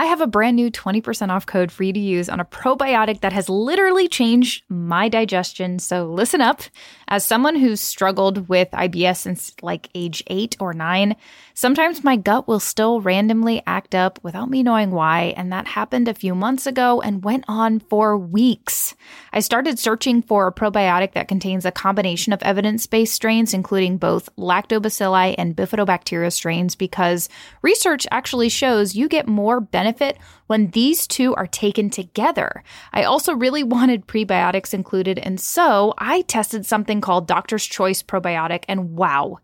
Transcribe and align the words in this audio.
I 0.00 0.06
have 0.06 0.22
a 0.22 0.26
brand 0.26 0.56
new 0.56 0.70
20% 0.70 1.28
off 1.28 1.44
code 1.44 1.70
for 1.70 1.82
you 1.82 1.92
to 1.92 2.00
use 2.00 2.30
on 2.30 2.40
a 2.40 2.44
probiotic 2.46 3.20
that 3.20 3.34
has 3.34 3.50
literally 3.50 4.08
changed 4.08 4.64
my 4.70 5.10
digestion. 5.10 5.78
So 5.78 6.06
listen 6.06 6.40
up. 6.40 6.62
As 7.08 7.22
someone 7.22 7.54
who's 7.54 7.82
struggled 7.82 8.48
with 8.48 8.70
IBS 8.70 9.18
since 9.18 9.52
like 9.60 9.90
age 9.94 10.24
eight 10.28 10.56
or 10.58 10.72
nine, 10.72 11.16
sometimes 11.52 12.02
my 12.02 12.16
gut 12.16 12.48
will 12.48 12.60
still 12.60 13.02
randomly 13.02 13.62
act 13.66 13.94
up 13.94 14.18
without 14.22 14.48
me 14.48 14.62
knowing 14.62 14.90
why. 14.90 15.34
And 15.36 15.52
that 15.52 15.66
happened 15.66 16.08
a 16.08 16.14
few 16.14 16.34
months 16.34 16.66
ago 16.66 17.02
and 17.02 17.22
went 17.22 17.44
on 17.46 17.78
for 17.78 18.16
weeks. 18.16 18.94
I 19.34 19.40
started 19.40 19.78
searching 19.78 20.22
for 20.22 20.46
a 20.46 20.52
probiotic 20.52 21.12
that 21.12 21.28
contains 21.28 21.66
a 21.66 21.70
combination 21.70 22.32
of 22.32 22.42
evidence 22.42 22.86
based 22.86 23.14
strains, 23.14 23.52
including 23.52 23.98
both 23.98 24.34
lactobacilli 24.36 25.34
and 25.36 25.54
bifidobacteria 25.54 26.32
strains, 26.32 26.74
because 26.74 27.28
research 27.60 28.06
actually 28.10 28.48
shows 28.48 28.94
you 28.94 29.06
get 29.06 29.28
more 29.28 29.60
benefit 29.60 29.89
when 30.46 30.70
these 30.70 31.06
two 31.06 31.34
are 31.34 31.46
taken 31.46 31.90
together. 31.90 32.62
I 32.92 33.04
also 33.04 33.34
really 33.34 33.62
wanted 33.76 34.06
prebiotics 34.06 34.74
included, 34.74 35.18
and 35.18 35.40
so 35.40 35.94
I 35.98 36.22
tested 36.22 36.66
something 36.66 37.00
called 37.00 37.26
Doctor's 37.26 37.66
Choice 37.66 38.02
Probiotic, 38.02 38.64
and 38.68 38.96
wow, 38.96 39.38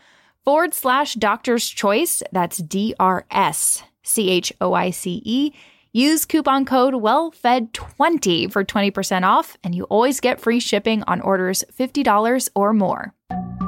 forward 0.45 0.75
slash 0.75 1.15
doctor's 1.15 1.69
choice. 1.69 2.25
That's 2.33 2.59
D 2.59 2.93
R 2.99 3.25
S 3.31 3.85
C 4.03 4.31
H 4.31 4.53
O 4.61 4.73
I 4.73 4.91
C 4.91 5.23
E. 5.25 5.53
Use 5.93 6.25
coupon 6.25 6.65
code 6.65 6.95
WELLFED20 6.95 8.51
for 8.51 8.65
20% 8.65 9.23
off, 9.23 9.57
and 9.63 9.73
you 9.73 9.85
always 9.85 10.19
get 10.19 10.41
free 10.41 10.59
shipping 10.59 11.05
on 11.05 11.21
orders 11.21 11.63
$50 11.79 12.49
or 12.57 12.73
more. 12.73 13.15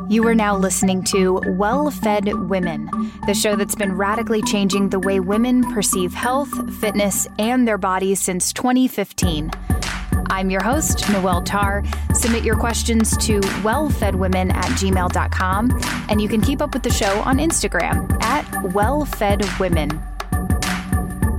You 0.08 0.26
are 0.26 0.34
now 0.34 0.56
listening 0.56 1.04
to 1.04 1.40
Well 1.46 1.90
Fed 1.90 2.32
Women, 2.48 2.90
the 3.26 3.34
show 3.34 3.56
that's 3.56 3.74
been 3.74 3.96
radically 3.96 4.42
changing 4.42 4.90
the 4.90 4.98
way 4.98 5.20
women 5.20 5.62
perceive 5.72 6.12
health, 6.12 6.50
fitness, 6.80 7.26
and 7.38 7.66
their 7.66 7.78
bodies 7.78 8.20
since 8.20 8.52
2015. 8.52 9.50
I'm 10.30 10.50
your 10.50 10.62
host, 10.62 11.08
Noelle 11.10 11.42
Tarr. 11.42 11.82
Submit 12.14 12.44
your 12.44 12.56
questions 12.56 13.16
to 13.18 13.40
wellfedwomen 13.62 14.52
at 14.52 14.70
gmail.com, 14.72 15.80
and 16.08 16.20
you 16.20 16.28
can 16.28 16.40
keep 16.40 16.60
up 16.60 16.74
with 16.74 16.82
the 16.82 16.90
show 16.90 17.20
on 17.20 17.38
Instagram 17.38 18.22
at 18.22 18.44
wellfedwomen. 18.72 20.11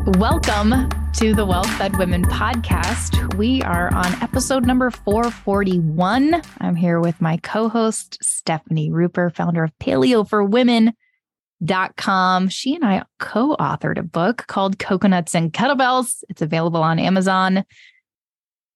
Welcome 0.05 0.89
to 1.13 1.33
the 1.33 1.45
Well 1.45 1.63
Fed 1.63 1.97
Women 1.97 2.25
podcast. 2.25 3.35
We 3.35 3.61
are 3.61 3.87
on 3.93 4.21
episode 4.21 4.65
number 4.65 4.91
441. 4.91 6.41
I'm 6.59 6.75
here 6.75 6.99
with 6.99 7.21
my 7.21 7.37
co 7.37 7.69
host, 7.69 8.17
Stefani 8.21 8.91
Ruper, 8.91 9.33
founder 9.33 9.63
of 9.63 9.71
paleoforwomen.com. 9.79 12.49
She 12.49 12.75
and 12.75 12.83
I 12.83 13.05
co 13.19 13.55
authored 13.55 13.97
a 13.97 14.03
book 14.03 14.45
called 14.47 14.77
Coconuts 14.77 15.33
and 15.33 15.53
Kettlebells. 15.53 16.25
It's 16.27 16.41
available 16.41 16.83
on 16.83 16.99
Amazon. 16.99 17.63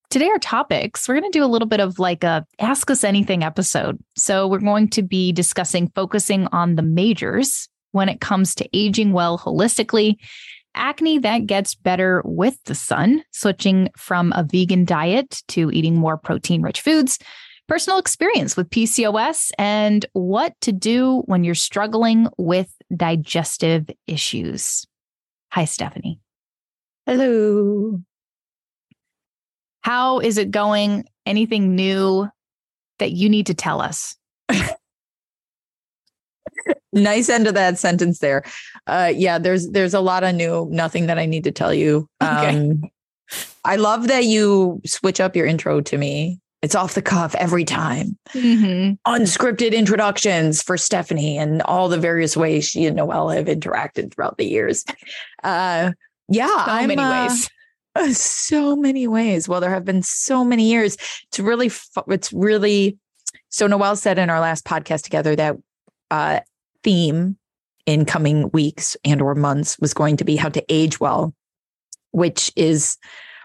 Today, 0.10 0.30
our 0.30 0.40
topics, 0.40 1.10
we're 1.10 1.20
going 1.20 1.30
to 1.30 1.38
do 1.38 1.44
a 1.44 1.52
little 1.52 1.68
bit 1.68 1.82
of 1.82 2.00
like 2.00 2.24
a 2.24 2.46
Ask 2.60 2.90
Us 2.90 3.04
Anything 3.04 3.44
episode. 3.44 4.00
So, 4.16 4.48
we're 4.48 4.60
going 4.60 4.90
to 4.92 5.02
be 5.02 5.34
discussing 5.34 5.92
focusing 5.94 6.48
on 6.54 6.76
the 6.76 6.84
majors 6.84 7.68
when 7.92 8.08
it 8.08 8.22
comes 8.22 8.56
to 8.56 8.70
aging 8.72 9.12
well 9.12 9.38
holistically 9.38 10.16
acne 10.78 11.20
that 11.20 11.46
gets 11.46 11.76
better 11.76 12.22
with 12.26 12.64
the 12.66 12.76
sun, 12.76 13.24
switching 13.32 13.90
from 13.98 14.32
a 14.36 14.44
vegan 14.44 14.86
diet 14.86 15.42
to 15.50 15.72
eating 15.72 15.96
more 15.96 16.18
protein 16.18 16.62
rich 16.62 16.82
foods, 16.82 17.20
personal 17.68 18.00
experience 18.00 18.56
with 18.56 18.70
PCOS, 18.70 19.52
and 19.58 20.06
what 20.14 20.54
to 20.62 20.72
do 20.72 21.24
when 21.26 21.44
you're 21.44 21.56
struggling 21.56 22.28
with 22.38 22.72
digestive 22.96 23.90
issues. 24.08 24.86
Hi, 25.52 25.66
Stefani. 25.66 26.20
Hello. 27.06 28.02
How 29.82 30.20
is 30.20 30.38
it 30.38 30.52
going? 30.52 31.06
Anything 31.26 31.76
new 31.76 32.28
that 33.00 33.12
you 33.12 33.30
need 33.30 33.48
to 33.48 33.54
tell 33.54 33.82
us? 33.82 34.16
nice 36.98 37.30
end 37.30 37.48
of 37.48 37.54
that 37.54 37.78
sentence 37.78 38.20
there. 38.20 38.44
Uh, 38.88 39.12
yeah, 39.16 39.38
there's 39.38 39.70
there's 39.70 39.94
a 39.94 40.00
lot 40.00 40.24
of 40.24 40.36
new, 40.36 40.68
nothing 40.72 41.08
that 41.08 41.18
I 41.18 41.26
need 41.26 41.44
to 41.46 41.52
tell 41.52 41.74
you. 41.74 42.10
Okay. 42.22 42.58
Um, 42.58 42.82
I 43.66 43.76
love 43.76 44.08
that 44.08 44.26
you 44.26 44.82
switch 44.86 45.20
up 45.20 45.36
your 45.36 45.46
intro 45.46 45.82
to 45.82 45.98
me. 45.98 46.40
It's 46.62 46.74
off 46.74 46.96
the 46.96 47.02
cuff 47.02 47.36
every 47.36 47.66
time. 47.66 48.18
Mm-hmm. 48.30 48.94
Unscripted 49.12 49.74
introductions 49.74 50.64
for 50.64 50.76
Stefani 50.78 51.38
and 51.38 51.62
all 51.64 51.88
the 51.88 52.00
various 52.00 52.36
ways 52.36 52.68
she 52.68 52.86
and 52.86 52.96
Noelle 52.96 53.30
have 53.30 53.46
interacted 53.46 54.14
throughout 54.14 54.38
the 54.38 54.46
years. 54.46 54.84
Uh, 55.44 55.92
yeah, 56.30 56.48
so 56.48 56.72
I'm, 56.72 56.88
many 56.88 57.02
uh, 57.02 57.28
ways. 57.28 58.18
so 58.18 58.76
many 58.76 59.08
ways. 59.08 59.48
Well, 59.48 59.62
there 59.62 59.70
have 59.70 59.86
been 59.86 60.02
so 60.02 60.44
many 60.44 60.70
years. 60.70 60.98
It's 61.28 61.40
really, 61.40 61.72
it's 62.08 62.34
really. 62.34 62.98
So 63.50 63.68
Noelle 63.68 63.96
said 63.96 64.18
in 64.18 64.30
our 64.30 64.40
last 64.40 64.66
podcast 64.66 65.04
together 65.04 65.36
that 65.36 65.58
uh, 66.10 66.40
theme 66.84 67.38
in 67.86 68.06
coming 68.06 68.50
weeks 68.52 68.98
and 69.04 69.22
or 69.22 69.34
months 69.34 69.80
was 69.80 69.94
going 69.94 70.18
to 70.18 70.26
be 70.26 70.36
how 70.36 70.50
to 70.50 70.64
age 70.70 71.00
well 71.00 71.34
which 72.12 72.52
is 72.56 72.98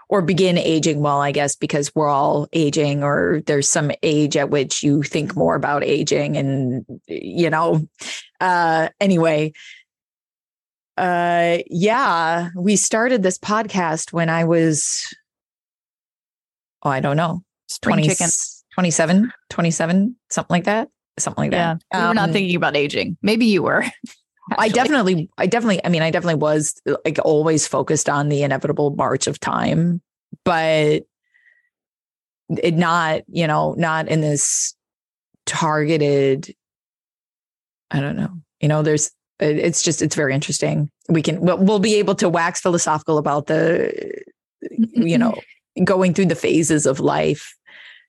or 0.09 0.21
begin 0.21 0.57
aging 0.57 1.01
well 1.01 1.21
i 1.21 1.31
guess 1.31 1.55
because 1.55 1.93
we're 1.95 2.09
all 2.09 2.47
aging 2.53 3.03
or 3.03 3.41
there's 3.45 3.69
some 3.69 3.91
age 4.03 4.35
at 4.37 4.49
which 4.49 4.83
you 4.83 5.01
think 5.01 5.35
more 5.35 5.55
about 5.55 5.83
aging 5.83 6.37
and 6.37 6.85
you 7.07 7.49
know 7.49 7.81
uh 8.41 8.89
anyway 8.99 9.51
uh 10.97 11.57
yeah 11.67 12.49
we 12.55 12.75
started 12.75 13.23
this 13.23 13.39
podcast 13.39 14.13
when 14.13 14.29
i 14.29 14.43
was 14.43 15.15
oh 16.83 16.89
i 16.89 16.99
don't 16.99 17.17
know 17.17 17.41
20, 17.81 18.03
27 18.75 19.33
27 19.49 20.15
something 20.29 20.53
like 20.53 20.65
that 20.65 20.89
something 21.19 21.43
like 21.43 21.51
yeah, 21.51 21.75
that. 21.75 21.83
Yeah, 21.93 22.05
we 22.05 22.11
are 22.11 22.13
not 22.13 22.29
um, 22.29 22.33
thinking 22.33 22.55
about 22.55 22.75
aging. 22.75 23.17
Maybe 23.21 23.45
you 23.45 23.63
were. 23.63 23.85
I 24.57 24.67
definitely, 24.67 25.29
I 25.37 25.47
definitely, 25.47 25.83
I 25.85 25.89
mean, 25.89 26.01
I 26.01 26.11
definitely 26.11 26.39
was 26.39 26.81
like 27.05 27.17
always 27.23 27.65
focused 27.65 28.09
on 28.09 28.29
the 28.29 28.43
inevitable 28.43 28.91
march 28.91 29.27
of 29.27 29.39
time, 29.39 30.01
but 30.43 31.03
it 32.49 32.73
not, 32.73 33.21
you 33.27 33.47
know, 33.47 33.73
not 33.77 34.09
in 34.09 34.21
this 34.21 34.75
targeted. 35.45 36.53
I 37.89 38.01
don't 38.01 38.17
know. 38.17 38.31
You 38.59 38.67
know, 38.67 38.81
there's. 38.81 39.11
It's 39.39 39.81
just, 39.81 40.01
it's 40.01 40.15
very 40.15 40.33
interesting. 40.33 40.89
We 41.09 41.21
can, 41.21 41.41
we'll, 41.41 41.57
we'll 41.57 41.79
be 41.79 41.95
able 41.95 42.15
to 42.15 42.29
wax 42.29 42.61
philosophical 42.61 43.17
about 43.17 43.47
the, 43.47 44.23
you 44.69 45.17
know, 45.17 45.35
going 45.83 46.13
through 46.13 46.27
the 46.27 46.35
phases 46.35 46.85
of 46.85 46.99
life 46.99 47.53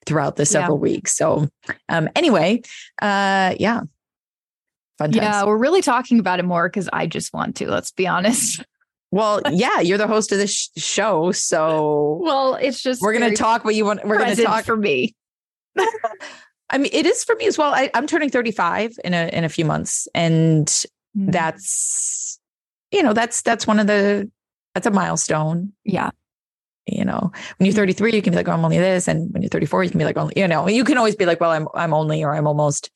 throughout 0.06 0.36
the 0.36 0.46
several 0.46 0.78
yeah. 0.78 0.92
weeks. 0.92 1.16
So, 1.16 1.48
um, 1.88 2.08
anyway, 2.14 2.62
uh, 3.00 3.54
yeah. 3.58 3.80
Fun 4.98 5.10
times. 5.10 5.16
Yeah, 5.16 5.44
we're 5.44 5.58
really 5.58 5.82
talking 5.82 6.18
about 6.20 6.38
it 6.38 6.44
more 6.44 6.68
because 6.68 6.88
I 6.92 7.06
just 7.06 7.32
want 7.34 7.56
to, 7.56 7.68
let's 7.68 7.90
be 7.90 8.06
honest. 8.06 8.64
Well, 9.10 9.42
yeah, 9.50 9.80
you're 9.80 9.98
the 9.98 10.06
host 10.06 10.32
of 10.32 10.38
this 10.38 10.52
sh- 10.52 10.68
show, 10.76 11.32
so 11.32 12.20
well, 12.22 12.54
it's 12.54 12.82
just 12.82 13.02
we're 13.02 13.16
going 13.16 13.30
to 13.30 13.36
talk 13.36 13.64
what 13.64 13.74
you 13.74 13.84
want. 13.84 14.04
We're 14.04 14.18
going 14.18 14.34
to 14.36 14.42
talk 14.44 14.64
for 14.64 14.76
me. 14.76 15.14
I 16.70 16.78
mean, 16.78 16.90
it 16.92 17.06
is 17.06 17.24
for 17.24 17.34
me 17.36 17.46
as 17.46 17.58
well. 17.58 17.74
I, 17.74 17.90
am 17.94 18.06
turning 18.06 18.30
35 18.30 18.96
in 19.04 19.14
a 19.14 19.28
in 19.28 19.44
a 19.44 19.48
few 19.48 19.64
months, 19.64 20.08
and 20.14 20.66
mm-hmm. 20.66 21.30
that's 21.30 22.38
you 22.90 23.02
know 23.02 23.12
that's 23.12 23.42
that's 23.42 23.66
one 23.66 23.78
of 23.78 23.86
the 23.86 24.30
that's 24.74 24.86
a 24.86 24.90
milestone. 24.90 25.72
Yeah. 25.84 26.10
You 26.86 27.04
know, 27.04 27.32
when 27.56 27.66
you're 27.66 27.74
33, 27.74 28.12
you 28.12 28.22
can 28.22 28.32
be 28.32 28.36
like, 28.36 28.48
oh, 28.48 28.52
I'm 28.52 28.64
only 28.64 28.78
this, 28.78 29.08
and 29.08 29.32
when 29.32 29.42
you're 29.42 29.48
34, 29.48 29.84
you 29.84 29.90
can 29.90 29.98
be 29.98 30.04
like, 30.04 30.18
only 30.18 30.34
you 30.36 30.46
know, 30.46 30.68
you 30.68 30.84
can 30.84 30.98
always 30.98 31.16
be 31.16 31.26
like, 31.26 31.40
well, 31.40 31.50
I'm 31.50 31.66
I'm 31.74 31.94
only 31.94 32.22
or 32.22 32.34
I'm 32.34 32.46
almost. 32.46 32.90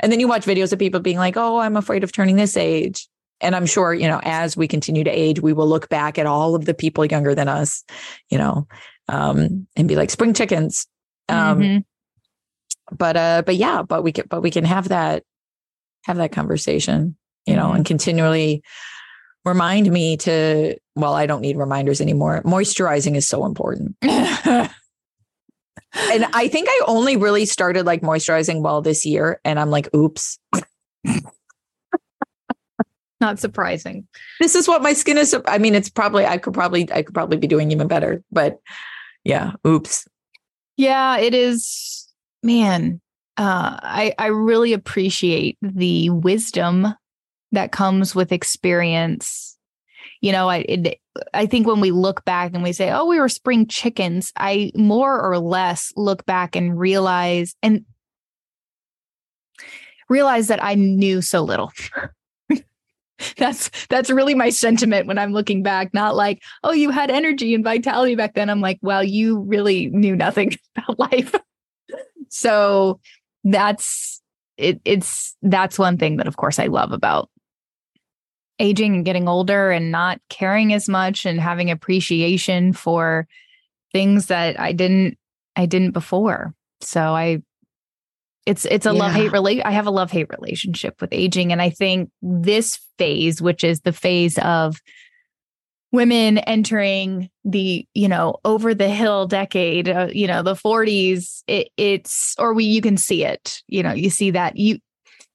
And 0.00 0.10
then 0.10 0.20
you 0.20 0.28
watch 0.28 0.44
videos 0.44 0.72
of 0.72 0.78
people 0.78 1.00
being 1.00 1.18
like, 1.18 1.36
oh, 1.36 1.58
I'm 1.58 1.76
afraid 1.76 2.04
of 2.04 2.12
turning 2.12 2.36
this 2.36 2.56
age. 2.56 3.08
And 3.40 3.54
I'm 3.54 3.66
sure, 3.66 3.94
you 3.94 4.08
know, 4.08 4.20
as 4.22 4.56
we 4.56 4.66
continue 4.68 5.04
to 5.04 5.10
age, 5.10 5.40
we 5.40 5.52
will 5.52 5.68
look 5.68 5.88
back 5.88 6.18
at 6.18 6.26
all 6.26 6.54
of 6.54 6.64
the 6.64 6.74
people 6.74 7.04
younger 7.04 7.34
than 7.34 7.48
us, 7.48 7.84
you 8.28 8.38
know, 8.38 8.66
um, 9.08 9.66
and 9.76 9.88
be 9.88 9.96
like 9.96 10.10
spring 10.10 10.34
chickens. 10.34 10.86
Um, 11.28 11.60
mm-hmm 11.60 11.78
but 12.92 13.16
uh 13.16 13.42
but 13.44 13.56
yeah 13.56 13.82
but 13.82 14.02
we 14.02 14.12
can 14.12 14.26
but 14.28 14.42
we 14.42 14.50
can 14.50 14.64
have 14.64 14.88
that 14.88 15.22
have 16.04 16.16
that 16.16 16.32
conversation 16.32 17.16
you 17.46 17.56
know 17.56 17.66
mm-hmm. 17.66 17.76
and 17.76 17.86
continually 17.86 18.62
remind 19.44 19.90
me 19.90 20.16
to 20.16 20.76
well 20.96 21.14
i 21.14 21.26
don't 21.26 21.40
need 21.40 21.56
reminders 21.56 22.00
anymore. 22.00 22.42
Moisturizing 22.44 23.16
is 23.16 23.26
so 23.28 23.44
important. 23.44 23.96
And 25.96 26.24
i 26.32 26.48
think 26.48 26.66
i 26.68 26.80
only 26.88 27.16
really 27.16 27.46
started 27.46 27.86
like 27.86 28.02
moisturizing 28.02 28.62
well 28.62 28.82
this 28.82 29.06
year 29.06 29.40
and 29.44 29.60
i'm 29.60 29.70
like 29.70 29.88
oops. 29.94 30.40
Not 33.20 33.38
surprising. 33.38 34.06
This 34.40 34.56
is 34.56 34.66
what 34.66 34.82
my 34.82 34.92
skin 34.92 35.16
is 35.18 35.36
i 35.46 35.56
mean 35.58 35.76
it's 35.76 35.88
probably 35.88 36.26
i 36.26 36.36
could 36.36 36.52
probably 36.52 36.90
i 36.92 37.02
could 37.02 37.14
probably 37.14 37.36
be 37.36 37.46
doing 37.46 37.70
even 37.70 37.86
better 37.86 38.24
but 38.32 38.58
yeah 39.22 39.52
oops. 39.64 40.08
Yeah 40.76 41.18
it 41.18 41.32
is 41.32 41.94
man, 42.44 43.00
uh, 43.36 43.78
I 43.82 44.14
I 44.18 44.26
really 44.26 44.72
appreciate 44.72 45.58
the 45.62 46.10
wisdom 46.10 46.94
that 47.54 47.72
comes 47.72 48.14
with 48.14 48.32
experience. 48.32 49.56
You 50.20 50.32
know, 50.32 50.48
I 50.48 50.58
it, 50.58 51.00
I 51.32 51.46
think 51.46 51.66
when 51.66 51.80
we 51.80 51.90
look 51.90 52.24
back 52.24 52.52
and 52.54 52.62
we 52.62 52.72
say, 52.72 52.90
"Oh, 52.90 53.06
we 53.06 53.18
were 53.18 53.28
spring 53.28 53.66
chickens," 53.66 54.32
I 54.36 54.72
more 54.74 55.20
or 55.20 55.38
less 55.38 55.92
look 55.96 56.24
back 56.26 56.56
and 56.56 56.78
realize 56.78 57.54
and 57.62 57.84
realize 60.08 60.48
that 60.48 60.62
I 60.62 60.74
knew 60.74 61.22
so 61.22 61.42
little. 61.42 61.72
that's 63.36 63.70
that's 63.88 64.10
really 64.10 64.34
my 64.34 64.50
sentiment 64.50 65.06
when 65.06 65.18
I'm 65.18 65.32
looking 65.32 65.62
back. 65.62 65.92
Not 65.94 66.16
like, 66.16 66.42
"Oh, 66.62 66.72
you 66.72 66.90
had 66.90 67.10
energy 67.10 67.54
and 67.54 67.64
vitality 67.64 68.14
back 68.14 68.34
then." 68.34 68.50
I'm 68.50 68.60
like, 68.60 68.78
"Well, 68.82 69.04
you 69.04 69.40
really 69.40 69.88
knew 69.88 70.16
nothing 70.16 70.52
about 70.76 70.98
life." 70.98 71.34
So 72.28 73.00
that's 73.44 74.22
it, 74.56 74.80
it's 74.84 75.36
that's 75.42 75.78
one 75.78 75.98
thing 75.98 76.16
that 76.16 76.26
of 76.26 76.36
course 76.36 76.58
I 76.58 76.66
love 76.66 76.92
about 76.92 77.30
aging 78.58 78.94
and 78.94 79.04
getting 79.04 79.28
older 79.28 79.70
and 79.70 79.90
not 79.90 80.20
caring 80.28 80.72
as 80.72 80.88
much 80.88 81.26
and 81.26 81.40
having 81.40 81.70
appreciation 81.70 82.72
for 82.72 83.26
things 83.92 84.26
that 84.26 84.58
I 84.58 84.72
didn't 84.72 85.18
I 85.56 85.66
didn't 85.66 85.92
before. 85.92 86.54
So 86.80 87.00
I 87.00 87.42
it's 88.46 88.64
it's 88.66 88.86
a 88.86 88.92
yeah. 88.92 88.98
love 88.98 89.12
hate 89.12 89.32
relate 89.32 89.62
I 89.64 89.70
have 89.70 89.86
a 89.86 89.90
love 89.90 90.10
hate 90.10 90.28
relationship 90.30 91.00
with 91.00 91.12
aging 91.12 91.52
and 91.52 91.62
I 91.62 91.70
think 91.70 92.10
this 92.20 92.78
phase 92.98 93.40
which 93.40 93.64
is 93.64 93.80
the 93.80 93.92
phase 93.92 94.38
of 94.38 94.80
women 95.92 96.38
entering 96.38 97.30
the 97.44 97.86
you 97.94 98.08
know 98.08 98.36
over 98.44 98.74
the 98.74 98.88
hill 98.88 99.26
decade 99.26 99.88
uh, 99.88 100.08
you 100.12 100.26
know 100.26 100.42
the 100.42 100.54
40s 100.54 101.42
it, 101.46 101.68
it's 101.76 102.34
or 102.38 102.52
we 102.52 102.64
you 102.64 102.82
can 102.82 102.96
see 102.96 103.24
it 103.24 103.62
you 103.68 103.82
know 103.82 103.92
you 103.92 104.10
see 104.10 104.32
that 104.32 104.56
you 104.56 104.78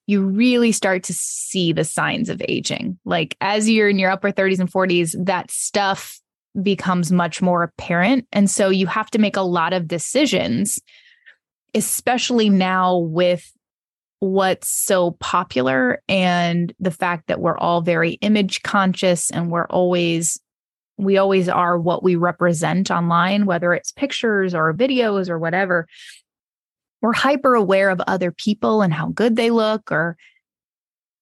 you 0.10 0.26
really 0.26 0.72
start 0.72 1.04
to 1.04 1.14
see 1.14 1.72
the 1.72 1.84
signs 1.84 2.30
of 2.30 2.42
aging 2.48 2.98
like 3.06 3.38
as 3.42 3.70
you're 3.70 3.90
in 3.90 4.00
your 4.00 4.10
upper 4.10 4.32
30s 4.32 4.60
and 4.60 4.72
40s 4.72 5.16
that 5.26 5.52
stuff 5.52 6.20
becomes 6.62 7.12
much 7.12 7.42
more 7.42 7.62
apparent 7.62 8.28
and 8.32 8.50
so 8.50 8.70
you 8.70 8.88
have 8.88 9.12
to 9.12 9.20
make 9.20 9.36
a 9.36 9.42
lot 9.42 9.72
of 9.72 9.88
decisions 9.88 10.80
especially 11.76 12.50
now 12.50 12.98
with 12.98 13.54
what's 14.20 14.68
so 14.68 15.12
popular 15.20 16.02
and 16.10 16.74
the 16.80 16.92
fact 16.92 17.28
that 17.28 17.40
we're 17.40 17.58
all 17.58 17.82
very 17.82 18.14
image 18.14 18.64
conscious 18.64 19.30
and 19.30 19.52
we're 19.52 19.68
always 19.68 20.40
we 20.98 21.18
always 21.18 21.48
are 21.48 21.80
what 21.80 22.04
we 22.04 22.18
represent 22.18 22.92
online, 22.92 23.46
whether 23.46 23.74
it's 23.74 23.94
pictures 23.94 24.54
or 24.54 24.74
videos 24.74 25.30
or 25.30 25.40
whatever. 25.40 25.88
We're 27.02 27.14
hyper 27.14 27.56
aware 27.56 27.90
of 27.90 28.02
other 28.08 28.32
people 28.32 28.82
and 28.82 28.94
how 28.94 29.08
good 29.08 29.36
they 29.36 29.52
look, 29.52 29.92
or 29.92 30.18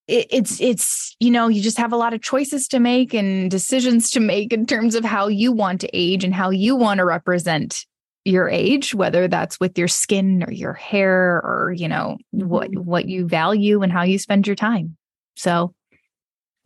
it, 0.07 0.27
it's 0.29 0.59
it's 0.59 1.15
you 1.19 1.31
know 1.31 1.47
you 1.47 1.61
just 1.61 1.77
have 1.77 1.93
a 1.93 1.97
lot 1.97 2.13
of 2.13 2.21
choices 2.21 2.67
to 2.69 2.79
make 2.79 3.13
and 3.13 3.51
decisions 3.51 4.11
to 4.11 4.19
make 4.19 4.53
in 4.53 4.65
terms 4.65 4.95
of 4.95 5.05
how 5.05 5.27
you 5.27 5.51
want 5.51 5.81
to 5.81 5.89
age 5.93 6.23
and 6.23 6.33
how 6.33 6.49
you 6.49 6.75
want 6.75 6.97
to 6.99 7.05
represent 7.05 7.85
your 8.25 8.49
age 8.49 8.93
whether 8.93 9.29
that's 9.29 9.57
with 9.57 9.77
your 9.77 9.87
skin 9.87 10.43
or 10.43 10.51
your 10.51 10.73
hair 10.73 11.37
or 11.37 11.73
you 11.77 11.87
know 11.87 12.17
what 12.31 12.69
mm-hmm. 12.69 12.83
what 12.83 13.07
you 13.07 13.25
value 13.25 13.81
and 13.83 13.93
how 13.93 14.03
you 14.03 14.19
spend 14.19 14.45
your 14.45 14.55
time 14.55 14.97
so 15.37 15.73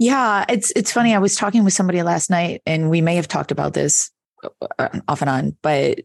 yeah, 0.02 0.46
it's 0.50 0.72
it's 0.76 0.92
funny. 0.92 1.14
I 1.14 1.20
was 1.20 1.36
talking 1.36 1.64
with 1.64 1.74
somebody 1.74 2.02
last 2.02 2.32
night, 2.32 2.64
and 2.66 2.90
we 2.90 3.02
may 3.02 3.18
have 3.18 3.28
talked 3.28 3.52
about 3.52 3.76
this 3.76 4.10
uh, 4.80 5.00
off 5.08 5.22
and 5.22 5.30
on, 5.30 5.56
but 5.62 6.00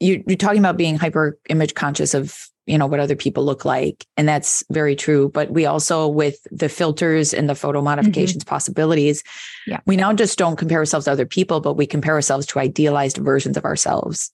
you, 0.00 0.22
you're 0.26 0.36
talking 0.36 0.60
about 0.60 0.76
being 0.76 0.96
hyper 0.96 1.38
image 1.48 1.74
conscious 1.74 2.14
of 2.14 2.48
you 2.66 2.76
know 2.76 2.86
what 2.86 3.00
other 3.00 3.16
people 3.16 3.44
look 3.44 3.64
like, 3.64 4.06
and 4.16 4.28
that's 4.28 4.62
very 4.70 4.94
true. 4.94 5.30
But 5.30 5.50
we 5.50 5.64
also, 5.64 6.06
with 6.06 6.38
the 6.50 6.68
filters 6.68 7.32
and 7.32 7.48
the 7.48 7.54
photo 7.54 7.78
mm-hmm. 7.78 7.86
modifications 7.86 8.44
mm-hmm. 8.44 8.50
possibilities, 8.50 9.24
yeah, 9.66 9.80
we 9.86 9.96
now 9.96 10.12
just 10.12 10.38
don't 10.38 10.56
compare 10.56 10.78
ourselves 10.78 11.06
to 11.06 11.12
other 11.12 11.26
people, 11.26 11.60
but 11.60 11.74
we 11.74 11.86
compare 11.86 12.14
ourselves 12.14 12.46
to 12.46 12.58
idealized 12.58 13.16
versions 13.16 13.56
of 13.56 13.64
ourselves, 13.64 14.30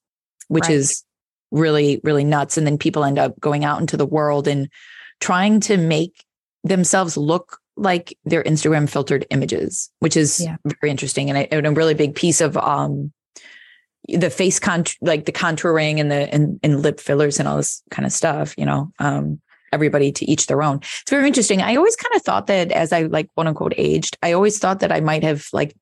which 0.48 0.64
right. 0.64 0.72
is 0.72 1.04
really 1.52 2.00
really 2.02 2.24
nuts. 2.24 2.58
And 2.58 2.66
then 2.66 2.76
people 2.76 3.04
end 3.04 3.18
up 3.18 3.38
going 3.38 3.64
out 3.64 3.80
into 3.80 3.96
the 3.96 4.06
world 4.06 4.48
and 4.48 4.68
trying 5.20 5.60
to 5.60 5.76
make 5.76 6.24
themselves 6.64 7.16
look 7.16 7.58
like 7.76 8.18
their 8.24 8.42
Instagram 8.42 8.88
filtered 8.88 9.26
images, 9.30 9.90
which 10.00 10.16
is 10.16 10.40
yeah. 10.40 10.56
very 10.80 10.90
interesting 10.90 11.30
and 11.30 11.38
a, 11.38 11.54
and 11.54 11.66
a, 11.66 11.70
really 11.70 11.94
big 11.94 12.14
piece 12.14 12.40
of 12.40 12.56
um 12.56 13.12
the 14.08 14.30
face 14.30 14.58
con 14.58 14.84
like 15.00 15.24
the 15.24 15.32
contouring 15.32 15.98
and 15.98 16.10
the 16.10 16.32
and, 16.32 16.60
and 16.62 16.82
lip 16.82 17.00
fillers 17.00 17.38
and 17.38 17.48
all 17.48 17.56
this 17.56 17.82
kind 17.90 18.06
of 18.06 18.12
stuff, 18.12 18.54
you 18.58 18.66
know. 18.66 18.92
Um 18.98 19.40
everybody 19.72 20.12
to 20.12 20.24
each 20.30 20.46
their 20.46 20.62
own. 20.62 20.76
It's 20.76 21.10
very 21.10 21.26
interesting. 21.26 21.60
I 21.60 21.74
always 21.74 21.96
kind 21.96 22.14
of 22.14 22.22
thought 22.22 22.46
that 22.46 22.70
as 22.70 22.92
I 22.92 23.02
like 23.02 23.28
quote 23.34 23.48
unquote 23.48 23.74
aged, 23.76 24.16
I 24.22 24.32
always 24.32 24.58
thought 24.58 24.78
that 24.80 24.92
I 24.92 25.00
might 25.00 25.24
have 25.24 25.48
like 25.52 25.74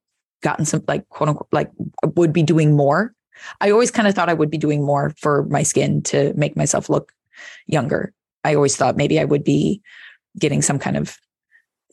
gotten 0.43 0.65
some 0.65 0.83
like 0.89 1.07
quote 1.11 1.29
unquote 1.29 1.49
like 1.53 1.71
would 2.17 2.33
be 2.33 2.43
doing 2.43 2.75
more. 2.75 3.13
I 3.61 3.71
always 3.71 3.91
kind 3.91 4.09
of 4.09 4.15
thought 4.15 4.31
I 4.31 4.35
would 4.35 4.51
be 4.51 4.59
doing 4.59 4.83
more 4.85 5.13
for 5.19 5.45
my 5.45 5.63
skin 5.63 6.03
to 6.05 6.33
make 6.35 6.57
myself 6.57 6.89
look 6.89 7.13
younger. 7.67 8.15
I 8.45 8.55
always 8.55 8.77
thought 8.77 8.97
maybe 8.97 9.21
I 9.21 9.25
would 9.25 9.45
be 9.45 9.83
getting 10.39 10.63
some 10.63 10.79
kind 10.79 10.97
of 10.97 11.17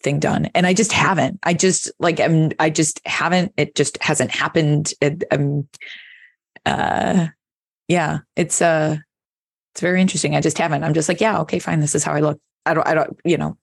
thing 0.01 0.19
done 0.19 0.45
and 0.55 0.65
i 0.65 0.73
just 0.73 0.93
haven't 0.93 1.37
i 1.43 1.53
just 1.53 1.91
like 1.99 2.21
i'm 2.21 2.51
i 2.59 2.69
just 2.69 3.05
haven't 3.05 3.51
it 3.57 3.75
just 3.75 4.01
hasn't 4.01 4.31
happened 4.31 4.93
it, 5.01 5.23
um 5.31 5.67
uh 6.65 7.27
yeah 7.87 8.19
it's 8.35 8.61
uh 8.61 8.97
it's 9.73 9.81
very 9.81 10.01
interesting 10.01 10.35
i 10.35 10.41
just 10.41 10.57
haven't 10.57 10.83
i'm 10.83 10.93
just 10.93 11.09
like 11.09 11.21
yeah 11.21 11.39
okay 11.39 11.59
fine 11.59 11.79
this 11.79 11.95
is 11.95 12.03
how 12.03 12.13
i 12.13 12.19
look 12.19 12.39
i 12.65 12.73
don't 12.73 12.87
i 12.87 12.93
don't 12.93 13.19
you 13.23 13.37
know 13.37 13.57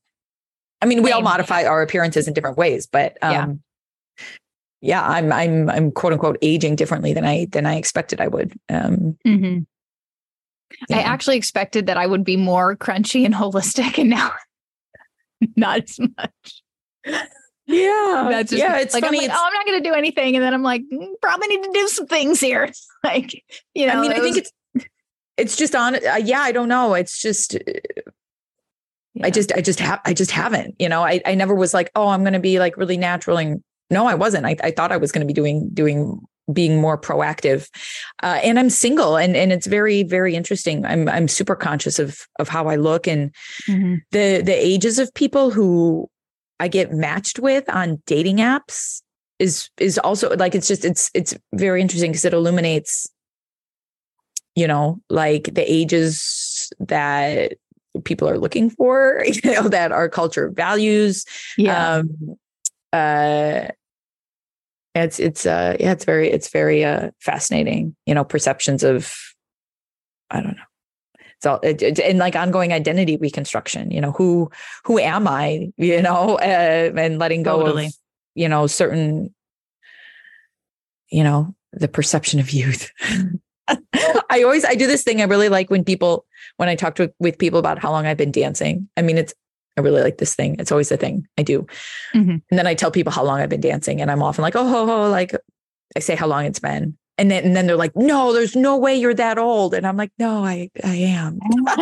i 0.83 0.87
mean 0.87 1.03
we 1.03 1.13
all 1.13 1.23
modify 1.23 1.65
our 1.65 1.83
appearances 1.83 2.29
in 2.29 2.35
different 2.35 2.57
ways 2.57 2.87
but 2.87 3.17
um 3.23 3.63
yeah. 4.21 4.25
yeah 4.81 5.09
i'm 5.09 5.33
i'm 5.33 5.71
i'm 5.71 5.91
quote 5.91 6.13
unquote 6.13 6.39
aging 6.43 6.77
differently 6.77 7.13
than 7.13 7.25
i 7.25 7.47
than 7.51 7.67
i 7.67 7.77
expected 7.77 8.21
i 8.21 8.29
would 8.29 8.53
um 8.69 9.17
mm-hmm. 9.27 9.59
yeah. 10.89 10.99
i 10.99 11.01
actually 11.01 11.37
expected 11.37 11.87
that 11.87 11.97
i 11.97 12.07
would 12.07 12.25
be 12.25 12.37
more 12.37 12.77
crunchy 12.77 13.25
and 13.25 13.35
holistic 13.35 13.99
and 13.99 14.11
now 14.11 14.33
not 15.57 15.83
as 15.83 15.99
much. 15.99 16.63
Yeah. 17.67 18.29
That's 18.31 18.51
just 18.51 18.63
yeah, 18.63 18.79
it's 18.79 18.95
like, 18.95 19.05
funny. 19.05 19.19
I'm 19.19 19.29
like, 19.29 19.37
oh, 19.37 19.45
I'm 19.45 19.53
not 19.53 19.67
going 19.67 19.83
to 19.83 19.89
do 19.89 19.95
anything. 19.95 20.37
And 20.37 20.45
then 20.45 20.55
I'm 20.55 20.63
like, 20.63 20.83
mm, 20.93 21.13
probably 21.21 21.49
need 21.49 21.63
to 21.65 21.71
do 21.73 21.89
some 21.89 22.07
things 22.07 22.41
here. 22.41 22.71
like, 23.05 23.45
you 23.75 23.87
know, 23.87 23.95
I 23.95 24.01
mean, 24.01 24.13
I 24.13 24.21
think 24.21 24.37
it's, 24.37 24.53
it's 25.37 25.57
just 25.57 25.75
on, 25.75 25.97
uh, 25.97 26.21
yeah, 26.23 26.41
I 26.41 26.53
don't 26.53 26.69
know. 26.69 26.95
It's 26.95 27.21
just, 27.21 27.57
uh, 27.57 27.59
yeah. 29.15 29.27
I 29.27 29.31
just, 29.31 29.53
I 29.53 29.61
just 29.61 29.81
have, 29.81 30.01
I 30.05 30.15
just 30.15 30.31
haven't, 30.31 30.77
you 30.79 30.89
know, 30.89 31.03
I, 31.03 31.21
I 31.27 31.35
never 31.35 31.55
was 31.55 31.75
like, 31.75 31.91
oh, 31.95 32.09
I'm 32.09 32.23
going 32.23 32.35
to 32.35 32.41
be 32.41 32.59
like 32.59 32.77
really 32.77 32.97
natural. 32.97 33.39
And 33.39 33.63
no, 33.91 34.07
I 34.07 34.15
wasn't. 34.15 34.47
I, 34.47 34.57
I 34.63 34.71
thought 34.71 34.93
I 34.93 34.97
was 34.97 35.13
going 35.13 35.27
to 35.27 35.27
be 35.27 35.35
doing, 35.35 35.71
doing 35.73 36.21
being 36.53 36.81
more 36.81 36.97
proactive 36.97 37.69
uh, 38.23 38.39
and 38.45 38.57
i'm 38.57 38.71
single 38.71 39.17
and 39.17 39.37
and 39.37 39.53
it's 39.53 39.67
very 39.67 40.05
very 40.05 40.37
interesting 40.37 40.87
i'm 40.87 41.09
i'm 41.09 41.27
super 41.27 41.57
conscious 41.57 41.99
of 41.99 42.21
of 42.39 42.49
how 42.49 42.69
i 42.69 42.77
look 42.77 43.09
and 43.09 43.35
mm-hmm. 43.69 43.97
the 44.13 44.43
the 44.43 44.55
ages 44.55 45.01
of 45.01 45.13
people 45.15 45.51
who 45.51 46.09
i 46.61 46.69
get 46.69 46.93
matched 46.93 47.39
with 47.39 47.69
on 47.69 48.03
dating 48.07 48.39
apps 48.39 49.03
is 49.39 49.71
is 49.79 49.99
also 49.99 50.35
like 50.37 50.55
it's 50.55 50.69
just 50.69 50.85
it's 50.85 51.11
it's 51.15 51.37
very 51.55 51.81
interesting 51.81 52.11
because 52.11 52.25
it 52.25 52.33
illuminates 52.33 53.07
you 54.55 54.67
know 54.67 55.01
like 55.11 55.55
the 55.55 55.71
ages 55.71 56.73
that 56.81 57.55
people 58.05 58.29
are 58.29 58.39
looking 58.39 58.71
for 58.71 59.23
you 59.45 59.53
know 59.53 59.69
that 59.69 59.93
our 59.93 60.09
culture 60.09 60.51
values 60.51 61.25
Yeah. 61.57 61.97
um 61.97 62.37
uh 62.93 63.69
it's 64.95 65.21
it's 65.21 65.45
uh 65.45 65.77
yeah 65.79 65.93
it's 65.93 66.05
very 66.05 66.31
it's 66.31 66.49
very 66.49 66.85
uh 66.85 67.11
fascinating 67.21 67.95
you 68.07 68.15
know 68.15 68.25
perceptions 68.25 68.83
of 68.83 69.15
i 70.31 70.41
don't 70.41 70.57
know 70.57 70.63
it's 71.39 71.47
all 71.47 71.61
it, 71.63 71.83
it- 71.83 71.99
and 72.01 72.19
like 72.19 72.37
ongoing 72.37 72.73
identity 72.73 73.17
reconstruction 73.17 73.91
you 73.91 74.01
know 74.01 74.13
who 74.13 74.51
who 74.85 74.99
am 74.99 75.29
i 75.29 75.71
you 75.77 76.01
know 76.03 76.39
uh, 76.43 76.93
and 76.97 77.19
letting 77.19 77.43
go 77.43 77.61
Totally. 77.61 77.87
of 77.87 77.93
you 78.35 78.49
know 78.49 78.67
certain 78.67 79.35
you 81.11 81.23
know 81.25 81.55
the 81.73 81.89
perception 81.89 82.41
of 82.41 82.51
youth. 82.51 82.91
I 84.31 84.43
always 84.43 84.65
i 84.65 84.75
do 84.75 84.87
this 84.87 85.03
thing 85.03 85.21
i 85.21 85.25
really 85.25 85.49
like 85.49 85.71
when 85.71 85.85
people 85.85 86.25
when 86.57 86.69
i 86.69 86.75
talk 86.77 86.95
to 86.97 87.13
with 87.19 87.37
people 87.39 87.59
about 87.59 87.79
how 87.79 87.91
long 87.91 88.07
i've 88.07 88.17
been 88.17 88.31
dancing. 88.33 88.89
I 88.97 89.03
mean 89.03 89.19
it's 89.19 89.35
i 89.77 89.81
really 89.81 90.03
like 90.03 90.19
this 90.19 90.35
thing. 90.35 90.57
It's 90.59 90.71
always 90.73 90.91
a 90.93 90.97
thing 90.97 91.27
i 91.37 91.43
do. 91.43 91.67
Mhm. 92.15 92.43
and 92.51 92.59
then 92.59 92.67
i 92.67 92.75
tell 92.75 92.91
people 92.91 93.13
how 93.13 93.25
long 93.25 93.41
i've 93.41 93.49
been 93.49 93.61
dancing 93.61 94.01
and 94.01 94.11
i'm 94.11 94.23
often 94.23 94.43
like 94.43 94.55
oh 94.57 94.67
ho, 94.69 94.87
ho, 94.87 95.11
like 95.11 95.35
i 95.97 96.01
say 96.01 96.15
how 96.15 96.27
long 96.27 96.45
it's 96.45 96.61
been 96.61 96.97
and 97.19 97.31
then 97.31 97.45
and 97.45 97.57
then 97.57 97.67
they're 97.67 97.77
like 97.77 97.97
no 97.97 98.33
there's 98.33 98.57
no 98.57 98.77
way 98.77 98.95
you're 98.95 99.15
that 99.15 99.39
old 99.39 99.75
and 99.75 99.87
i'm 99.87 99.97
like 99.97 100.13
no 100.19 100.45
i 100.45 100.69
i 100.85 100.95
am 100.95 101.39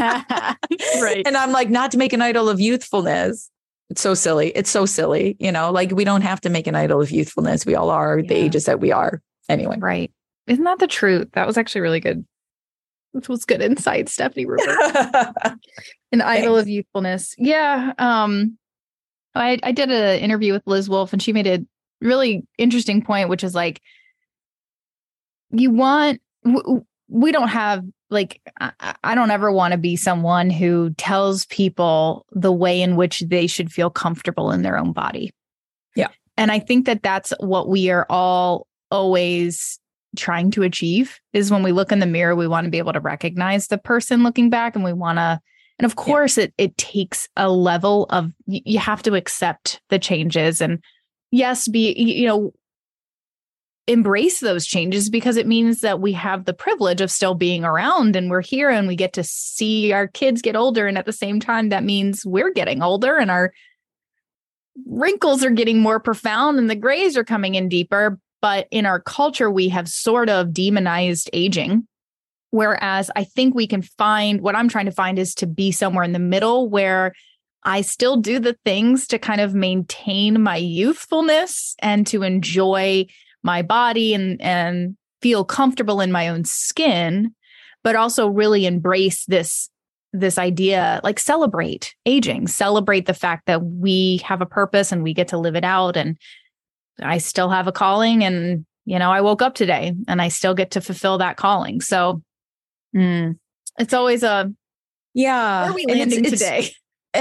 right. 1.03 1.23
and 1.27 1.37
i'm 1.37 1.53
like 1.53 1.71
not 1.71 1.91
to 1.91 1.99
make 1.99 2.13
an 2.13 2.23
idol 2.23 2.49
of 2.49 2.61
youthfulness 2.61 3.51
it's 3.91 4.01
so 4.01 4.15
silly 4.15 4.51
it's 4.51 4.71
so 4.71 4.87
silly 4.87 5.37
you 5.39 5.51
know 5.51 5.71
like 5.71 5.91
we 5.91 6.05
don't 6.05 6.23
have 6.23 6.41
to 6.41 6.49
make 6.49 6.67
an 6.67 6.75
idol 6.75 7.01
of 7.01 7.11
youthfulness 7.11 7.67
we 7.67 7.75
all 7.75 7.91
are 7.91 8.23
the 8.23 8.35
ages 8.35 8.65
that 8.65 8.81
we 8.81 8.93
are 8.93 9.21
anyway 9.49 9.77
Right. 9.79 10.13
Isn't 10.47 10.65
that 10.65 10.79
the 10.79 10.87
truth? 10.87 11.29
That 11.33 11.47
was 11.47 11.57
actually 11.57 11.81
really 11.83 12.01
good. 12.01 12.25
This 13.15 13.29
was 13.29 13.45
good 13.45 13.63
insight, 13.63 14.09
Stefani 14.09 14.47
Ruper. 14.47 15.57
An 16.13 16.21
idol 16.21 16.57
of 16.57 16.69
youthfulness. 16.69 17.35
Yeah. 17.39 17.93
Um, 17.99 18.59
I 19.35 19.59
I 19.63 19.73
did 19.73 19.91
an 19.91 20.21
interview 20.21 20.53
with 20.53 20.63
Liz 20.67 20.89
Wolfe, 20.89 21.13
and 21.13 21.23
she 21.23 21.33
made 21.33 21.47
a 21.47 21.65
really 22.01 22.47
interesting 22.59 23.03
point, 23.03 23.29
which 23.29 23.43
is 23.43 23.55
like, 23.55 23.81
you 25.55 25.71
want 25.71 26.21
we 27.09 27.33
don't 27.33 27.49
have 27.49 27.85
like 28.11 28.41
I, 28.61 29.15
don't 29.15 29.31
ever 29.31 29.51
want 29.51 29.73
to 29.73 29.79
be 29.79 29.97
someone 29.97 30.51
who 30.51 30.91
tells 30.97 31.47
people 31.47 32.27
the 32.33 32.53
way 32.53 32.81
in 32.81 32.97
which 32.97 33.21
they 33.21 33.47
should 33.47 33.73
feel 33.73 33.91
comfortable 33.91 34.51
in 34.51 34.63
their 34.63 34.79
own 34.79 34.93
body. 34.93 35.33
Yeah. 35.97 36.09
And 36.37 36.53
I 36.53 36.61
think 36.61 36.87
that 36.87 37.03
that's 37.03 37.33
what 37.41 37.69
we 37.69 37.91
are 37.91 38.07
all 38.09 38.67
always 38.91 39.81
trying 40.17 40.51
to 40.53 40.63
achieve 40.63 41.19
is 41.33 41.51
when 41.51 41.63
we 41.63 41.73
look 41.73 41.91
in 41.91 41.99
the 41.99 42.07
mirror 42.07 42.37
we 42.37 42.47
want 42.47 42.65
to 42.65 42.71
be 42.71 42.79
able 42.79 42.93
to 42.93 43.01
recognize 43.01 43.67
the 43.67 43.79
person 43.79 44.23
looking 44.23 44.49
back 44.49 44.77
and 44.77 44.85
we 44.85 44.93
want 44.93 45.19
to 45.19 45.41
and 45.81 45.87
of 45.87 45.97
course 45.97 46.39
it 46.39 46.55
it 46.57 46.77
takes 46.79 47.29
a 47.37 47.51
level 47.51 48.07
of 48.11 48.31
you 48.47 48.79
have 48.79 49.03
to 49.03 49.15
accept 49.15 49.81
the 49.89 49.99
changes 49.99 50.61
and 50.61 50.79
yes 51.33 51.67
be 51.67 51.93
you 51.99 52.27
know 52.27 52.53
embrace 53.87 54.41
those 54.41 54.67
changes 54.67 55.11
because 55.11 55.37
it 55.37 55.47
means 55.47 55.81
that 55.81 56.01
we 56.01 56.13
have 56.13 56.45
the 56.45 56.55
privilege 56.55 57.01
of 57.01 57.11
still 57.11 57.35
being 57.35 57.65
around 57.65 58.17
and 58.17 58.31
we're 58.31 58.43
here 58.43 58.71
and 58.71 58.89
we 58.89 58.97
get 58.97 59.13
to 59.13 59.25
see 59.25 59.93
our 59.93 60.07
kids 60.09 60.41
get 60.41 60.57
older. 60.57 60.87
And 60.87 60.97
at 60.97 61.05
the 61.05 61.13
same 61.13 61.39
time 61.39 61.69
that 61.69 61.85
means 61.85 62.25
we're 62.25 62.53
getting 62.53 62.83
older 62.83 63.17
and 63.17 63.31
our 63.31 63.53
wrinkles 64.87 65.45
are 65.45 65.51
getting 65.51 65.81
more 65.81 66.01
profound 66.01 66.59
and 66.59 66.71
the 66.71 66.75
grays 66.75 67.17
are 67.17 67.25
coming 67.25 67.57
in 67.57 67.69
deeper. 67.69 68.19
But 68.41 68.69
in 68.71 68.87
our 68.87 69.01
culture 69.01 69.51
we 69.51 69.69
have 69.69 69.89
sort 69.89 70.31
of 70.31 70.55
demonized 70.55 71.29
aging. 71.33 71.87
Whereas 72.51 73.11
i 73.17 73.25
think 73.25 73.55
we 73.55 73.67
can 73.67 73.83
find 73.83 74.41
what 74.41 74.55
i'm 74.55 74.69
trying 74.69 74.87
to 74.87 74.93
find 74.93 75.19
is 75.19 75.35
to 75.35 75.47
be 75.47 75.73
somewhere 75.73 76.05
in 76.05 76.13
the 76.13 76.21
middle 76.21 76.69
where 76.69 77.13
i 77.65 77.81
still 77.81 78.17
do 78.17 78.39
the 78.39 78.57
things 78.65 79.09
to 79.09 79.19
kind 79.19 79.41
of 79.41 79.57
maintain 79.57 80.41
my 80.41 80.57
youthfulness 80.57 81.75
and 81.81 82.07
to 82.07 82.23
enjoy 82.23 83.05
my 83.45 83.63
body 83.63 84.15
and 84.15 84.41
and 84.43 84.97
feel 85.23 85.45
comfortable 85.45 86.01
in 86.01 86.11
my 86.11 86.29
own 86.29 86.45
skin 86.45 87.33
but 87.85 87.95
also 87.95 88.27
really 88.27 88.67
embrace 88.67 89.25
this 89.27 89.71
this 90.13 90.39
idea 90.39 91.01
like 91.05 91.19
celebrate 91.19 91.95
aging 92.07 92.47
celebrate 92.47 93.07
the 93.07 93.15
fact 93.15 93.47
that 93.47 93.63
we 93.63 94.21
have 94.25 94.41
a 94.41 94.47
purpose 94.47 94.93
and 94.93 95.03
we 95.03 95.13
get 95.13 95.29
to 95.29 95.39
live 95.39 95.57
it 95.57 95.65
out. 95.65 95.97
And 95.97 96.17
i 97.03 97.19
still 97.19 97.51
have 97.51 97.67
a 97.67 97.73
calling 97.73 98.23
and 98.23 98.65
you 98.85 98.99
know 99.01 99.11
i 99.11 99.21
woke 99.21 99.43
up 99.43 99.57
today 99.57 99.93
and 100.07 100.23
i 100.23 100.29
still 100.29 100.55
get 100.55 100.71
to 100.73 100.81
fulfill 100.81 101.19
that 101.19 101.37
calling. 101.37 101.81
So 101.81 102.23
mm, 102.95 103.37
it's 103.79 103.95
always 103.95 104.23
a 104.23 104.53
yeah 105.13 105.63
where 105.63 105.71
are 105.73 105.75
we 105.75 105.87
landing 105.87 106.25
it's- 106.25 106.39
today 106.39 106.71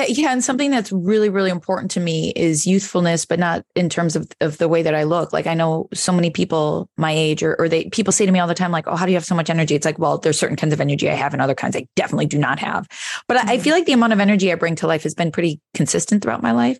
yeah, 0.07 0.31
and 0.31 0.43
something 0.43 0.71
that's 0.71 0.91
really, 0.91 1.29
really 1.29 1.51
important 1.51 1.91
to 1.91 1.99
me 1.99 2.31
is 2.35 2.65
youthfulness, 2.65 3.25
but 3.25 3.37
not 3.39 3.63
in 3.75 3.89
terms 3.89 4.15
of, 4.15 4.27
of 4.41 4.57
the 4.57 4.67
way 4.67 4.81
that 4.81 4.95
I 4.95 5.03
look. 5.03 5.31
Like 5.33 5.45
I 5.45 5.53
know 5.53 5.87
so 5.93 6.11
many 6.11 6.31
people 6.31 6.89
my 6.97 7.11
age, 7.11 7.43
or 7.43 7.55
or 7.59 7.69
they 7.69 7.89
people 7.89 8.11
say 8.11 8.25
to 8.25 8.31
me 8.31 8.39
all 8.39 8.47
the 8.47 8.55
time, 8.55 8.71
like, 8.71 8.87
"Oh, 8.87 8.95
how 8.95 9.05
do 9.05 9.11
you 9.11 9.17
have 9.17 9.25
so 9.25 9.35
much 9.35 9.49
energy?" 9.51 9.75
It's 9.75 9.85
like, 9.85 9.99
well, 9.99 10.17
there's 10.17 10.39
certain 10.39 10.57
kinds 10.57 10.73
of 10.73 10.81
energy 10.81 11.09
I 11.09 11.13
have, 11.13 11.33
and 11.33 11.41
other 11.41 11.53
kinds 11.55 11.75
I 11.75 11.85
definitely 11.95 12.25
do 12.25 12.39
not 12.39 12.57
have. 12.59 12.87
But 13.27 13.37
I, 13.37 13.53
I 13.53 13.57
Mhm. 13.57 13.61
feel 13.61 13.73
like 13.75 13.85
the 13.85 13.93
amount 13.93 14.13
of 14.13 14.19
energy 14.19 14.51
I 14.51 14.55
bring 14.55 14.75
to 14.77 14.87
life 14.87 15.03
has 15.03 15.13
been 15.13 15.31
pretty 15.31 15.61
consistent 15.75 16.23
throughout 16.23 16.41
my 16.41 16.53
life. 16.53 16.79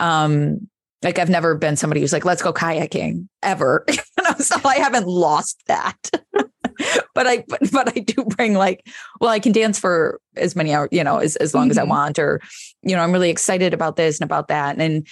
Um, 0.00 0.68
like 1.02 1.18
I've 1.18 1.30
never 1.30 1.56
been 1.56 1.74
somebody 1.76 2.00
who's 2.00 2.12
like, 2.12 2.24
"Let's 2.24 2.42
go 2.42 2.52
kayaking," 2.52 3.26
ever. 3.42 3.84
you 3.88 3.96
know, 4.22 4.34
so 4.38 4.56
I 4.64 4.76
haven't 4.76 5.08
lost 5.08 5.60
that. 5.66 5.96
but 7.14 7.26
I 7.26 7.44
but, 7.48 7.60
but 7.72 7.88
I 7.96 8.00
do 8.00 8.24
bring 8.24 8.54
like 8.54 8.86
well 9.20 9.30
I 9.30 9.38
can 9.40 9.52
dance 9.52 9.78
for 9.78 10.20
as 10.36 10.54
many 10.56 10.72
hours 10.74 10.88
you 10.92 11.04
know 11.04 11.18
as 11.18 11.36
as 11.36 11.54
long 11.54 11.70
as 11.70 11.78
I 11.78 11.84
Mhm. 11.84 11.88
want 11.88 12.18
or 12.18 12.40
you 12.82 12.94
know 12.96 13.02
I'm 13.02 13.12
really 13.12 13.30
excited 13.30 13.74
about 13.74 13.96
this 13.96 14.18
and 14.20 14.24
about 14.24 14.48
that. 14.48 14.80
And 14.80 15.06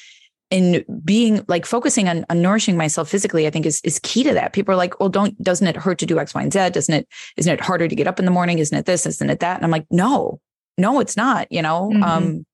and 0.53 0.85
being 1.05 1.45
like 1.47 1.65
focusing 1.65 2.09
on, 2.09 2.27
on 2.29 2.43
nourishing 2.43 2.77
myself 2.77 3.09
physically 3.09 3.47
I 3.47 3.51
think 3.51 3.67
is 3.67 3.81
is 3.85 4.01
key 4.03 4.25
to 4.25 4.35
that. 4.35 4.53
People 4.53 4.73
are 4.75 4.77
like 4.77 4.99
well 4.99 5.09
don't 5.09 5.41
doesn't 5.43 5.67
it 5.67 5.77
hurt 5.77 5.99
to 5.99 6.07
do 6.07 6.19
X 6.19 6.35
Y 6.35 6.43
and 6.43 6.53
Z? 6.53 6.71
Doesn't 6.71 6.95
it 6.95 7.09
isn't 7.37 7.53
it 7.53 7.61
harder 7.61 7.87
to 7.89 7.95
get 7.95 8.07
up 8.09 8.19
in 8.19 8.25
the 8.25 8.31
morning? 8.33 8.59
Isn't 8.59 8.77
it 8.77 8.87
this? 8.87 9.07
Isn't 9.07 9.31
it 9.31 9.41
that? 9.41 9.57
And 9.57 9.65
I'm 9.65 9.71
like 9.71 9.87
no 9.91 10.41
no 10.79 10.99
it's 11.01 11.17
not 11.17 11.47
you 11.53 11.63
know 11.63 11.91
Mhm. 11.93 12.03
um 12.03 12.47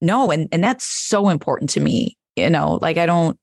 no. 0.00 0.30
And 0.30 0.48
and 0.52 0.62
that's 0.62 0.84
so 0.84 1.28
important 1.28 1.70
to 1.70 1.80
me 1.80 2.16
you 2.36 2.48
know? 2.50 2.78
Like 2.80 2.98
I 2.98 3.06
don't 3.06 3.36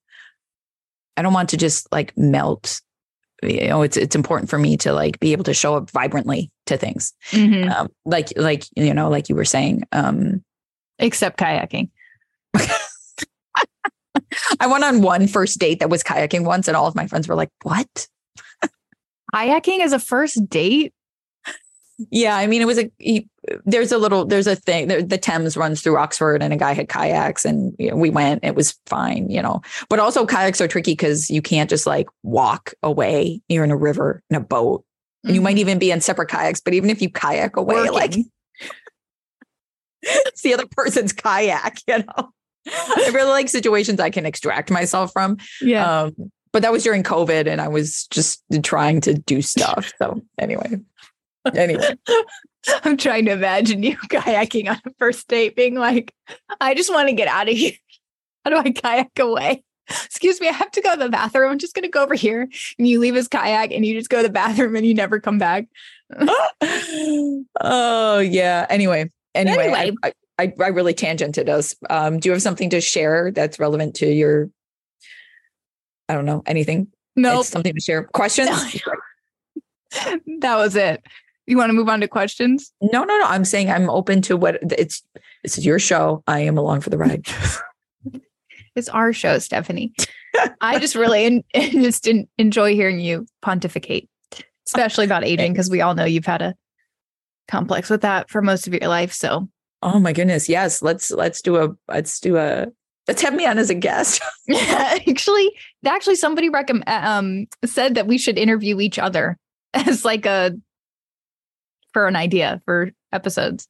I 1.18 1.22
don't 1.22 1.34
want 1.34 1.50
to 1.50 1.58
just 1.58 1.92
like 1.92 2.14
melt 2.18 2.82
you 3.44 3.68
know 3.68 3.82
it's 3.82 3.98
it's 3.98 4.16
important 4.16 4.50
for 4.50 4.58
me 4.58 4.78
to 4.78 4.94
like 4.94 5.20
be 5.20 5.32
able 5.32 5.44
to 5.44 5.54
show 5.54 5.76
up 5.76 5.90
vibrantly 5.92 6.52
to 6.66 6.78
things. 6.78 7.14
Mhm. 7.32 7.70
um, 7.72 7.90
like 8.06 8.30
like 8.38 8.66
you 8.76 8.94
know 8.94 9.10
like 9.10 9.30
you 9.30 9.36
were 9.36 9.46
saying 9.46 9.84
um 9.92 10.44
except 11.00 11.38
kayaking. 11.38 11.90
I 14.60 14.68
went 14.68 14.84
on 14.84 15.02
one 15.02 15.28
first 15.28 15.60
date 15.60 15.80
that 15.80 15.90
was 15.90 16.04
kayaking 16.04 16.46
once 16.46 16.68
and 16.68 16.76
all 16.78 16.88
of 16.88 16.96
my 16.96 17.08
friends 17.08 17.28
were 17.28 17.36
like 17.36 17.50
what? 17.64 18.08
Kayaking 19.34 19.80
as 19.82 19.92
a 19.94 20.00
first 20.00 20.50
date? 20.50 20.94
Yeah 22.10 22.36
i 22.36 22.48
mean 22.48 22.62
it 22.62 22.66
was 22.66 22.80
a 22.80 22.92
there's 23.66 23.92
a 23.92 23.98
little 23.98 24.26
there's 24.26 24.48
a 24.48 24.56
thing 24.56 24.88
the 24.88 25.18
thames 25.18 25.58
runs 25.58 25.82
through 25.82 25.98
oxford 25.98 26.42
and 26.42 26.54
a 26.54 26.58
guy 26.58 26.74
had 26.74 26.90
kayaks 26.90 27.46
and 27.46 27.76
you 27.78 27.90
know, 27.90 27.96
we 27.96 28.10
went 28.10 28.44
it 28.44 28.56
was 28.56 28.78
fine 28.86 29.30
you 29.30 29.42
know. 29.42 29.62
But 29.90 30.00
also 30.00 30.26
kayaks 30.26 30.62
are 30.62 30.68
tricky 30.68 30.94
because 30.94 31.30
you 31.30 31.42
can't 31.42 31.70
just 31.70 31.86
like 31.86 32.08
walk 32.24 32.74
away. 32.84 33.42
You're 33.48 33.64
in 33.64 33.72
a 33.72 33.78
river 33.78 34.22
in 34.30 34.36
a 34.36 34.42
boat. 34.42 34.84
And 35.24 35.34
you 35.34 35.42
might 35.42 35.58
even 35.58 35.80
be 35.80 35.90
in 35.90 36.02
separate 36.02 36.30
kayaks 36.30 36.62
but 36.62 36.74
even 36.74 36.90
if 36.90 37.02
you 37.02 37.10
kayak 37.10 37.56
away 37.56 37.76
Working. 37.76 37.94
like 37.94 38.16
it's 40.02 40.42
the 40.42 40.54
other 40.54 40.68
person's 40.72 41.14
kayak 41.14 41.80
you 41.88 42.00
know? 42.00 42.30
I 42.68 43.12
really 43.14 43.32
like 43.32 43.50
situations 43.50 44.00
i 44.00 44.10
can 44.10 44.26
extract 44.26 44.72
myself 44.72 45.12
from. 45.12 45.38
Yeah. 45.62 46.04
Um 46.04 46.32
but 46.52 46.62
that 46.62 46.72
was 46.72 46.84
during 46.84 47.04
covid 47.04 47.48
and 47.48 47.60
i 47.60 47.68
was 47.68 48.08
just 48.08 48.42
trying 48.64 49.02
to 49.02 49.14
do 49.14 49.42
stuff 49.42 49.92
so 50.00 50.22
anyway. 50.40 50.80
Anyway 51.54 51.96
I'm 52.84 52.98
trying 52.98 53.26
to 53.26 53.32
imagine 53.32 53.84
you 53.84 53.98
kayaking 54.10 54.70
on 54.70 54.80
a 54.86 54.92
first 55.00 55.28
date, 55.28 55.56
being 55.56 55.76
like, 55.76 56.14
I 56.60 56.74
just 56.74 56.92
want 56.92 57.10
to 57.10 57.14
get 57.16 57.28
out 57.28 57.50
of 57.50 57.56
here. 57.56 57.74
How 58.46 58.52
do 58.52 58.58
I 58.58 58.72
kayak 58.72 59.18
away? 59.20 59.64
Excuse 59.88 60.42
me, 60.42 60.48
I 60.48 60.52
have 60.52 60.72
to 60.72 60.82
go 60.82 60.96
to 60.96 61.04
the 61.04 61.10
bathroom. 61.10 61.52
I'm 61.52 61.60
just 61.60 61.76
going 61.76 61.84
to 61.84 61.90
go 61.90 62.04
over 62.04 62.16
here. 62.16 62.48
And 62.78 62.88
you 62.88 63.00
leave 63.00 63.16
his 63.16 63.28
kayak 63.28 63.72
and 63.72 63.86
you 63.86 63.96
just 63.96 64.10
go 64.10 64.18
to 64.18 64.28
the 64.28 64.34
bathroom 64.34 64.76
and 64.76 64.86
you 64.86 64.94
never 64.94 65.20
come 65.20 65.38
back. 65.38 65.66
oh 67.62 68.20
yeah 68.20 68.68
anyway 68.70 69.10
anyway, 69.34 69.64
Anyway. 69.66 69.96
I, 70.04 70.14
I 70.38 70.54
i 70.60 70.68
really 70.68 70.94
tangented 70.94 71.50
us 71.50 71.74
um 71.90 72.20
do 72.20 72.30
you 72.30 72.34
have 72.34 72.44
something 72.44 72.70
to 72.70 72.80
share 72.80 73.32
that's 73.32 73.58
relevant 73.58 73.96
to 73.96 74.06
your 74.06 74.52
i 76.08 76.14
don't 76.14 76.26
know 76.26 76.44
anything 76.46 76.90
Nope. 77.16 77.46
something 77.46 77.74
to 77.74 77.82
share 77.82 78.04
questions 78.04 78.50
that 80.42 80.56
was 80.58 80.76
it. 80.76 81.04
You 81.48 81.58
want 81.58 81.70
to 81.70 81.74
move 81.74 81.90
on 81.90 82.00
to 82.02 82.08
questions? 82.08 82.72
no 82.82 83.04
no 83.04 83.18
no 83.18 83.26
i'm 83.26 83.46
saying 83.46 83.70
i'm 83.70 83.90
open 83.90 84.22
to 84.24 84.36
what 84.36 84.58
it's 84.62 85.04
this 85.44 85.58
is 85.58 85.66
your 85.66 85.80
show 85.80 86.24
i 86.28 86.40
am 86.40 86.58
along 86.58 86.82
for 86.82 86.90
the 86.90 86.98
ride 86.98 87.26
It's 88.76 88.90
our 88.90 89.14
show, 89.14 89.40
Stefani. 89.40 89.94
I 90.60 90.80
just 90.80 90.96
really 90.96 91.26
in, 91.26 91.44
just 91.56 92.10
enjoy 92.38 92.74
hearing 92.74 93.00
you 93.00 93.26
pontificate, 93.42 94.10
especially 94.68 95.06
about 95.06 95.24
aging, 95.24 95.54
because 95.54 95.70
we 95.70 95.82
all 95.82 95.96
know 95.96 96.04
you've 96.04 96.26
had 96.26 96.42
a 96.42 96.56
complex 97.48 97.90
with 97.90 98.02
that 98.02 98.30
for 98.30 98.42
most 98.42 98.68
of 98.68 98.74
your 98.74 98.90
life. 98.90 99.14
So, 99.14 99.48
oh 99.82 100.00
my 100.00 100.12
goodness, 100.12 100.50
yes, 100.50 100.82
let's 100.82 101.10
let's 101.10 101.42
do 101.42 101.56
a 101.58 101.70
let's 101.88 102.20
do 102.20 102.36
a 102.36 102.68
let's 103.08 103.22
have 103.22 103.34
me 103.34 103.46
on 103.46 103.58
as 103.58 103.70
a 103.70 103.76
guest. 103.76 104.22
Yeah. 104.48 104.98
Actually, 105.08 105.52
actually, 105.86 106.16
somebody 106.16 106.50
recommend 106.50 106.90
um 106.90 107.48
said 107.64 107.96
that 107.96 108.08
we 108.08 108.18
should 108.18 108.38
interview 108.38 108.82
each 108.82 109.00
other 109.00 109.38
as 109.74 110.04
like 110.04 110.26
a 110.26 110.52
for 111.96 112.08
an 112.10 112.18
idea 112.18 112.62
for 112.66 112.92
episodes. 113.14 113.70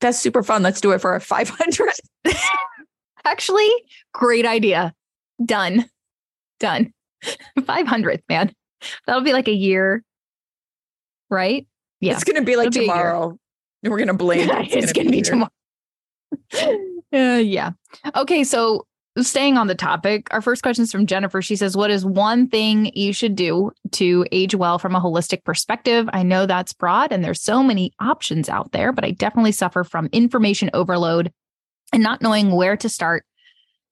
That's 0.00 0.18
super 0.18 0.42
fun. 0.42 0.62
Let's 0.62 0.80
do 0.80 0.92
it 0.92 1.02
for 1.02 1.14
a 1.14 1.20
500. 1.20 1.92
Actually, 3.26 3.68
great 4.14 4.46
idea. 4.46 4.94
Done. 5.44 5.84
Done. 6.58 6.94
500th, 7.58 8.22
man. 8.30 8.54
That'll 9.06 9.20
be 9.20 9.34
like 9.34 9.48
a 9.48 9.52
year, 9.52 10.02
right? 11.28 11.66
Yeah. 12.00 12.14
It's 12.14 12.24
going 12.24 12.36
to 12.36 12.42
be 12.42 12.56
like 12.56 12.68
It'll 12.68 12.80
tomorrow. 12.80 13.38
Be 13.82 13.90
We're 13.90 13.98
going 13.98 14.08
to 14.08 14.14
blame 14.14 14.48
It's 14.50 14.94
going 14.94 15.08
to 15.08 15.10
be, 15.10 15.18
be 15.18 15.22
tomorrow. 15.22 15.50
uh, 17.12 17.42
yeah. 17.42 17.72
Okay. 18.16 18.44
So 18.44 18.86
staying 19.20 19.58
on 19.58 19.66
the 19.66 19.74
topic, 19.74 20.28
our 20.30 20.40
first 20.40 20.62
question 20.62 20.84
is 20.84 20.92
from 20.92 21.06
Jennifer. 21.06 21.42
She 21.42 21.56
says, 21.56 21.76
What 21.76 21.90
is 21.90 22.04
one 22.04 22.48
thing 22.48 22.90
you 22.94 23.12
should 23.12 23.36
do 23.36 23.72
to 23.92 24.26
age 24.32 24.54
well 24.54 24.78
from 24.78 24.94
a 24.94 25.00
holistic 25.00 25.44
perspective? 25.44 26.08
I 26.12 26.22
know 26.22 26.46
that's 26.46 26.72
broad 26.72 27.12
and 27.12 27.24
there's 27.24 27.42
so 27.42 27.62
many 27.62 27.92
options 28.00 28.48
out 28.48 28.72
there, 28.72 28.92
but 28.92 29.04
I 29.04 29.10
definitely 29.10 29.52
suffer 29.52 29.84
from 29.84 30.08
information 30.12 30.70
overload 30.72 31.32
and 31.92 32.02
not 32.02 32.22
knowing 32.22 32.52
where 32.52 32.76
to 32.76 32.88
start. 32.88 33.24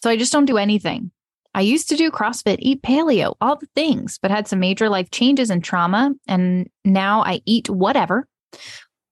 So 0.03 0.11
I 0.11 0.17
just 0.17 0.33
don't 0.33 0.47
do 0.47 0.57
anything. 0.57 1.11
I 1.55 1.63
used 1.63 1.89
to 1.89 1.97
do 1.97 2.11
CrossFit, 2.11 2.59
eat 2.61 2.83
paleo, 2.83 3.35
all 3.41 3.57
the 3.57 3.69
things, 3.75 4.19
but 4.23 4.31
had 4.31 4.49
some 4.49 4.61
major 4.61 4.89
life 4.89 5.11
changes 5.11 5.51
and 5.51 5.63
trauma. 5.63 6.13
And 6.29 6.71
now 6.85 7.23
I 7.23 7.41
eat 7.45 7.69
whatever 7.69 8.27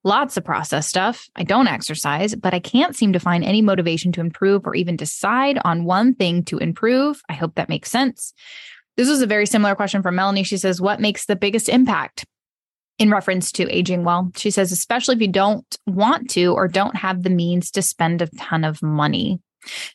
lots 0.03 0.37
of 0.37 0.45
processed 0.45 0.89
stuff. 0.89 1.27
I 1.35 1.43
don't 1.43 1.67
exercise, 1.67 2.35
but 2.35 2.53
I 2.53 2.59
can't 2.59 2.95
seem 2.95 3.13
to 3.13 3.19
find 3.19 3.43
any 3.43 3.61
motivation 3.61 4.11
to 4.13 4.21
improve 4.21 4.65
or 4.65 4.75
even 4.75 4.95
decide 4.95 5.59
on 5.65 5.85
one 5.85 6.15
thing 6.15 6.43
to 6.45 6.57
improve. 6.57 7.21
I 7.29 7.33
hope 7.33 7.55
that 7.55 7.69
makes 7.69 7.91
sense. 7.91 8.33
This 8.97 9.09
was 9.09 9.21
a 9.21 9.27
very 9.27 9.45
similar 9.45 9.75
question 9.75 10.01
from 10.01 10.15
Melanie. 10.15 10.43
She 10.43 10.57
says, 10.57 10.81
What 10.81 10.99
makes 10.99 11.25
the 11.25 11.35
biggest 11.35 11.69
impact? 11.69 12.25
In 12.97 13.09
reference 13.09 13.53
to 13.53 13.69
aging 13.73 14.03
well, 14.03 14.29
she 14.35 14.51
says, 14.51 14.73
especially 14.73 15.15
if 15.15 15.21
you 15.21 15.29
don't 15.29 15.65
want 15.87 16.29
to 16.31 16.47
or 16.47 16.67
don't 16.67 16.97
have 16.97 17.23
the 17.23 17.29
means 17.29 17.71
to 17.71 17.81
spend 17.81 18.21
a 18.21 18.27
ton 18.27 18.65
of 18.65 18.83
money. 18.83 19.39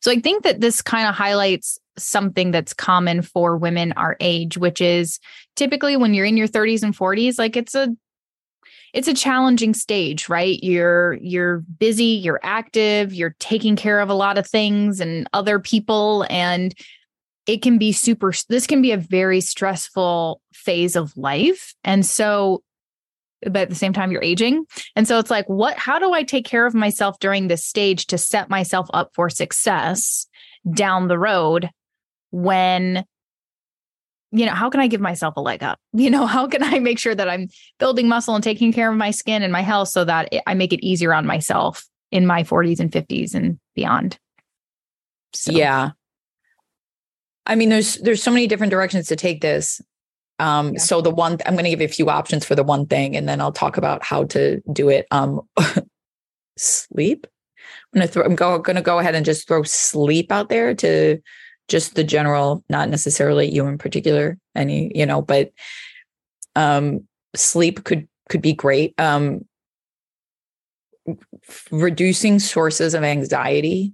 So 0.01 0.11
I 0.11 0.21
think 0.21 0.43
that 0.45 0.63
this 0.63 0.81
kind 0.81 1.07
of 1.07 1.15
highlights 1.15 1.79
something 1.99 2.51
that's 2.51 2.73
common 2.73 3.21
for 3.21 3.59
women 3.59 3.93
our 3.93 4.17
age, 4.21 4.57
which 4.57 4.81
is 4.81 5.21
typically 5.55 5.99
when 5.99 6.15
you're 6.15 6.25
in 6.25 6.39
your 6.39 6.49
30s 6.49 6.83
and 6.83 6.97
40s, 6.97 7.39
like 7.39 7.57
it's 7.57 7.75
a 7.75 7.95
it's 8.95 9.09
a 9.09 9.15
challenging 9.15 9.75
stage, 9.75 10.29
right? 10.29 10.63
You're 10.63 11.15
you're 11.15 11.59
busy, 11.79 12.05
you're 12.05 12.41
active, 12.45 13.13
you're 13.13 13.35
taking 13.41 13.75
care 13.75 14.01
of 14.01 14.09
a 14.09 14.15
lot 14.15 14.39
of 14.39 14.47
things 14.47 15.01
and 15.01 15.29
other 15.33 15.59
people 15.59 16.25
and 16.31 16.73
it 17.47 17.61
can 17.61 17.77
be 17.77 17.93
super 17.93 18.33
this 18.49 18.67
can 18.67 18.81
be 18.81 18.93
a 18.93 18.97
very 18.97 19.41
stressful 19.41 20.41
phase 20.55 20.95
of 20.95 21.15
life. 21.17 21.75
And 21.83 22.07
so 22.07 22.63
but 23.43 23.63
at 23.63 23.69
the 23.69 23.75
same 23.75 23.93
time 23.93 24.13
you're 24.13 24.23
aging. 24.23 24.65
And 24.97 25.07
so 25.07 25.19
it's 25.19 25.31
like 25.31 25.47
what 25.49 25.77
how 25.77 25.99
do 25.99 26.13
I 26.13 26.23
take 26.23 26.47
care 26.47 26.65
of 26.65 26.73
myself 26.73 27.19
during 27.19 27.49
this 27.49 27.65
stage 27.65 28.07
to 28.07 28.17
set 28.17 28.49
myself 28.49 28.89
up 28.95 29.11
for 29.13 29.29
success 29.29 30.29
down 30.73 31.09
the 31.09 31.19
road 31.19 31.69
when 32.31 33.05
you 34.35 34.45
know, 34.45 34.53
how 34.53 34.69
can 34.69 34.81
I 34.81 34.89
give 34.89 35.01
myself 35.01 35.37
a 35.37 35.41
leg 35.41 35.63
up? 35.63 35.79
You 35.95 36.11
know, 36.11 36.27
how 36.27 36.47
can 36.49 36.63
I 36.63 36.81
make 36.81 36.99
sure 36.99 37.15
that 37.15 37.29
I'm 37.29 37.49
building 37.79 38.09
muscle 38.09 38.35
and 38.35 38.45
taking 38.45 38.73
care 38.73 38.91
of 38.91 38.97
my 38.97 39.11
skin 39.11 39.43
and 39.43 39.53
my 39.53 39.63
health 39.63 39.89
so 39.89 40.05
that 40.05 40.29
I 40.47 40.55
make 40.55 40.73
it 40.73 40.85
easier 40.85 41.15
on 41.15 41.25
myself 41.25 41.87
in 42.11 42.27
my 42.27 42.43
40s 42.43 42.81
and 42.81 42.91
50s 42.91 43.35
and 43.35 43.59
beyond? 43.75 44.19
So. 45.33 45.53
Yeah. 45.53 45.93
I 47.47 47.55
mean, 47.55 47.69
there's 47.69 47.95
there's 47.97 48.23
so 48.23 48.31
many 48.31 48.47
different 48.47 48.71
directions 48.71 49.09
to 49.09 49.17
take 49.17 49.41
this. 49.41 49.81
Um, 50.41 50.73
yeah. 50.73 50.81
so 50.81 51.01
the 51.01 51.11
one 51.11 51.39
I'm 51.47 51.55
going 51.55 51.65
to 51.65 51.71
give 51.71 51.81
you 51.81 51.87
a 51.87 51.89
few 51.89 52.11
options 52.11 52.45
for 52.45 52.55
the 52.55 52.65
one 52.65 52.87
thing, 52.87 53.17
and 53.17 53.29
then 53.29 53.41
I'll 53.41 53.53
talk 53.53 53.77
about 53.77 54.03
how 54.03 54.25
to 54.25 54.61
do 54.73 54.89
it. 54.89 55.07
Um, 55.11 55.43
sleep. 56.57 57.27
I'm 57.95 58.01
going 58.01 58.07
to 58.07 58.13
throw. 58.13 58.25
I'm 58.25 58.35
go, 58.35 58.59
going 58.59 58.77
to 58.77 58.83
go 58.83 58.99
ahead 58.99 59.15
and 59.15 59.25
just 59.25 59.47
throw 59.47 59.63
sleep 59.63 60.33
out 60.33 60.49
there 60.49 60.75
to 60.75 61.19
just 61.69 61.95
the 61.95 62.05
general, 62.05 62.63
not 62.69 62.89
necessarily 62.89 63.51
you 63.51 63.67
in 63.67 63.79
particular, 63.79 64.39
any, 64.55 64.93
you 64.97 65.07
know, 65.07 65.23
but 65.23 65.53
um 66.57 67.07
sleep 67.35 67.85
could 67.85 68.09
could 68.29 68.43
be 68.43 68.53
great. 68.53 68.95
Um 68.99 69.45
reducing 71.71 72.39
sources 72.39 72.95
of 72.95 73.05
anxiety 73.05 73.93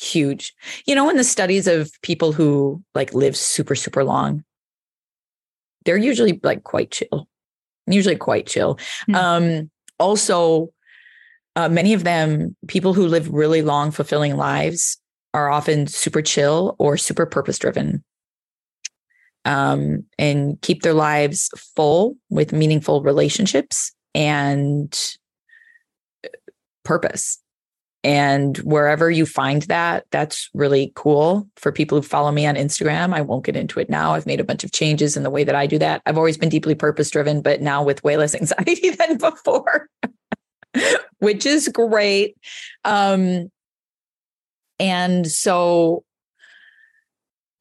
huge 0.00 0.54
you 0.86 0.94
know 0.94 1.10
in 1.10 1.16
the 1.16 1.24
studies 1.24 1.66
of 1.66 1.92
people 2.02 2.32
who 2.32 2.82
like 2.94 3.12
live 3.12 3.36
super 3.36 3.74
super 3.74 4.02
long 4.02 4.42
they're 5.84 5.96
usually 5.96 6.40
like 6.42 6.64
quite 6.64 6.90
chill 6.90 7.28
usually 7.86 8.16
quite 8.16 8.46
chill 8.46 8.76
mm-hmm. 8.76 9.14
um 9.14 9.70
also 9.98 10.72
uh, 11.56 11.68
many 11.68 11.92
of 11.92 12.04
them 12.04 12.56
people 12.66 12.94
who 12.94 13.06
live 13.06 13.28
really 13.30 13.60
long 13.60 13.90
fulfilling 13.90 14.36
lives 14.36 14.98
are 15.34 15.50
often 15.50 15.86
super 15.86 16.22
chill 16.22 16.76
or 16.78 16.96
super 16.96 17.26
purpose 17.26 17.58
driven 17.58 18.04
um, 19.44 20.04
and 20.18 20.60
keep 20.62 20.82
their 20.82 20.94
lives 20.94 21.50
full 21.56 22.16
with 22.28 22.52
meaningful 22.52 23.02
relationships 23.02 23.92
and 24.14 24.98
uh, 26.24 26.28
purpose. 26.84 27.38
And 28.02 28.56
wherever 28.58 29.10
you 29.10 29.26
find 29.26 29.62
that, 29.62 30.06
that's 30.10 30.48
really 30.54 30.90
cool 30.94 31.46
for 31.56 31.70
people 31.70 31.98
who 31.98 32.02
follow 32.02 32.32
me 32.32 32.46
on 32.46 32.54
Instagram. 32.54 33.12
I 33.12 33.20
won't 33.20 33.44
get 33.44 33.56
into 33.56 33.78
it 33.78 33.90
now. 33.90 34.14
I've 34.14 34.26
made 34.26 34.40
a 34.40 34.44
bunch 34.44 34.64
of 34.64 34.72
changes 34.72 35.18
in 35.18 35.22
the 35.22 35.30
way 35.30 35.44
that 35.44 35.54
I 35.54 35.66
do 35.66 35.78
that. 35.78 36.00
I've 36.06 36.16
always 36.16 36.38
been 36.38 36.48
deeply 36.48 36.74
purpose 36.74 37.10
driven, 37.10 37.42
but 37.42 37.60
now 37.60 37.82
with 37.82 38.02
way 38.02 38.16
less 38.16 38.34
anxiety 38.40 38.90
than 38.90 39.18
before, 39.18 39.88
which 41.18 41.44
is 41.44 41.68
great. 41.68 42.36
Um, 42.84 43.50
and 44.80 45.30
so 45.30 46.04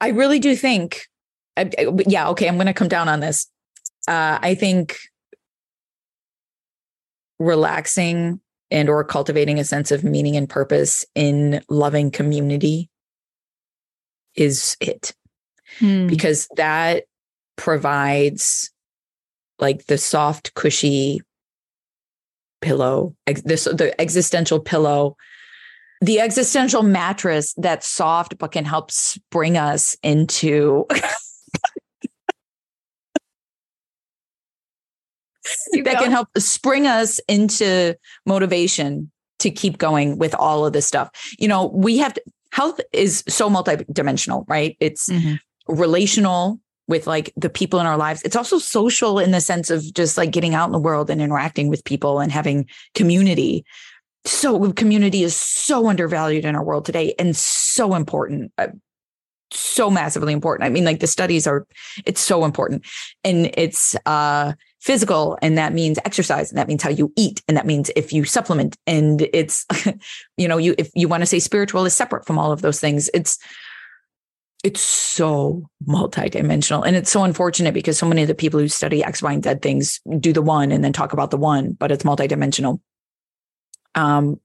I 0.02 0.10
really 0.10 0.40
do 0.40 0.56
think, 0.56 1.02
yeah, 2.08 2.30
okay, 2.30 2.48
I'm 2.48 2.56
going 2.56 2.68
to 2.68 2.74
come 2.74 2.88
down 2.88 3.10
on 3.10 3.20
this. 3.20 3.48
Uh, 4.08 4.40
I 4.42 4.56
think 4.56 4.96
relaxing 7.38 8.40
and 8.72 8.88
or 8.88 9.04
cultivating 9.04 9.60
a 9.60 9.66
sense 9.66 9.92
of 9.92 10.04
meaning 10.04 10.38
and 10.38 10.50
purpose 10.50 11.06
in 11.16 11.62
loving 11.70 12.10
community 12.10 12.90
is 14.36 14.78
it 14.80 15.14
hmm. 15.80 16.08
because 16.08 16.48
that 16.56 17.04
provides 17.58 18.72
like 19.60 19.86
the 19.88 19.98
soft 19.98 20.54
cushy 20.54 21.22
pillow 22.62 23.16
this 23.44 23.66
the 23.66 23.94
existential 24.00 24.60
pillow 24.60 25.16
the 26.02 26.20
existential 26.20 26.84
mattress 26.84 27.54
that's 27.58 27.88
soft 27.88 28.38
but 28.38 28.52
can 28.52 28.66
help 28.66 28.92
spring 28.92 29.58
us 29.58 29.98
into 30.02 30.86
that 35.84 35.98
can 36.00 36.12
help 36.12 36.28
spring 36.38 36.88
us 36.88 37.20
into 37.28 37.96
motivation 38.26 39.12
to 39.40 39.50
keep 39.50 39.78
going 39.78 40.18
with 40.18 40.36
all 40.36 40.66
of 40.66 40.74
this 40.74 40.86
stuff. 40.86 41.10
You 41.38 41.48
know, 41.48 41.68
we 41.68 41.98
have 41.98 42.14
to, 42.14 42.22
health 42.52 42.80
is 42.92 43.24
so 43.28 43.50
multidimensional, 43.50 44.46
right? 44.48 44.76
It's 44.80 45.10
mm-hmm. 45.10 45.36
relational 45.74 46.60
with 46.88 47.08
like 47.08 47.32
the 47.38 47.50
people 47.50 47.80
in 47.80 47.86
our 47.86 47.98
lives. 47.98 48.22
It's 48.24 48.36
also 48.36 48.58
social 48.58 49.20
in 49.20 49.32
the 49.32 49.42
sense 49.42 49.70
of 49.70 49.84
just 49.94 50.18
like 50.18 50.32
getting 50.32 50.56
out 50.56 50.66
in 50.66 50.72
the 50.72 50.80
world 50.80 51.10
and 51.10 51.22
interacting 51.22 51.70
with 51.70 51.84
people 51.86 52.20
and 52.20 52.32
having 52.32 52.68
community 52.96 53.64
so 54.26 54.72
community 54.74 55.24
is 55.24 55.36
so 55.36 55.88
undervalued 55.88 56.46
in 56.46 56.56
our 56.56 56.64
world 56.64 56.86
today 56.86 57.16
and 57.18 57.36
so 57.36 57.96
important 57.96 58.52
uh, 58.58 58.68
so 59.52 59.90
massively 59.90 60.34
important. 60.34 60.66
I 60.66 60.70
mean 60.70 60.86
like 60.86 61.00
the 61.00 61.08
studies 61.08 61.48
are 61.48 61.66
it's 62.06 62.22
so 62.22 62.46
important. 62.46 62.86
And 63.24 63.52
it's 63.56 63.96
uh 64.06 64.54
physical 64.80 65.38
and 65.42 65.58
that 65.58 65.74
means 65.74 66.00
exercise 66.06 66.50
and 66.50 66.58
that 66.58 66.68
means 66.68 66.84
how 66.84 66.90
you 66.90 67.12
eat 67.18 67.42
and 67.48 67.58
that 67.58 67.66
means 67.66 67.92
if 67.96 68.14
you 68.14 68.24
supplement. 68.26 68.78
And 68.88 69.28
it's 69.34 69.66
you 70.38 70.48
know 70.48 70.58
you 70.58 70.76
if 70.78 70.90
you 70.96 71.08
want 71.08 71.22
to 71.22 71.28
say 71.28 71.40
spiritual 71.40 71.86
is 71.86 71.96
separate 71.96 72.26
from 72.26 72.38
all 72.38 72.52
of 72.52 72.62
those 72.62 72.80
things 72.80 73.10
it's 73.14 73.38
it's 74.62 74.82
so 74.82 75.70
multidimensional. 75.88 76.86
And 76.86 76.98
it's 76.98 77.10
so 77.10 77.24
unfortunate 77.24 77.74
because 77.74 77.98
so 77.98 78.06
many 78.06 78.24
of 78.24 78.28
the 78.28 78.36
people 78.36 78.60
who 78.60 78.68
study 78.68 79.04
x 79.04 79.22
y 79.22 79.34
and 79.34 79.44
z 79.44 79.56
things 79.62 80.00
do 80.20 80.34
the 80.34 80.42
one 80.42 80.72
and 80.72 80.84
then 80.84 80.94
talk 80.94 81.14
about 81.14 81.32
the 81.32 81.38
one 81.38 81.74
but 81.74 81.92
it's 81.92 82.04
multidimensional 82.04 82.80
um, 83.96 84.40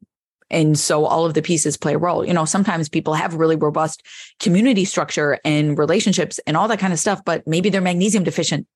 and 0.50 0.78
so 0.78 1.04
all 1.04 1.24
of 1.24 1.34
the 1.34 1.42
pieces 1.42 1.76
play 1.76 1.94
a 1.94 1.98
role. 1.98 2.24
You 2.24 2.32
know, 2.32 2.44
sometimes 2.44 2.88
people 2.88 3.14
have 3.14 3.34
really 3.34 3.56
robust 3.56 4.06
community 4.40 4.84
structure 4.84 5.38
and 5.44 5.78
relationships 5.78 6.38
and 6.46 6.56
all 6.56 6.68
that 6.68 6.78
kind 6.78 6.92
of 6.92 6.98
stuff, 6.98 7.24
but 7.24 7.46
maybe 7.46 7.70
they're 7.70 7.80
magnesium 7.80 8.24
deficient 8.24 8.66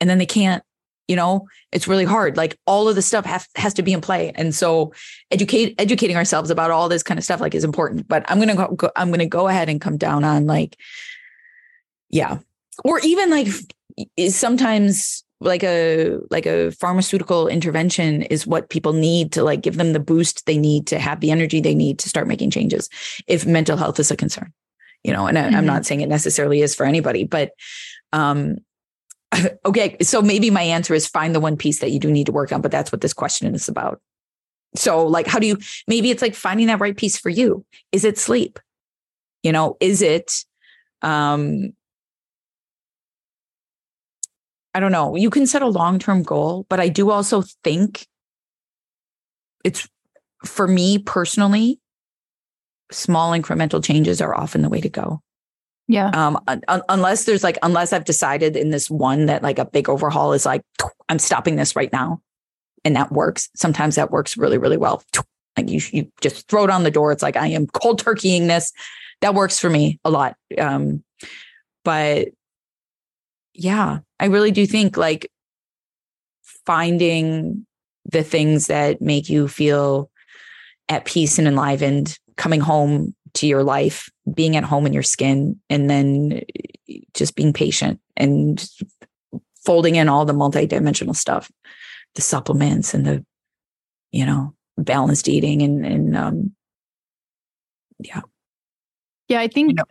and 0.00 0.08
then 0.08 0.18
they 0.18 0.26
can't, 0.26 0.62
you 1.08 1.16
know, 1.16 1.46
it's 1.72 1.86
really 1.86 2.04
hard. 2.04 2.36
Like 2.36 2.58
all 2.66 2.88
of 2.88 2.94
the 2.94 3.02
stuff 3.02 3.26
have, 3.26 3.46
has 3.54 3.74
to 3.74 3.82
be 3.82 3.92
in 3.92 4.00
play. 4.00 4.32
And 4.34 4.54
so 4.54 4.92
educate 5.30 5.74
educating 5.78 6.16
ourselves 6.16 6.50
about 6.50 6.70
all 6.70 6.88
this 6.88 7.02
kind 7.02 7.18
of 7.18 7.24
stuff 7.24 7.40
like 7.40 7.54
is 7.54 7.64
important. 7.64 8.08
But 8.08 8.24
I'm 8.28 8.38
gonna 8.38 8.56
go, 8.56 8.68
go 8.74 8.90
I'm 8.96 9.10
gonna 9.10 9.26
go 9.26 9.46
ahead 9.48 9.68
and 9.68 9.80
come 9.80 9.98
down 9.98 10.24
on 10.24 10.46
like, 10.46 10.76
yeah. 12.08 12.38
Or 12.84 12.98
even 13.00 13.30
like 13.30 13.48
sometimes 14.30 15.24
like 15.40 15.64
a 15.64 16.18
like 16.30 16.46
a 16.46 16.70
pharmaceutical 16.72 17.48
intervention 17.48 18.22
is 18.22 18.46
what 18.46 18.68
people 18.68 18.92
need 18.92 19.32
to 19.32 19.42
like 19.42 19.62
give 19.62 19.76
them 19.76 19.92
the 19.92 20.00
boost 20.00 20.46
they 20.46 20.58
need 20.58 20.86
to 20.86 20.98
have 20.98 21.20
the 21.20 21.30
energy 21.30 21.60
they 21.60 21.74
need 21.74 21.98
to 21.98 22.08
start 22.08 22.28
making 22.28 22.50
changes 22.50 22.88
if 23.26 23.46
mental 23.46 23.76
health 23.76 23.98
is 23.98 24.10
a 24.10 24.16
concern 24.16 24.52
you 25.02 25.12
know 25.12 25.26
and 25.26 25.38
I, 25.38 25.44
mm-hmm. 25.44 25.56
i'm 25.56 25.66
not 25.66 25.86
saying 25.86 26.02
it 26.02 26.08
necessarily 26.08 26.60
is 26.60 26.74
for 26.74 26.84
anybody 26.84 27.24
but 27.24 27.52
um 28.12 28.58
okay 29.64 29.96
so 30.02 30.22
maybe 30.22 30.50
my 30.50 30.62
answer 30.62 30.94
is 30.94 31.06
find 31.06 31.34
the 31.34 31.40
one 31.40 31.56
piece 31.56 31.80
that 31.80 31.90
you 31.90 31.98
do 31.98 32.10
need 32.10 32.26
to 32.26 32.32
work 32.32 32.52
on 32.52 32.60
but 32.60 32.70
that's 32.72 32.92
what 32.92 33.00
this 33.00 33.12
question 33.12 33.54
is 33.54 33.68
about. 33.68 34.00
So 34.76 35.06
like 35.06 35.26
how 35.26 35.38
do 35.38 35.46
you 35.46 35.58
maybe 35.86 36.10
it's 36.10 36.22
like 36.22 36.34
finding 36.34 36.66
that 36.68 36.80
right 36.80 36.96
piece 36.96 37.18
for 37.18 37.28
you. 37.28 37.64
Is 37.92 38.04
it 38.04 38.18
sleep? 38.18 38.58
You 39.42 39.52
know 39.52 39.76
is 39.80 40.02
it 40.02 40.44
um 41.02 41.72
I 44.74 44.80
don't 44.80 44.92
know. 44.92 45.16
You 45.16 45.30
can 45.30 45.46
set 45.46 45.62
a 45.62 45.66
long 45.66 45.98
term 45.98 46.22
goal, 46.22 46.66
but 46.68 46.80
I 46.80 46.88
do 46.88 47.10
also 47.10 47.42
think 47.64 48.06
it's 49.64 49.88
for 50.44 50.66
me 50.66 50.98
personally, 50.98 51.80
small 52.90 53.32
incremental 53.32 53.82
changes 53.82 54.20
are 54.20 54.34
often 54.34 54.62
the 54.62 54.68
way 54.68 54.80
to 54.80 54.88
go. 54.88 55.20
Yeah. 55.88 56.10
Um, 56.14 56.40
un- 56.46 56.82
unless 56.88 57.24
there's 57.24 57.42
like, 57.42 57.58
unless 57.62 57.92
I've 57.92 58.04
decided 58.04 58.56
in 58.56 58.70
this 58.70 58.88
one 58.88 59.26
that 59.26 59.42
like 59.42 59.58
a 59.58 59.64
big 59.64 59.88
overhaul 59.88 60.32
is 60.32 60.46
like, 60.46 60.62
I'm 61.08 61.18
stopping 61.18 61.56
this 61.56 61.74
right 61.74 61.92
now. 61.92 62.20
And 62.84 62.94
that 62.96 63.12
works. 63.12 63.50
Sometimes 63.56 63.96
that 63.96 64.10
works 64.10 64.36
really, 64.36 64.56
really 64.56 64.76
well. 64.76 65.02
Like 65.56 65.68
you, 65.68 65.80
you 65.90 66.10
just 66.20 66.48
throw 66.48 66.64
it 66.64 66.70
on 66.70 66.84
the 66.84 66.90
door. 66.90 67.10
It's 67.10 67.24
like, 67.24 67.36
I 67.36 67.48
am 67.48 67.66
cold 67.66 68.02
turkeying 68.02 68.46
this. 68.46 68.72
That 69.20 69.34
works 69.34 69.58
for 69.58 69.68
me 69.68 69.98
a 70.04 70.10
lot. 70.10 70.36
Um, 70.56 71.02
but 71.84 72.28
yeah, 73.54 73.98
I 74.18 74.26
really 74.26 74.50
do 74.50 74.66
think 74.66 74.96
like 74.96 75.30
finding 76.42 77.66
the 78.04 78.22
things 78.22 78.66
that 78.68 79.00
make 79.00 79.28
you 79.28 79.48
feel 79.48 80.10
at 80.88 81.04
peace 81.04 81.38
and 81.38 81.46
enlivened, 81.46 82.18
coming 82.36 82.60
home 82.60 83.14
to 83.34 83.46
your 83.46 83.62
life, 83.62 84.08
being 84.34 84.56
at 84.56 84.64
home 84.64 84.86
in 84.86 84.92
your 84.92 85.02
skin, 85.02 85.60
and 85.68 85.88
then 85.88 86.42
just 87.14 87.36
being 87.36 87.52
patient 87.52 88.00
and 88.16 88.68
folding 89.64 89.96
in 89.96 90.08
all 90.08 90.24
the 90.24 90.32
multidimensional 90.32 91.14
stuff, 91.14 91.50
the 92.14 92.22
supplements 92.22 92.94
and 92.94 93.06
the, 93.06 93.24
you 94.10 94.26
know, 94.26 94.54
balanced 94.78 95.28
eating 95.28 95.62
and 95.62 95.84
and 95.84 96.16
um 96.16 96.52
yeah. 97.98 98.22
Yeah, 99.28 99.40
I 99.40 99.48
think 99.48 99.68
you 99.68 99.74
know, 99.74 99.84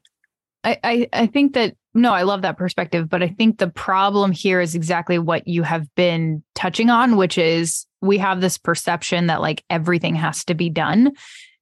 I, 0.63 0.77
I 0.83 1.09
I 1.13 1.27
think 1.27 1.53
that 1.53 1.75
no, 1.93 2.13
I 2.13 2.23
love 2.23 2.43
that 2.43 2.57
perspective. 2.57 3.09
But 3.09 3.23
I 3.23 3.29
think 3.29 3.57
the 3.57 3.69
problem 3.69 4.31
here 4.31 4.61
is 4.61 4.75
exactly 4.75 5.19
what 5.19 5.47
you 5.47 5.63
have 5.63 5.93
been 5.95 6.43
touching 6.55 6.89
on, 6.89 7.15
which 7.15 7.37
is 7.37 7.85
we 8.01 8.17
have 8.19 8.41
this 8.41 8.57
perception 8.57 9.27
that 9.27 9.41
like 9.41 9.63
everything 9.69 10.15
has 10.15 10.45
to 10.45 10.53
be 10.53 10.69
done. 10.69 11.11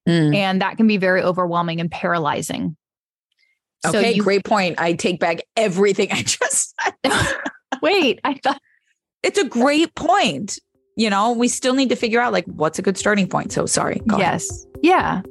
Mm. 0.07 0.35
And 0.35 0.61
that 0.61 0.77
can 0.77 0.87
be 0.87 0.97
very 0.97 1.21
overwhelming 1.21 1.81
and 1.81 1.91
paralyzing. 1.91 2.77
Okay, 3.85 4.01
so 4.03 4.09
you, 4.09 4.23
great 4.23 4.43
point. 4.43 4.79
I 4.79 4.93
take 4.93 5.19
back 5.19 5.41
everything 5.55 6.09
I 6.11 6.23
just 6.23 6.73
said. 6.81 7.35
Wait, 7.81 8.19
I 8.23 8.35
thought 8.35 8.61
it's 9.23 9.37
a 9.37 9.47
great 9.47 9.93
point. 9.95 10.59
You 10.95 11.09
know, 11.09 11.31
we 11.33 11.47
still 11.47 11.73
need 11.73 11.89
to 11.89 11.95
figure 11.95 12.19
out 12.19 12.33
like 12.33 12.45
what's 12.45 12.79
a 12.79 12.81
good 12.81 12.97
starting 12.97 13.27
point. 13.27 13.51
So 13.51 13.65
sorry. 13.65 14.01
yes. 14.17 14.49
Ahead. 14.49 14.79
Yeah. 14.81 15.21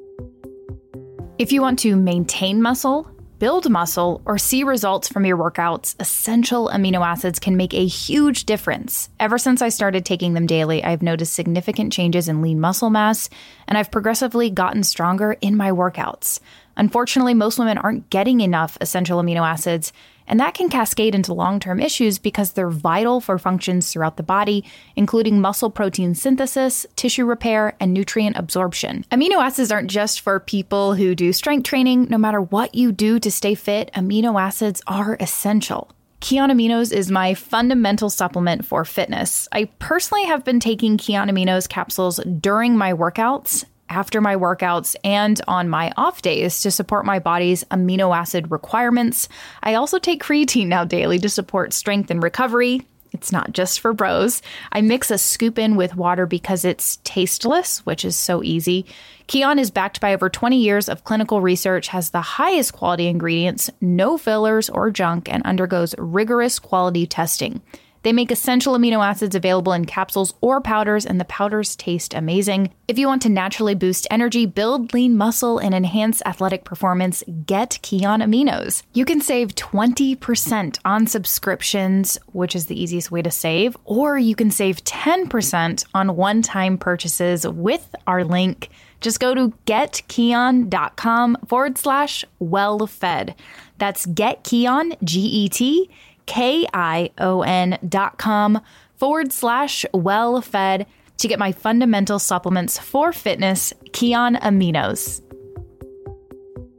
If 1.39 1.53
you 1.53 1.61
want 1.61 1.79
to 1.81 1.97
maintain 1.97 2.63
muscle, 2.63 3.11
build 3.39 3.71
muscle, 3.71 4.23
or 4.25 4.39
see 4.39 4.65
results 4.65 5.09
from 5.09 5.27
your 5.27 5.37
workouts, 5.37 5.95
essential 6.01 6.69
amino 6.69 7.07
acids 7.07 7.39
can 7.39 7.57
make 7.57 7.75
a 7.75 7.87
huge 7.87 8.45
difference. 8.45 9.11
Ever 9.21 9.37
since 9.37 9.61
I 9.61 9.69
started 9.69 10.05
taking 10.05 10.33
them 10.33 10.47
daily, 10.47 10.83
I've 10.83 11.03
noticed 11.03 11.35
significant 11.35 11.93
changes 11.93 12.29
in 12.29 12.41
lean 12.41 12.61
muscle 12.61 12.89
mass, 12.89 13.29
and 13.69 13.77
I've 13.77 13.91
progressively 13.91 14.49
gotten 14.49 14.83
stronger 14.83 15.33
in 15.41 15.57
my 15.57 15.71
workouts. 15.71 16.41
Unfortunately, 16.79 17.35
most 17.35 17.59
women 17.59 17.79
aren't 17.79 18.09
getting 18.11 18.41
enough 18.41 18.79
essential 18.81 19.23
amino 19.23 19.47
acids, 19.47 19.93
and 20.27 20.41
that 20.41 20.55
can 20.55 20.69
cascade 20.69 21.15
into 21.15 21.33
long 21.33 21.61
term 21.61 21.81
issues 21.81 22.19
because 22.19 22.53
they're 22.53 22.71
vital 22.71 23.21
for 23.21 23.39
functions 23.39 23.93
throughout 23.93 24.17
the 24.17 24.23
body, 24.23 24.65
including 24.95 25.41
muscle 25.41 25.71
protein 25.71 26.15
synthesis, 26.15 26.87
tissue 26.97 27.25
repair, 27.25 27.75
and 27.81 27.93
nutrient 27.93 28.37
absorption. 28.37 29.05
Amino 29.11 29.43
acids 29.43 29.73
aren't 29.73 29.91
just 29.91 30.21
for 30.21 30.41
people 30.41 30.95
who 30.95 31.15
do 31.15 31.33
strength 31.33 31.65
training. 31.65 32.09
No 32.11 32.19
matter 32.19 32.41
what 32.41 32.75
you 32.75 32.93
do 32.93 33.19
to 33.21 33.31
stay 33.31 33.55
fit, 33.55 33.91
amino 33.95 34.41
acids 34.41 34.83
are 34.87 35.17
essential. 35.21 35.91
Kion 36.21 36.51
Aminos 36.51 36.93
is 36.93 37.11
my 37.11 37.35
fundamental 37.35 38.09
supplement 38.09 38.65
for 38.65 38.85
fitness. 38.85 39.49
I 39.53 39.67
personally 39.79 40.25
have 40.25 40.45
been 40.45 40.61
taking 40.61 40.97
Kion 40.97 41.31
Aminos 41.31 41.69
capsules 41.69 42.19
during 42.41 42.77
my 42.77 42.93
workouts 42.93 43.65
after 43.89 44.21
my 44.21 44.37
workouts 44.37 44.97
and 45.05 45.41
on 45.49 45.69
my 45.69 45.93
off 45.97 46.23
days 46.23 46.61
to 46.61 46.71
support 46.71 47.05
my 47.05 47.19
body's 47.19 47.65
amino 47.65 48.17
acid 48.17 48.51
requirements. 48.51 49.29
I 49.63 49.75
also 49.75 49.99
take 49.99 50.23
creatine 50.23 50.67
now 50.67 50.85
daily 50.85 51.19
to 51.21 51.29
support 51.29 51.73
strength 51.73 52.11
and 52.11 52.23
recovery. 52.23 52.83
It's 53.13 53.33
not 53.33 53.53
just 53.53 53.81
for 53.81 53.93
bros. 53.93 54.43
I 54.73 54.83
mix 54.83 55.11
a 55.11 55.19
scoop 55.19 55.59
in 55.59 55.77
with 55.77 55.97
water 55.97 56.27
because 56.27 56.65
it's 56.65 56.99
tasteless, 57.05 57.79
which 57.87 58.05
is 58.05 58.17
so 58.17 58.43
easy. 58.43 58.85
Kion 59.29 59.59
is 59.59 59.71
backed 59.71 60.01
by 60.01 60.13
over 60.13 60.29
20 60.29 60.59
years 60.59 60.89
of 60.89 61.05
clinical 61.05 61.41
research, 61.41 61.89
has 61.89 62.11
the 62.11 62.21
highest 62.21 62.75
quality 62.75 63.07
ingredients, 63.07 63.71
no 63.81 64.19
fillers 64.19 64.69
or 64.69 64.91
junk, 64.91 65.33
and 65.33 65.43
undergoes 65.45 65.95
rigorous 65.99 66.59
quality 66.59 67.07
testing. 67.07 67.63
They 68.07 68.13
make 68.13 68.31
essential 68.31 68.75
amino 68.75 69.05
acids 69.05 69.35
available 69.35 69.73
in 69.73 69.85
capsules 69.85 70.33
or 70.41 70.61
powders, 70.61 71.05
and 71.05 71.19
the 71.19 71.25
powders 71.25 71.75
taste 71.75 72.15
amazing. 72.15 72.73
If 72.87 73.01
you 73.01 73.09
want 73.09 73.23
to 73.23 73.29
naturally 73.29 73.75
boost 73.75 74.07
energy, 74.13 74.47
build 74.47 74.95
lean 74.95 75.17
muscle, 75.17 75.59
and 75.59 75.75
enhance 75.75 76.23
athletic 76.25 76.63
performance, 76.63 77.25
get 77.47 77.81
Kion 77.83 78.23
Aminos. 78.23 78.85
You 78.93 79.05
can 79.05 79.21
save 79.21 79.57
20% 79.57 80.79
on 80.85 81.09
subscriptions, 81.09 82.17
which 82.27 82.55
is 82.55 82.67
the 82.67 82.81
easiest 82.81 83.11
way 83.11 83.23
to 83.23 83.31
save, 83.33 83.77
or 83.85 84.17
you 84.17 84.37
can 84.37 84.53
save 84.53 84.85
10% 84.85 85.85
on 85.93 86.15
one 86.15 86.43
time 86.43 86.79
purchases 86.79 87.45
with 87.45 87.93
our 88.07 88.23
link. 88.23 88.71
Just 89.01 89.19
go 89.19 89.35
to 89.35 89.53
getkion.com 89.67 91.39
forward 91.49 91.77
slash 91.77 92.25
well 92.39 92.87
fed. 92.87 93.35
That's 93.79 94.07
getkion, 94.07 94.97
G 95.03 95.23
E 95.23 95.49
T 95.49 95.91
K-I-O-N 96.27 97.79
dot 97.89 98.19
com 98.19 98.61
forward 98.97 99.33
slash 99.33 99.85
well 99.93 100.41
fed 100.41 100.87
to 101.19 101.29
get 101.29 101.39
my 101.39 101.53
fundamental 101.53 102.19
supplements 102.19 102.79
for 102.79 103.13
fitness, 103.13 103.73
Kion 103.91 104.39
Aminos. 104.41 105.23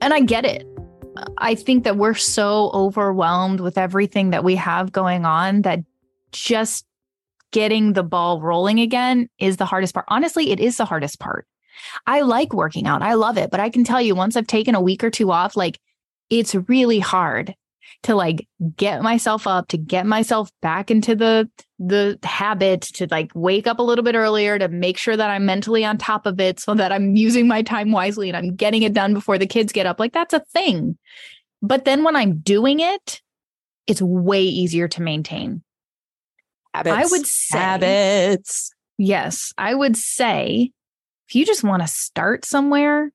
And 0.02 0.14
I 0.14 0.20
get 0.22 0.46
it. 0.46 0.68
I 1.40 1.56
think 1.56 1.84
that 1.84 1.98
we're 1.98 2.14
so 2.14 2.70
overwhelmed 2.74 3.60
with 3.60 3.78
everything 3.78 4.30
that 4.30 4.44
we 4.44 4.56
have 4.56 4.92
going 4.92 5.26
on 5.26 5.64
that 5.64 5.80
just 6.32 6.86
getting 7.52 7.94
the 7.94 8.04
ball 8.04 8.42
rolling 8.42 8.80
again 8.80 9.30
is 9.40 9.58
the 9.58 9.66
hardest 9.66 9.94
part. 9.94 10.06
Honestly, 10.10 10.52
it 10.52 10.60
is 10.60 10.78
the 10.78 10.86
hardest 10.86 11.20
part. 11.20 11.48
I 12.06 12.22
like 12.22 12.54
working 12.54 12.86
out. 12.86 13.02
I 13.02 13.14
love 13.14 13.38
it. 13.38 13.50
But 13.50 13.60
I 13.60 13.70
can 13.70 13.84
tell 13.84 14.02
you, 14.02 14.16
once 14.16 14.36
I've 14.36 14.48
taken 14.48 14.76
a 14.76 14.82
week 14.82 15.04
or 15.04 15.10
two 15.10 15.32
off, 15.32 15.56
like 15.56 15.80
it's 16.30 16.54
really 16.54 17.00
hard 17.00 17.56
to 18.08 18.16
like 18.16 18.48
get 18.78 19.02
myself 19.02 19.46
up 19.48 19.68
to 19.68 19.78
get 19.78 20.06
myself 20.06 20.50
back 20.62 20.90
into 20.90 21.14
the 21.14 21.50
the 21.78 22.18
habit 22.24 22.82
to 22.82 23.06
like 23.12 23.30
wake 23.36 23.68
up 23.68 23.80
a 23.80 23.84
little 23.84 24.04
bit 24.04 24.16
earlier 24.16 24.58
to 24.58 24.70
make 24.70 24.98
sure 24.98 25.18
that 25.18 25.30
I'm 25.30 25.46
mentally 25.46 25.84
on 25.84 25.98
top 25.98 26.26
of 26.26 26.40
it 26.40 26.58
so 26.58 26.74
that 26.74 26.94
I'm 26.94 27.18
using 27.18 27.50
my 27.50 27.62
time 27.62 27.92
wisely 27.92 28.30
and 28.30 28.38
I'm 28.38 28.56
getting 28.56 28.84
it 28.84 28.94
done 28.94 29.14
before 29.14 29.38
the 29.38 29.46
kids 29.46 29.74
get 29.74 29.86
up. 29.86 30.00
Like 30.00 30.14
that's 30.14 30.34
a 30.34 30.40
thing. 30.40 30.98
But 31.62 31.84
then 31.84 32.06
when 32.06 32.16
I'm 32.16 32.38
doing 32.38 32.80
it 32.80 33.22
it's 33.88 34.02
way 34.02 34.44
easier 34.44 34.88
to 34.88 35.02
maintain. 35.02 35.62
Habits. 36.74 36.96
I 36.96 37.12
would 37.12 37.28
say 37.28 37.58
habits. 37.58 38.72
Yes. 38.98 39.52
I 39.58 39.76
would 39.76 39.98
say 39.98 40.72
if 41.28 41.36
you 41.36 41.46
just 41.46 41.64
want 41.64 41.82
to 41.82 41.90
start 41.90 42.46
somewhere 42.46 43.12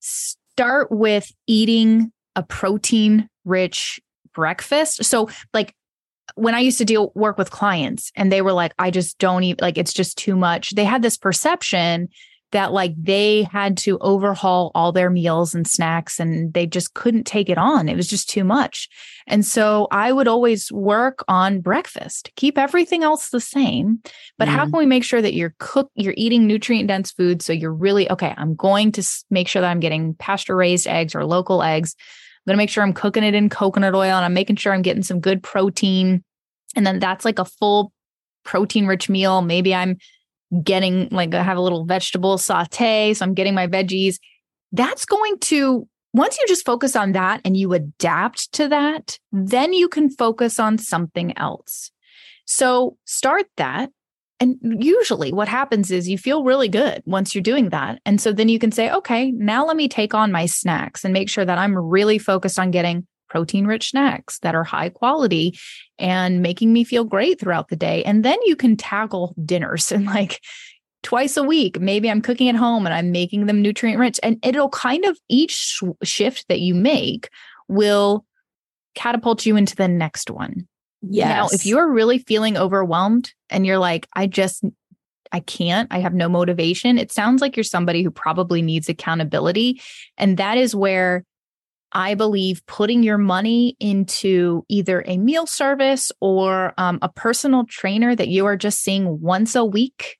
start 0.00 0.92
with 0.92 1.32
eating 1.46 2.12
a 2.36 2.42
protein 2.42 3.30
rich 3.44 4.00
breakfast. 4.34 5.04
So 5.04 5.28
like 5.52 5.74
when 6.34 6.54
I 6.54 6.60
used 6.60 6.78
to 6.78 6.84
deal 6.84 7.12
work 7.14 7.36
with 7.38 7.50
clients 7.50 8.10
and 8.16 8.30
they 8.30 8.42
were 8.42 8.52
like, 8.52 8.72
I 8.78 8.90
just 8.90 9.18
don't 9.18 9.44
even 9.44 9.58
like 9.60 9.78
it's 9.78 9.92
just 9.92 10.16
too 10.16 10.36
much. 10.36 10.70
They 10.70 10.84
had 10.84 11.02
this 11.02 11.16
perception 11.16 12.08
that 12.52 12.72
like 12.72 12.92
they 12.96 13.44
had 13.44 13.76
to 13.78 13.98
overhaul 14.00 14.70
all 14.74 14.92
their 14.92 15.10
meals 15.10 15.54
and 15.54 15.66
snacks 15.66 16.20
and 16.20 16.52
they 16.52 16.66
just 16.66 16.94
couldn't 16.94 17.24
take 17.24 17.48
it 17.48 17.58
on. 17.58 17.88
It 17.88 17.96
was 17.96 18.08
just 18.08 18.28
too 18.28 18.44
much. 18.44 18.88
And 19.26 19.44
so 19.44 19.88
I 19.90 20.12
would 20.12 20.28
always 20.28 20.70
work 20.70 21.24
on 21.28 21.60
breakfast, 21.60 22.30
keep 22.36 22.58
everything 22.58 23.02
else 23.02 23.30
the 23.30 23.40
same. 23.40 24.00
But 24.38 24.48
mm. 24.48 24.52
how 24.52 24.64
can 24.64 24.78
we 24.78 24.86
make 24.86 25.04
sure 25.04 25.22
that 25.22 25.34
you're 25.34 25.54
cook, 25.58 25.90
you're 25.94 26.14
eating 26.16 26.46
nutrient 26.46 26.88
dense 26.88 27.10
food? 27.10 27.42
So 27.42 27.54
you're 27.54 27.72
really, 27.72 28.10
okay, 28.10 28.34
I'm 28.36 28.54
going 28.54 28.92
to 28.92 29.24
make 29.30 29.48
sure 29.48 29.62
that 29.62 29.70
I'm 29.70 29.80
getting 29.80 30.14
pasture 30.14 30.54
raised 30.54 30.86
eggs 30.86 31.14
or 31.14 31.24
local 31.24 31.62
eggs. 31.62 31.96
I'm 32.44 32.50
going 32.50 32.56
to 32.56 32.62
make 32.62 32.70
sure 32.70 32.82
I'm 32.82 32.92
cooking 32.92 33.22
it 33.22 33.34
in 33.34 33.48
coconut 33.48 33.94
oil 33.94 34.16
and 34.16 34.24
I'm 34.24 34.34
making 34.34 34.56
sure 34.56 34.72
I'm 34.72 34.82
getting 34.82 35.04
some 35.04 35.20
good 35.20 35.42
protein. 35.42 36.24
And 36.74 36.84
then 36.84 36.98
that's 36.98 37.24
like 37.24 37.38
a 37.38 37.44
full 37.44 37.92
protein 38.44 38.86
rich 38.86 39.08
meal. 39.08 39.42
Maybe 39.42 39.72
I'm 39.72 39.96
getting 40.62 41.08
like 41.10 41.34
I 41.34 41.42
have 41.42 41.56
a 41.56 41.60
little 41.62 41.84
vegetable 41.84 42.38
saute. 42.38 43.14
So 43.14 43.24
I'm 43.24 43.34
getting 43.34 43.54
my 43.54 43.68
veggies. 43.68 44.16
That's 44.72 45.04
going 45.04 45.38
to, 45.40 45.86
once 46.12 46.36
you 46.38 46.44
just 46.48 46.66
focus 46.66 46.96
on 46.96 47.12
that 47.12 47.40
and 47.44 47.56
you 47.56 47.72
adapt 47.72 48.52
to 48.54 48.68
that, 48.68 49.18
then 49.30 49.72
you 49.72 49.88
can 49.88 50.10
focus 50.10 50.58
on 50.58 50.78
something 50.78 51.36
else. 51.38 51.92
So 52.44 52.96
start 53.04 53.46
that. 53.56 53.90
And 54.42 54.58
usually 54.82 55.32
what 55.32 55.46
happens 55.46 55.92
is 55.92 56.08
you 56.08 56.18
feel 56.18 56.42
really 56.42 56.66
good 56.68 57.00
once 57.06 57.32
you're 57.32 57.42
doing 57.42 57.68
that. 57.68 58.00
And 58.04 58.20
so 58.20 58.32
then 58.32 58.48
you 58.48 58.58
can 58.58 58.72
say, 58.72 58.90
okay, 58.90 59.30
now 59.30 59.64
let 59.64 59.76
me 59.76 59.86
take 59.86 60.14
on 60.14 60.32
my 60.32 60.46
snacks 60.46 61.04
and 61.04 61.14
make 61.14 61.30
sure 61.30 61.44
that 61.44 61.58
I'm 61.58 61.78
really 61.78 62.18
focused 62.18 62.58
on 62.58 62.72
getting 62.72 63.06
protein 63.28 63.68
rich 63.68 63.90
snacks 63.90 64.40
that 64.40 64.56
are 64.56 64.64
high 64.64 64.88
quality 64.88 65.56
and 65.96 66.42
making 66.42 66.72
me 66.72 66.82
feel 66.82 67.04
great 67.04 67.38
throughout 67.38 67.68
the 67.68 67.76
day. 67.76 68.02
And 68.02 68.24
then 68.24 68.36
you 68.44 68.56
can 68.56 68.76
tackle 68.76 69.32
dinners 69.44 69.92
and 69.92 70.06
like 70.06 70.40
twice 71.04 71.36
a 71.36 71.44
week. 71.44 71.78
Maybe 71.78 72.10
I'm 72.10 72.20
cooking 72.20 72.48
at 72.48 72.56
home 72.56 72.84
and 72.84 72.92
I'm 72.92 73.12
making 73.12 73.46
them 73.46 73.62
nutrient 73.62 74.00
rich. 74.00 74.18
And 74.24 74.44
it'll 74.44 74.70
kind 74.70 75.04
of 75.04 75.16
each 75.28 75.80
shift 76.02 76.48
that 76.48 76.58
you 76.58 76.74
make 76.74 77.30
will 77.68 78.24
catapult 78.96 79.46
you 79.46 79.54
into 79.54 79.76
the 79.76 79.86
next 79.86 80.32
one. 80.32 80.66
Yes. 81.02 81.28
Now, 81.28 81.48
if 81.52 81.66
you're 81.66 81.90
really 81.90 82.18
feeling 82.18 82.56
overwhelmed 82.56 83.32
and 83.50 83.66
you're 83.66 83.78
like, 83.78 84.08
I 84.14 84.26
just, 84.26 84.64
I 85.32 85.40
can't, 85.40 85.88
I 85.90 85.98
have 85.98 86.14
no 86.14 86.28
motivation, 86.28 86.98
it 86.98 87.10
sounds 87.10 87.40
like 87.40 87.56
you're 87.56 87.64
somebody 87.64 88.02
who 88.02 88.10
probably 88.10 88.62
needs 88.62 88.88
accountability. 88.88 89.80
And 90.16 90.36
that 90.36 90.58
is 90.58 90.74
where 90.74 91.24
I 91.92 92.14
believe 92.14 92.64
putting 92.66 93.02
your 93.02 93.18
money 93.18 93.76
into 93.78 94.64
either 94.68 95.04
a 95.06 95.18
meal 95.18 95.46
service 95.46 96.10
or 96.20 96.72
um, 96.78 96.98
a 97.02 97.08
personal 97.08 97.64
trainer 97.66 98.16
that 98.16 98.28
you 98.28 98.46
are 98.46 98.56
just 98.56 98.80
seeing 98.80 99.20
once 99.20 99.54
a 99.54 99.64
week, 99.64 100.18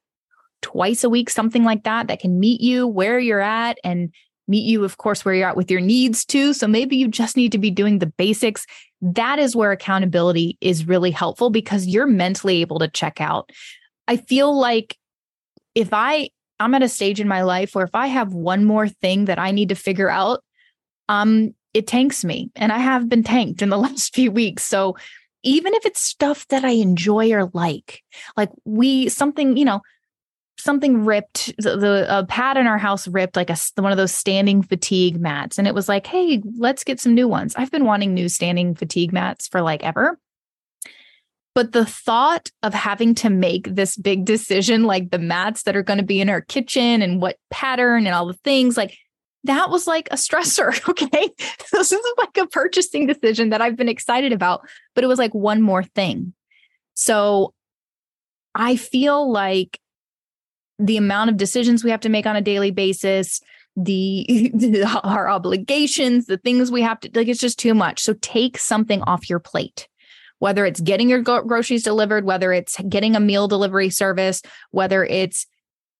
twice 0.60 1.04
a 1.04 1.08
week, 1.08 1.30
something 1.30 1.64
like 1.64 1.84
that, 1.84 2.08
that 2.08 2.20
can 2.20 2.38
meet 2.38 2.60
you 2.60 2.86
where 2.86 3.18
you're 3.18 3.40
at 3.40 3.78
and 3.84 4.12
meet 4.48 4.64
you, 4.64 4.84
of 4.84 4.98
course, 4.98 5.24
where 5.24 5.34
you're 5.34 5.48
at 5.48 5.56
with 5.56 5.70
your 5.70 5.80
needs 5.80 6.24
too. 6.24 6.52
So 6.52 6.66
maybe 6.66 6.96
you 6.96 7.08
just 7.08 7.36
need 7.36 7.52
to 7.52 7.58
be 7.58 7.70
doing 7.70 8.00
the 8.00 8.06
basics. 8.06 8.66
That 9.02 9.40
is 9.40 9.56
where 9.56 9.72
accountability 9.72 10.56
is 10.60 10.86
really 10.86 11.10
helpful 11.10 11.50
because 11.50 11.86
you're 11.86 12.06
mentally 12.06 12.60
able 12.60 12.78
to 12.78 12.88
check 12.88 13.20
out. 13.20 13.50
I 14.06 14.16
feel 14.16 14.56
like 14.56 14.96
if 15.74 15.88
I, 15.92 16.30
I'm 16.60 16.74
at 16.74 16.82
a 16.82 16.88
stage 16.88 17.20
in 17.20 17.26
my 17.26 17.42
life 17.42 17.74
where 17.74 17.84
if 17.84 17.94
I 17.94 18.06
have 18.06 18.32
one 18.32 18.64
more 18.64 18.88
thing 18.88 19.24
that 19.24 19.38
I 19.38 19.50
need 19.50 19.70
to 19.70 19.74
figure 19.74 20.08
out, 20.08 20.44
um, 21.08 21.54
it 21.74 21.86
tanks 21.86 22.24
me 22.24 22.50
and 22.54 22.70
I 22.70 22.78
have 22.78 23.08
been 23.08 23.24
tanked 23.24 23.60
in 23.60 23.70
the 23.70 23.78
last 23.78 24.14
few 24.14 24.30
weeks. 24.30 24.62
So 24.62 24.96
even 25.42 25.74
if 25.74 25.84
it's 25.84 26.00
stuff 26.00 26.46
that 26.48 26.64
I 26.64 26.70
enjoy 26.70 27.32
or 27.32 27.50
like, 27.52 28.02
like 28.36 28.50
we 28.64 29.08
something, 29.08 29.56
you 29.56 29.64
know, 29.64 29.80
something 30.62 31.04
ripped 31.04 31.54
the, 31.58 31.76
the 31.76 32.26
pad 32.28 32.56
in 32.56 32.66
our 32.66 32.78
house 32.78 33.08
ripped 33.08 33.36
like 33.36 33.50
a 33.50 33.56
one 33.76 33.92
of 33.92 33.98
those 33.98 34.14
standing 34.14 34.62
fatigue 34.62 35.20
mats 35.20 35.58
and 35.58 35.66
it 35.66 35.74
was 35.74 35.88
like 35.88 36.06
hey 36.06 36.42
let's 36.56 36.84
get 36.84 37.00
some 37.00 37.14
new 37.14 37.28
ones 37.28 37.54
i've 37.56 37.70
been 37.70 37.84
wanting 37.84 38.14
new 38.14 38.28
standing 38.28 38.74
fatigue 38.74 39.12
mats 39.12 39.48
for 39.48 39.60
like 39.60 39.82
ever 39.82 40.18
but 41.54 41.72
the 41.72 41.84
thought 41.84 42.50
of 42.62 42.72
having 42.72 43.14
to 43.16 43.28
make 43.28 43.74
this 43.74 43.96
big 43.96 44.24
decision 44.34 44.84
like 44.84 45.10
the 45.10 45.18
mats 45.18 45.64
that 45.64 45.76
are 45.76 45.82
going 45.82 45.98
to 45.98 46.04
be 46.04 46.20
in 46.20 46.28
our 46.28 46.40
kitchen 46.40 47.02
and 47.02 47.20
what 47.20 47.36
pattern 47.50 48.06
and 48.06 48.14
all 48.14 48.26
the 48.26 48.34
things 48.34 48.76
like 48.76 48.96
that 49.44 49.70
was 49.70 49.86
like 49.86 50.08
a 50.10 50.16
stressor. 50.16 50.72
Okay. 50.88 51.30
this 51.72 51.92
is 51.92 52.00
like 52.18 52.36
a 52.36 52.46
purchasing 52.46 53.06
decision 53.06 53.50
that 53.50 53.60
I've 53.60 53.76
been 53.76 53.88
excited 53.88 54.32
about, 54.32 54.62
but 54.94 55.02
it 55.04 55.08
was 55.08 55.18
like 55.18 55.34
one 55.34 55.62
more 55.62 55.82
thing. 55.82 56.32
So 56.94 57.54
I 58.54 58.76
feel 58.76 59.30
like 59.30 59.80
the 60.82 60.96
amount 60.96 61.30
of 61.30 61.36
decisions 61.36 61.84
we 61.84 61.90
have 61.90 62.00
to 62.00 62.08
make 62.08 62.26
on 62.26 62.36
a 62.36 62.40
daily 62.40 62.70
basis, 62.70 63.40
the 63.76 64.84
our 65.04 65.28
obligations, 65.28 66.26
the 66.26 66.38
things 66.38 66.70
we 66.70 66.82
have 66.82 67.00
to 67.00 67.10
like, 67.14 67.28
it's 67.28 67.40
just 67.40 67.58
too 67.58 67.74
much. 67.74 68.02
So 68.02 68.14
take 68.20 68.58
something 68.58 69.02
off 69.02 69.30
your 69.30 69.38
plate. 69.38 69.88
Whether 70.38 70.66
it's 70.66 70.80
getting 70.80 71.08
your 71.08 71.20
groceries 71.20 71.84
delivered, 71.84 72.24
whether 72.24 72.52
it's 72.52 72.76
getting 72.88 73.14
a 73.14 73.20
meal 73.20 73.46
delivery 73.46 73.90
service, 73.90 74.42
whether 74.72 75.04
it's 75.04 75.46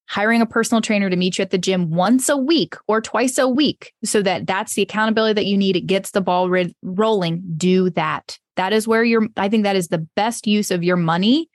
hiring 0.08 0.42
a 0.42 0.46
personal 0.46 0.82
trainer 0.82 1.08
to 1.08 1.16
meet 1.16 1.38
you 1.38 1.42
at 1.42 1.50
the 1.50 1.58
gym 1.58 1.90
once 1.90 2.28
a 2.28 2.36
week 2.36 2.74
or 2.88 3.00
twice 3.00 3.38
a 3.38 3.48
week 3.48 3.92
so 4.04 4.20
that 4.20 4.46
that's 4.46 4.74
the 4.74 4.82
accountability 4.82 5.32
that 5.32 5.46
you 5.46 5.56
need 5.56 5.76
it 5.76 5.86
gets 5.86 6.10
the 6.10 6.20
ball 6.20 6.50
ri- 6.50 6.74
rolling 6.82 7.40
do 7.56 7.88
that 7.88 8.36
that 8.56 8.72
is 8.72 8.86
where 8.86 9.04
you're 9.04 9.26
i 9.36 9.48
think 9.48 9.62
that 9.62 9.76
is 9.76 9.88
the 9.88 10.06
best 10.16 10.46
use 10.46 10.70
of 10.70 10.82
your 10.82 10.96
money 10.96 11.48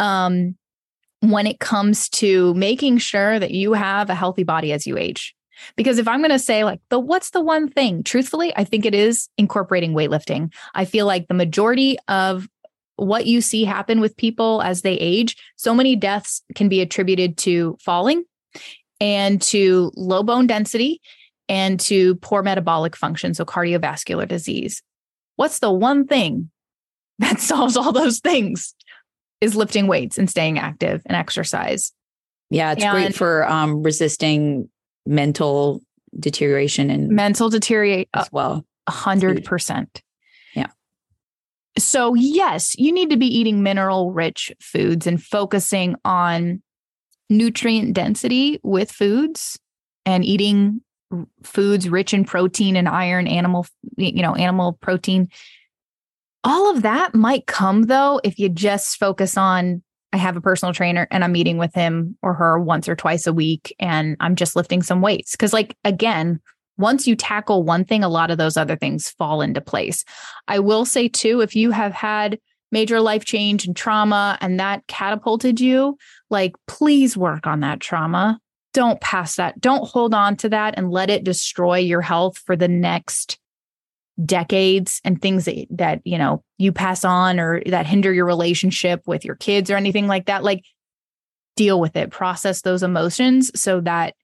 um 0.00 0.56
when 1.30 1.46
it 1.46 1.60
comes 1.60 2.08
to 2.08 2.54
making 2.54 2.98
sure 2.98 3.38
that 3.38 3.52
you 3.52 3.72
have 3.72 4.10
a 4.10 4.14
healthy 4.14 4.44
body 4.44 4.72
as 4.72 4.86
you 4.86 4.96
age 4.96 5.34
because 5.76 5.98
if 5.98 6.08
i'm 6.08 6.20
going 6.20 6.30
to 6.30 6.38
say 6.38 6.64
like 6.64 6.80
the 6.90 6.98
what's 6.98 7.30
the 7.30 7.40
one 7.40 7.68
thing 7.68 8.02
truthfully 8.02 8.52
i 8.56 8.64
think 8.64 8.84
it 8.84 8.94
is 8.94 9.28
incorporating 9.38 9.92
weightlifting 9.92 10.52
i 10.74 10.84
feel 10.84 11.06
like 11.06 11.28
the 11.28 11.34
majority 11.34 11.96
of 12.08 12.48
what 12.96 13.26
you 13.26 13.40
see 13.40 13.64
happen 13.64 14.00
with 14.00 14.16
people 14.16 14.62
as 14.62 14.82
they 14.82 14.94
age, 14.94 15.36
so 15.56 15.74
many 15.74 15.96
deaths 15.96 16.42
can 16.54 16.68
be 16.68 16.80
attributed 16.80 17.36
to 17.38 17.76
falling 17.80 18.24
and 19.00 19.42
to 19.42 19.90
low 19.96 20.22
bone 20.22 20.46
density 20.46 21.00
and 21.48 21.78
to 21.80 22.14
poor 22.16 22.42
metabolic 22.42 22.96
function, 22.96 23.34
so 23.34 23.44
cardiovascular 23.44 24.26
disease. 24.26 24.82
What's 25.36 25.58
the 25.58 25.72
one 25.72 26.06
thing 26.06 26.50
that 27.18 27.40
solves 27.40 27.76
all 27.76 27.92
those 27.92 28.20
things? 28.20 28.74
Is 29.44 29.54
lifting 29.54 29.86
weights 29.86 30.16
and 30.16 30.30
staying 30.30 30.58
active 30.58 31.02
and 31.06 31.16
exercise. 31.16 31.92
Yeah, 32.50 32.72
it's 32.72 32.82
and 32.82 32.92
great 32.92 33.14
for 33.14 33.48
um, 33.48 33.82
resisting 33.82 34.68
mental 35.06 35.82
deterioration 36.18 36.90
and 36.90 37.08
mental 37.08 37.50
deteriorate 37.50 38.08
as 38.14 38.30
well. 38.32 38.64
A 38.86 38.90
hundred 38.90 39.44
percent. 39.44 40.02
Yeah. 40.54 40.68
So, 41.76 42.14
yes, 42.14 42.74
you 42.78 42.92
need 42.92 43.10
to 43.10 43.16
be 43.16 43.26
eating 43.26 43.62
mineral 43.62 44.12
rich 44.12 44.52
foods 44.60 45.06
and 45.06 45.22
focusing 45.22 45.96
on 46.04 46.62
nutrient 47.28 47.94
density 47.94 48.60
with 48.62 48.90
foods 48.90 49.58
and 50.06 50.24
eating 50.24 50.80
foods 51.42 51.88
rich 51.88 52.14
in 52.14 52.24
protein 52.24 52.76
and 52.76 52.88
iron, 52.88 53.26
animal, 53.26 53.66
you 53.96 54.22
know, 54.22 54.34
animal 54.34 54.74
protein. 54.80 55.28
All 56.44 56.70
of 56.70 56.82
that 56.82 57.14
might 57.14 57.46
come 57.46 57.84
though 57.84 58.20
if 58.22 58.38
you 58.38 58.48
just 58.48 58.98
focus 58.98 59.36
on 59.36 59.82
I 60.14 60.16
have 60.16 60.36
a 60.36 60.40
personal 60.40 60.72
trainer 60.72 61.08
and 61.10 61.24
I'm 61.24 61.32
meeting 61.32 61.58
with 61.58 61.74
him 61.74 62.16
or 62.22 62.34
her 62.34 62.60
once 62.60 62.88
or 62.88 62.94
twice 62.94 63.26
a 63.26 63.32
week 63.32 63.74
and 63.80 64.16
I'm 64.20 64.36
just 64.36 64.54
lifting 64.54 64.80
some 64.80 65.00
weights. 65.00 65.34
Cause, 65.34 65.52
like, 65.52 65.76
again, 65.82 66.40
once 66.78 67.08
you 67.08 67.16
tackle 67.16 67.64
one 67.64 67.84
thing, 67.84 68.04
a 68.04 68.08
lot 68.08 68.30
of 68.30 68.38
those 68.38 68.56
other 68.56 68.76
things 68.76 69.10
fall 69.10 69.40
into 69.40 69.60
place. 69.60 70.04
I 70.46 70.60
will 70.60 70.84
say, 70.84 71.08
too, 71.08 71.40
if 71.40 71.56
you 71.56 71.72
have 71.72 71.92
had 71.92 72.38
major 72.70 73.00
life 73.00 73.24
change 73.24 73.66
and 73.66 73.74
trauma 73.74 74.38
and 74.40 74.60
that 74.60 74.86
catapulted 74.86 75.58
you, 75.58 75.98
like, 76.30 76.54
please 76.68 77.16
work 77.16 77.48
on 77.48 77.58
that 77.60 77.80
trauma. 77.80 78.38
Don't 78.72 79.00
pass 79.00 79.34
that. 79.34 79.60
Don't 79.60 79.88
hold 79.88 80.14
on 80.14 80.36
to 80.36 80.48
that 80.48 80.74
and 80.76 80.92
let 80.92 81.10
it 81.10 81.24
destroy 81.24 81.78
your 81.78 82.02
health 82.02 82.38
for 82.38 82.54
the 82.54 82.68
next 82.68 83.40
decades 84.22 85.00
and 85.04 85.20
things 85.20 85.44
that, 85.46 85.66
that 85.70 86.00
you 86.04 86.18
know 86.18 86.42
you 86.58 86.72
pass 86.72 87.04
on 87.04 87.40
or 87.40 87.62
that 87.66 87.86
hinder 87.86 88.12
your 88.12 88.26
relationship 88.26 89.02
with 89.06 89.24
your 89.24 89.34
kids 89.34 89.70
or 89.70 89.76
anything 89.76 90.06
like 90.06 90.26
that 90.26 90.44
like 90.44 90.64
deal 91.56 91.80
with 91.80 91.96
it 91.96 92.10
process 92.10 92.62
those 92.62 92.82
emotions 92.82 93.50
so 93.60 93.80
that 93.80 94.14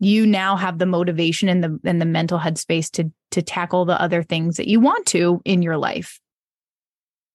you 0.00 0.26
now 0.26 0.56
have 0.56 0.78
the 0.78 0.86
motivation 0.86 1.48
and 1.48 1.64
the 1.64 1.78
and 1.84 2.00
the 2.00 2.06
mental 2.06 2.38
headspace 2.38 2.90
to 2.90 3.10
to 3.30 3.40
tackle 3.40 3.84
the 3.84 4.00
other 4.00 4.22
things 4.22 4.56
that 4.56 4.68
you 4.68 4.80
want 4.80 5.06
to 5.06 5.40
in 5.44 5.62
your 5.62 5.78
life. 5.78 6.20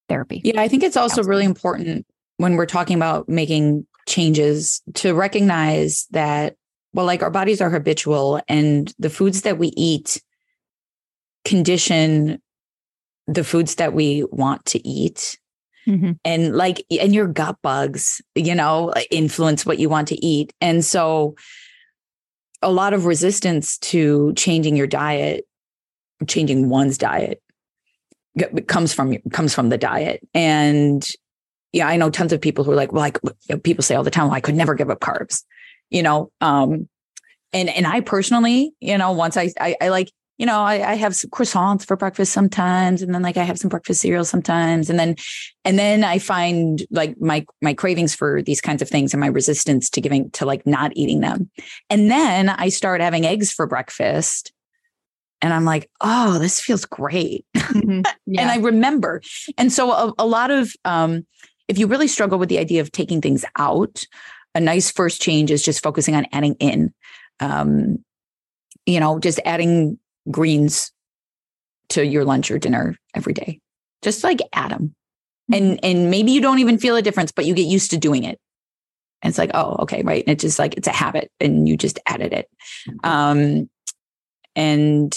Therapy. 0.07 0.41
Yeah 0.43 0.61
i 0.61 0.67
think 0.67 0.83
it's 0.83 0.97
also 0.97 1.23
really 1.23 1.45
important 1.45 2.05
when 2.37 2.55
we're 2.55 2.65
talking 2.67 2.95
about 2.95 3.27
making 3.27 3.87
changes 4.07 4.81
to 4.93 5.13
recognize 5.13 6.07
that 6.11 6.55
well 6.93 7.05
like 7.05 7.23
our 7.23 7.31
bodies 7.31 7.59
are 7.59 7.69
habitual 7.69 8.39
and 8.47 8.93
the 8.99 9.09
foods 9.09 9.41
that 9.41 9.57
we 9.57 9.73
eat 9.75 10.21
condition 11.47 12.41
the 13.27 13.43
foods 13.43 13.75
that 13.75 13.93
we 13.93 14.23
want 14.31 14.65
to 14.65 14.87
eat 14.87 15.37
Mm-hmm. 15.87 16.11
And 16.25 16.55
like, 16.55 16.85
and 16.91 17.15
your 17.15 17.27
gut 17.27 17.57
bugs, 17.61 18.21
you 18.35 18.53
know, 18.53 18.93
influence 19.09 19.65
what 19.65 19.79
you 19.79 19.87
want 19.87 20.09
to 20.09 20.25
eat. 20.25 20.53
And 20.59 20.83
so 20.83 21.35
a 22.61 22.71
lot 22.71 22.93
of 22.93 23.05
resistance 23.05 23.77
to 23.77 24.33
changing 24.33 24.75
your 24.75 24.87
diet, 24.87 25.45
changing 26.27 26.69
one's 26.69 26.97
diet 26.97 27.41
comes 28.67 28.93
from 28.93 29.17
comes 29.31 29.53
from 29.53 29.69
the 29.69 29.77
diet. 29.77 30.27
And 30.33 31.07
yeah, 31.71 31.87
I 31.87 31.95
know 31.95 32.09
tons 32.09 32.33
of 32.33 32.41
people 32.41 32.63
who 32.63 32.71
are 32.71 32.75
like, 32.75 32.91
well, 32.91 33.01
like 33.01 33.63
people 33.63 33.83
say 33.83 33.95
all 33.95 34.03
the 34.03 34.11
time, 34.11 34.25
well, 34.25 34.35
I 34.35 34.41
could 34.41 34.55
never 34.55 34.75
give 34.75 34.89
up 34.89 34.99
carbs, 34.99 35.43
you 35.89 36.03
know. 36.03 36.31
Um, 36.41 36.89
and 37.53 37.69
and 37.69 37.87
I 37.87 38.01
personally, 38.01 38.73
you 38.79 38.97
know, 38.97 39.11
once 39.13 39.37
I 39.37 39.51
I, 39.59 39.75
I 39.81 39.89
like, 39.89 40.11
you 40.37 40.45
know, 40.45 40.59
I, 40.61 40.91
I 40.91 40.95
have 40.95 41.15
some 41.15 41.31
croissants 41.31 41.85
for 41.85 41.97
breakfast 41.97 42.31
sometimes, 42.31 43.01
and 43.01 43.13
then 43.13 43.23
like 43.23 43.37
I 43.37 43.43
have 43.43 43.57
some 43.57 43.69
breakfast 43.69 44.01
cereal 44.01 44.23
sometimes, 44.23 44.89
and 44.89 44.99
then 44.99 45.15
and 45.65 45.79
then 45.79 46.03
I 46.03 46.19
find 46.19 46.85
like 46.91 47.19
my 47.19 47.45
my 47.61 47.73
cravings 47.73 48.13
for 48.13 48.41
these 48.43 48.61
kinds 48.61 48.81
of 48.81 48.89
things 48.89 49.13
and 49.13 49.21
my 49.21 49.27
resistance 49.27 49.89
to 49.91 50.01
giving 50.01 50.29
to 50.31 50.45
like 50.45 50.65
not 50.67 50.91
eating 50.95 51.21
them, 51.21 51.49
and 51.89 52.11
then 52.11 52.49
I 52.49 52.69
start 52.69 53.01
having 53.01 53.25
eggs 53.25 53.51
for 53.51 53.65
breakfast, 53.65 54.53
and 55.41 55.53
I'm 55.53 55.65
like, 55.65 55.89
oh, 56.01 56.39
this 56.39 56.59
feels 56.59 56.85
great. 56.85 57.45
Mm-hmm. 57.55 58.01
Yeah. 58.29 58.41
and 58.41 58.51
I 58.51 58.57
remember. 58.57 59.21
And 59.57 59.71
so 59.71 59.89
a, 59.91 60.13
a 60.19 60.27
lot 60.27 60.51
of, 60.51 60.73
um, 60.83 61.25
if 61.69 61.77
you 61.77 61.87
really 61.87 62.09
struggle 62.09 62.37
with 62.37 62.49
the 62.49 62.59
idea 62.59 62.81
of 62.81 62.91
taking 62.91 63.21
things 63.21 63.45
out, 63.57 64.03
a 64.53 64.59
nice 64.59 64.91
first 64.91 65.21
change 65.21 65.49
is 65.49 65.63
just 65.63 65.81
focusing 65.81 66.13
on 66.13 66.25
adding 66.33 66.55
in. 66.59 66.93
Um, 67.39 68.03
you 68.85 68.99
know, 68.99 69.17
just 69.19 69.39
adding 69.45 69.97
greens 70.29 70.91
to 71.89 72.05
your 72.05 72.25
lunch 72.25 72.51
or 72.51 72.59
dinner 72.59 72.97
every 73.15 73.33
day. 73.33 73.59
Just 74.01 74.23
like 74.23 74.39
add 74.53 74.71
them. 74.71 74.93
And 75.51 75.77
mm-hmm. 75.77 75.85
and 75.85 76.11
maybe 76.11 76.31
you 76.31 76.41
don't 76.41 76.59
even 76.59 76.77
feel 76.77 76.95
a 76.95 77.01
difference, 77.01 77.31
but 77.31 77.45
you 77.45 77.53
get 77.53 77.67
used 77.67 77.91
to 77.91 77.97
doing 77.97 78.23
it. 78.23 78.39
And 79.21 79.31
it's 79.31 79.39
like, 79.39 79.51
oh, 79.53 79.77
okay, 79.79 80.03
right. 80.03 80.23
And 80.25 80.33
it's 80.33 80.43
just 80.43 80.59
like 80.59 80.75
it's 80.75 80.87
a 80.87 80.91
habit 80.91 81.31
and 81.39 81.67
you 81.67 81.77
just 81.77 81.99
added 82.05 82.33
it. 82.33 82.47
Mm-hmm. 82.87 83.09
Um, 83.09 83.69
and 84.55 85.15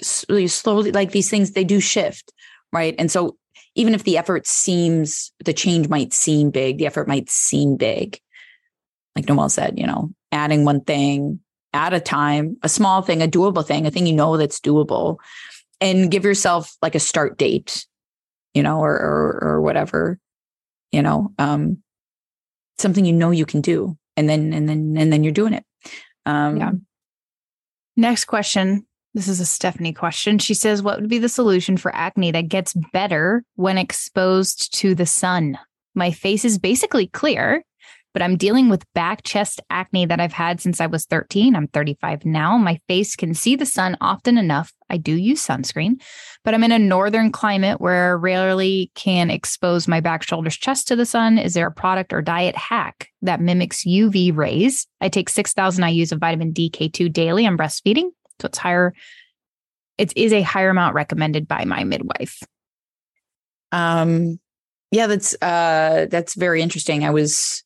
slowly 0.00 0.92
like 0.92 1.10
these 1.10 1.30
things 1.30 1.52
they 1.52 1.64
do 1.64 1.80
shift 1.80 2.32
right 2.72 2.94
and 2.98 3.10
so 3.10 3.36
even 3.74 3.94
if 3.94 4.04
the 4.04 4.18
effort 4.18 4.46
seems 4.46 5.32
the 5.44 5.52
change 5.52 5.88
might 5.88 6.12
seem 6.12 6.50
big 6.50 6.78
the 6.78 6.86
effort 6.86 7.08
might 7.08 7.28
seem 7.28 7.76
big 7.76 8.18
like 9.16 9.28
noelle 9.28 9.48
said 9.48 9.78
you 9.78 9.86
know 9.86 10.10
adding 10.30 10.64
one 10.64 10.80
thing 10.80 11.40
at 11.74 11.92
a 11.92 12.00
time 12.00 12.56
a 12.62 12.68
small 12.68 13.02
thing 13.02 13.22
a 13.22 13.28
doable 13.28 13.64
thing 13.64 13.86
a 13.86 13.90
thing 13.90 14.06
you 14.06 14.12
know 14.12 14.36
that's 14.36 14.60
doable 14.60 15.16
and 15.80 16.10
give 16.10 16.24
yourself 16.24 16.76
like 16.82 16.94
a 16.94 17.00
start 17.00 17.38
date 17.38 17.86
you 18.54 18.62
know 18.62 18.80
or 18.80 18.92
or, 18.92 19.38
or 19.42 19.60
whatever 19.60 20.18
you 20.90 21.02
know 21.02 21.32
um 21.38 21.78
something 22.78 23.04
you 23.04 23.12
know 23.12 23.30
you 23.30 23.46
can 23.46 23.60
do 23.60 23.96
and 24.16 24.28
then 24.28 24.52
and 24.52 24.68
then 24.68 24.94
and 24.96 25.12
then 25.12 25.24
you're 25.24 25.32
doing 25.32 25.54
it 25.54 25.64
um 26.26 26.56
yeah 26.56 26.72
Next 27.96 28.24
question. 28.24 28.86
This 29.14 29.28
is 29.28 29.40
a 29.40 29.46
Stefani 29.46 29.92
question. 29.92 30.38
She 30.38 30.54
says, 30.54 30.82
What 30.82 31.00
would 31.00 31.10
be 31.10 31.18
the 31.18 31.28
solution 31.28 31.76
for 31.76 31.94
acne 31.94 32.30
that 32.30 32.48
gets 32.48 32.72
better 32.92 33.44
when 33.56 33.76
exposed 33.76 34.74
to 34.78 34.94
the 34.94 35.04
sun? 35.04 35.58
My 35.94 36.10
face 36.10 36.44
is 36.44 36.58
basically 36.58 37.06
clear, 37.08 37.62
but 38.12 38.22
I'm 38.22 38.36
dealing 38.36 38.68
with 38.68 38.90
back 38.92 39.22
chest 39.22 39.60
acne 39.70 40.06
that 40.06 40.20
I've 40.20 40.32
had 40.32 40.60
since 40.60 40.80
I 40.80 40.86
was 40.86 41.06
13. 41.06 41.56
I'm 41.56 41.68
35 41.68 42.24
now. 42.24 42.56
My 42.58 42.80
face 42.88 43.16
can 43.16 43.34
see 43.34 43.56
the 43.56 43.66
sun 43.66 43.96
often 44.00 44.36
enough. 44.38 44.72
I 44.90 44.98
do 44.98 45.14
use 45.14 45.46
sunscreen, 45.46 46.02
but 46.44 46.52
I'm 46.52 46.64
in 46.64 46.72
a 46.72 46.78
northern 46.78 47.32
climate 47.32 47.80
where 47.80 48.10
I 48.10 48.12
rarely 48.12 48.90
can 48.94 49.30
expose 49.30 49.88
my 49.88 50.00
back, 50.00 50.22
shoulders, 50.22 50.56
chest 50.56 50.88
to 50.88 50.96
the 50.96 51.06
sun. 51.06 51.38
Is 51.38 51.54
there 51.54 51.66
a 51.66 51.72
product 51.72 52.12
or 52.12 52.20
diet 52.20 52.56
hack 52.56 53.08
that 53.22 53.40
mimics 53.40 53.84
UV 53.84 54.36
rays? 54.36 54.86
I 55.00 55.08
take 55.08 55.30
6,000 55.30 55.82
IUs 55.82 56.12
of 56.12 56.20
vitamin 56.20 56.52
DK2 56.52 57.12
daily. 57.12 57.46
I'm 57.46 57.56
breastfeeding. 57.56 58.10
So 58.40 58.46
it's 58.46 58.58
higher. 58.58 58.92
It 59.96 60.12
is 60.16 60.32
a 60.32 60.42
higher 60.42 60.70
amount 60.70 60.94
recommended 60.94 61.48
by 61.48 61.64
my 61.64 61.84
midwife. 61.84 62.42
Um, 63.70 64.38
yeah, 64.90 65.06
that's 65.06 65.34
uh, 65.40 66.06
that's 66.10 66.34
very 66.34 66.60
interesting. 66.60 67.04
I 67.04 67.10
was 67.10 67.64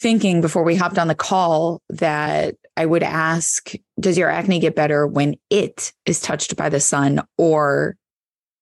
thinking 0.00 0.40
before 0.40 0.62
we 0.62 0.76
hopped 0.76 0.98
on 0.98 1.08
the 1.08 1.14
call 1.14 1.82
that 1.90 2.56
I 2.76 2.86
would 2.86 3.02
ask, 3.02 3.72
does 3.98 4.16
your 4.16 4.30
acne 4.30 4.58
get 4.58 4.74
better 4.74 5.06
when 5.06 5.36
it 5.50 5.92
is 6.06 6.20
touched 6.20 6.56
by 6.56 6.68
the 6.68 6.80
sun 6.80 7.22
or 7.36 7.96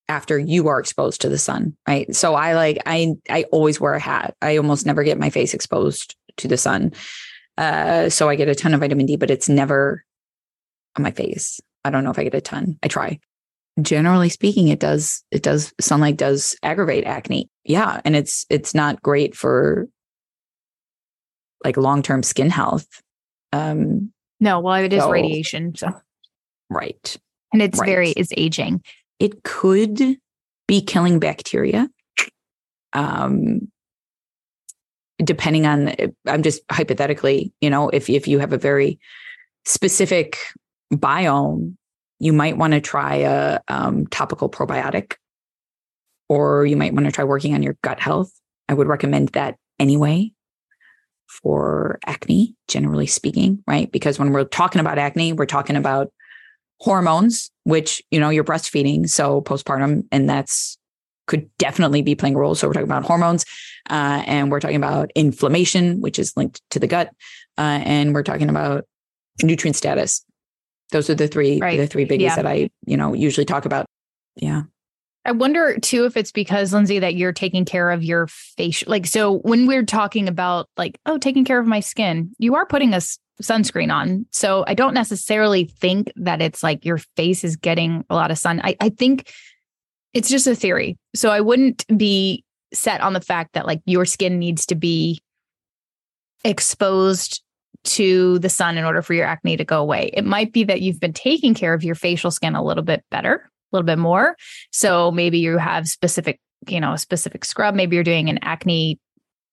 after 0.09 0.39
you 0.39 0.69
are 0.69 0.81
exposed 0.81 1.21
to 1.21 1.29
the 1.29 1.39
sun, 1.39 1.77
right? 1.87 2.15
So 2.15 2.35
I 2.35 2.55
like 2.55 2.79
I 2.87 3.15
I 3.31 3.45
always 3.53 3.81
wear 3.81 3.95
a 3.95 4.01
hat. 4.01 4.35
I 4.43 4.57
almost 4.57 4.87
never 4.87 5.05
get 5.05 5.19
my 5.19 5.31
face 5.31 5.55
exposed 5.55 6.17
to 6.39 6.49
the 6.49 6.57
sun. 6.57 6.93
Uh, 7.57 8.09
so 8.09 8.29
I 8.29 8.37
get 8.37 8.49
a 8.49 8.55
ton 8.55 8.73
of 8.73 8.81
vitamin 8.81 9.07
D, 9.07 9.17
but 9.17 9.31
it's 9.31 9.49
never 9.49 10.05
on 10.97 11.03
my 11.03 11.11
face. 11.11 11.61
I 11.85 11.91
don't 11.91 12.05
know 12.05 12.11
if 12.11 12.19
I 12.19 12.25
get 12.25 12.35
a 12.35 12.41
ton. 12.41 12.79
I 12.83 12.89
try. 12.89 13.19
Generally 13.81 14.31
speaking, 14.31 14.69
it 14.69 14.81
does, 14.81 15.23
it 15.31 15.43
does, 15.43 15.73
sunlight 15.81 16.17
does 16.17 16.57
aggravate 16.63 17.05
acne. 17.05 17.49
Yeah. 17.65 18.01
And 18.05 18.17
it's, 18.17 18.47
it's 18.49 18.75
not 18.75 19.03
great 19.03 19.37
for 19.37 19.89
like 21.65 21.77
long 21.77 22.03
term 22.03 22.23
skin 22.23 22.51
health. 22.51 22.87
Um, 23.53 24.13
no, 24.41 24.61
well, 24.61 24.75
it 24.75 24.93
is 24.93 25.03
so, 25.03 25.11
radiation. 25.11 25.75
So, 25.75 25.93
right. 26.71 27.17
And 27.53 27.63
it's 27.63 27.79
right. 27.79 27.87
very, 27.87 28.11
it's 28.11 28.33
aging. 28.37 28.83
It 29.19 29.43
could 29.43 30.19
be 30.67 30.81
killing 30.83 31.19
bacteria. 31.19 31.89
Um, 32.93 33.69
depending 35.23 35.67
on, 35.67 35.95
I'm 36.27 36.43
just 36.43 36.63
hypothetically, 36.71 37.53
you 37.61 37.71
know, 37.71 37.89
if, 37.89 38.09
if 38.09 38.29
you 38.29 38.39
have 38.39 38.53
a 38.53 38.59
very 38.59 39.01
specific 39.65 40.39
biome, 40.93 41.75
you 42.21 42.33
might 42.33 42.57
want 42.57 42.75
to 42.75 42.81
try 42.81 43.17
a 43.17 43.61
um, 43.69 44.07
topical 44.09 44.49
probiotic, 44.49 45.15
or 46.29 46.67
you 46.67 46.77
might 46.77 46.93
want 46.93 47.07
to 47.07 47.13
try 47.13 47.25
working 47.25 47.55
on 47.55 47.63
your 47.63 47.77
gut 47.83 48.01
health. 48.01 48.33
I 48.69 48.75
would 48.75 48.89
recommend 48.89 49.31
that 49.31 49.57
anyway 49.79 50.33
for 51.29 51.99
acne, 52.07 52.55
generally 52.67 53.07
speaking, 53.07 53.63
right? 53.67 53.91
Because 53.93 54.19
when 54.19 54.33
we're 54.33 54.45
talking 54.45 54.81
about 54.81 54.99
acne, 54.99 55.33
we're 55.33 55.47
talking 55.47 55.77
about 55.77 56.13
hormones, 56.81 57.51
which, 57.65 58.03
you 58.11 58.19
know, 58.21 58.31
you're 58.31 58.45
breastfeeding. 58.45 59.09
So 59.09 59.41
postpartum, 59.41 60.05
and 60.11 60.29
that's 60.29 60.79
could 61.27 61.49
definitely 61.59 62.01
be 62.01 62.15
playing 62.15 62.35
a 62.35 62.39
role. 62.39 62.55
So 62.55 62.67
we're 62.67 62.73
talking 62.73 62.89
about 62.89 63.05
hormones, 63.05 63.45
uh, 63.91 64.23
and 64.27 64.51
we're 64.51 64.61
talking 64.61 64.77
about 64.77 65.11
inflammation, 65.15 66.01
which 66.01 66.19
is 66.19 66.35
linked 66.37 66.63
to 66.71 66.79
the 66.79 66.87
gut, 66.87 67.11
uh, 67.59 67.81
and 67.85 68.15
we're 68.15 68.23
talking 68.23 68.49
about 68.49 68.87
nutrient 69.43 69.77
status, 69.77 70.25
those 70.91 71.11
are 71.11 71.15
the 71.15 71.29
three 71.29 71.59
right. 71.59 71.79
the 71.79 71.87
three 71.87 72.07
biggies 72.07 72.21
yeah. 72.21 72.37
that 72.37 72.47
I, 72.47 72.71
you 72.87 72.97
know, 72.97 73.15
usually 73.15 73.45
talk 73.45 73.65
about. 73.65 73.87
Yeah. 74.37 74.63
I 75.29 75.33
wonder 75.33 75.79
too 75.79 76.07
if 76.07 76.17
it's 76.17 76.33
because 76.33 76.73
Lindsay 76.73 77.01
that 77.01 77.15
you're 77.15 77.35
taking 77.35 77.67
care 77.67 77.91
of 77.91 78.03
your 78.03 78.29
face. 78.29 78.83
Like, 78.87 79.07
so 79.07 79.41
when 79.41 79.67
we're 79.67 79.85
talking 79.85 80.27
about 80.27 80.71
like, 80.79 80.99
oh, 81.05 81.19
taking 81.19 81.45
care 81.45 81.61
of 81.61 81.67
my 81.67 81.81
skin, 81.81 82.33
you 82.39 82.55
are 82.55 82.65
putting 82.65 82.95
a 82.95 82.97
sunscreen 83.43 83.93
on. 83.93 84.25
So 84.33 84.65
I 84.67 84.73
don't 84.73 84.95
necessarily 84.95 85.65
think 85.65 86.11
that 86.17 86.41
it's 86.41 86.63
like 86.63 86.87
your 86.87 86.97
face 87.15 87.45
is 87.45 87.57
getting 87.57 88.07
a 88.09 88.15
lot 88.15 88.31
of 88.31 88.39
sun. 88.39 88.63
I, 88.65 88.75
I 88.81 88.89
think 88.89 89.31
it's 90.15 90.31
just 90.31 90.47
a 90.47 90.55
theory. 90.55 90.97
So 91.15 91.29
I 91.29 91.43
wouldn't 91.43 91.85
be 91.95 92.43
set 92.73 93.03
on 93.03 93.13
the 93.13 93.21
fact 93.21 93.53
that 93.53 93.67
like 93.67 93.83
your 93.85 94.07
skin 94.07 94.39
needs 94.39 94.65
to 94.67 94.77
be 94.77 95.21
exposed 96.43 97.43
to 97.85 98.39
the 98.39 98.49
sun 98.49 98.79
in 98.79 98.85
order 98.87 99.03
for 99.03 99.13
your 99.13 99.27
acne 99.27 99.59
to 99.59 99.65
go 99.65 99.83
away. 99.83 100.09
It 100.15 100.25
might 100.25 100.55
be 100.55 100.65
that 100.65 100.81
you've 100.81 101.01
been 101.01 101.13
taking 101.13 101.53
care 101.53 101.75
of 101.75 101.85
your 101.85 101.95
facial 101.95 102.31
skin 102.31 102.55
a 102.55 102.65
little 102.65 102.83
bit 102.83 103.05
better, 103.11 103.51
little 103.73 103.87
bit 103.87 103.99
more. 103.99 104.37
So 104.71 105.11
maybe 105.11 105.39
you 105.39 105.59
have 105.59 105.89
specific, 105.89 106.41
you 106.67 106.81
know, 106.81 106.93
a 106.93 106.99
specific 106.99 107.45
scrub. 107.45 107.75
Maybe 107.75 107.97
you're 107.97 108.05
doing 108.05 108.29
an 108.29 108.39
acne 108.43 108.99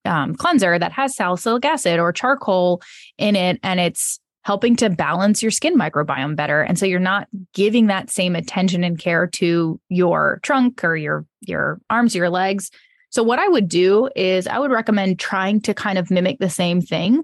um, 0.05 0.35
cleanser 0.35 0.77
that 0.77 0.91
has 0.91 1.15
salicylic 1.15 1.65
acid 1.65 1.99
or 1.99 2.13
charcoal 2.13 2.81
in 3.17 3.35
it, 3.35 3.59
and 3.63 3.79
it's 3.79 4.19
helping 4.43 4.75
to 4.75 4.89
balance 4.91 5.41
your 5.41 5.51
skin 5.51 5.75
microbiome 5.75 6.35
better. 6.35 6.61
And 6.61 6.77
so 6.77 6.85
you're 6.85 6.99
not 6.99 7.27
giving 7.53 7.87
that 7.87 8.11
same 8.11 8.35
attention 8.35 8.83
and 8.83 8.99
care 8.99 9.25
to 9.27 9.79
your 9.89 10.39
trunk 10.43 10.83
or 10.83 10.95
your 10.95 11.25
your 11.41 11.79
arms, 11.89 12.15
your 12.15 12.29
legs. 12.29 12.69
So 13.09 13.23
what 13.23 13.39
I 13.39 13.47
would 13.47 13.67
do 13.67 14.09
is 14.15 14.45
I 14.45 14.59
would 14.59 14.71
recommend 14.71 15.19
trying 15.19 15.61
to 15.61 15.73
kind 15.73 15.97
of 15.97 16.11
mimic 16.11 16.37
the 16.39 16.49
same 16.49 16.81
thing 16.81 17.23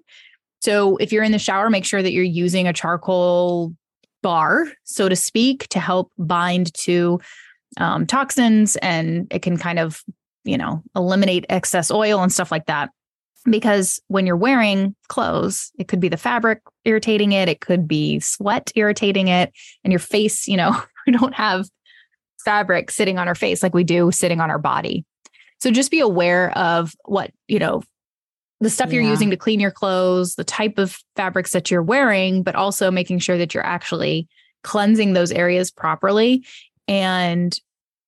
so 0.61 0.97
if 0.97 1.11
you're 1.11 1.23
in 1.23 1.31
the 1.31 1.39
shower, 1.39 1.69
make 1.69 1.85
sure 1.85 2.01
that 2.01 2.11
you're 2.13 2.23
using 2.23 2.67
a 2.67 2.73
charcoal 2.73 3.73
bar, 4.21 4.67
so 4.83 5.09
to 5.09 5.15
speak, 5.15 5.67
to 5.69 5.79
help 5.79 6.11
bind 6.17 6.73
to 6.75 7.19
um, 7.77 8.05
toxins 8.05 8.75
and 8.77 9.27
it 9.31 9.41
can 9.41 9.57
kind 9.57 9.79
of, 9.79 10.03
you 10.43 10.57
know, 10.57 10.83
eliminate 10.95 11.45
excess 11.49 11.91
oil 11.91 12.21
and 12.21 12.31
stuff 12.31 12.51
like 12.51 12.65
that. 12.65 12.89
Because 13.49 13.99
when 14.07 14.27
you're 14.27 14.37
wearing 14.37 14.95
clothes, 15.07 15.71
it 15.79 15.87
could 15.87 15.99
be 15.99 16.09
the 16.09 16.17
fabric 16.17 16.61
irritating 16.85 17.31
it, 17.31 17.49
it 17.49 17.61
could 17.61 17.87
be 17.87 18.19
sweat 18.19 18.71
irritating 18.75 19.29
it, 19.29 19.51
and 19.83 19.91
your 19.91 19.99
face, 19.99 20.47
you 20.47 20.57
know, 20.57 20.79
we 21.07 21.13
don't 21.13 21.33
have 21.33 21.65
fabric 22.43 22.91
sitting 22.91 23.17
on 23.17 23.27
our 23.27 23.35
face 23.35 23.63
like 23.63 23.73
we 23.73 23.83
do 23.83 24.11
sitting 24.11 24.39
on 24.39 24.51
our 24.51 24.59
body. 24.59 25.05
So 25.59 25.69
just 25.71 25.91
be 25.91 25.99
aware 25.99 26.55
of 26.57 26.93
what, 27.05 27.31
you 27.47 27.59
know, 27.59 27.83
the 28.61 28.69
stuff 28.69 28.93
you're 28.93 29.03
Yeah. 29.03 29.09
using 29.09 29.29
to 29.31 29.37
clean 29.37 29.59
your 29.59 29.71
clothes, 29.71 30.35
the 30.35 30.43
type 30.43 30.77
of 30.77 30.97
fabrics 31.15 31.51
that 31.51 31.69
you're 31.69 31.83
wearing, 31.83 32.43
but 32.43 32.55
also 32.55 32.89
making 32.91 33.19
sure 33.19 33.37
that 33.37 33.53
you're 33.53 33.65
actually 33.65 34.27
cleansing 34.63 35.13
those 35.13 35.31
areas 35.31 35.71
properly. 35.71 36.45
And 36.87 37.57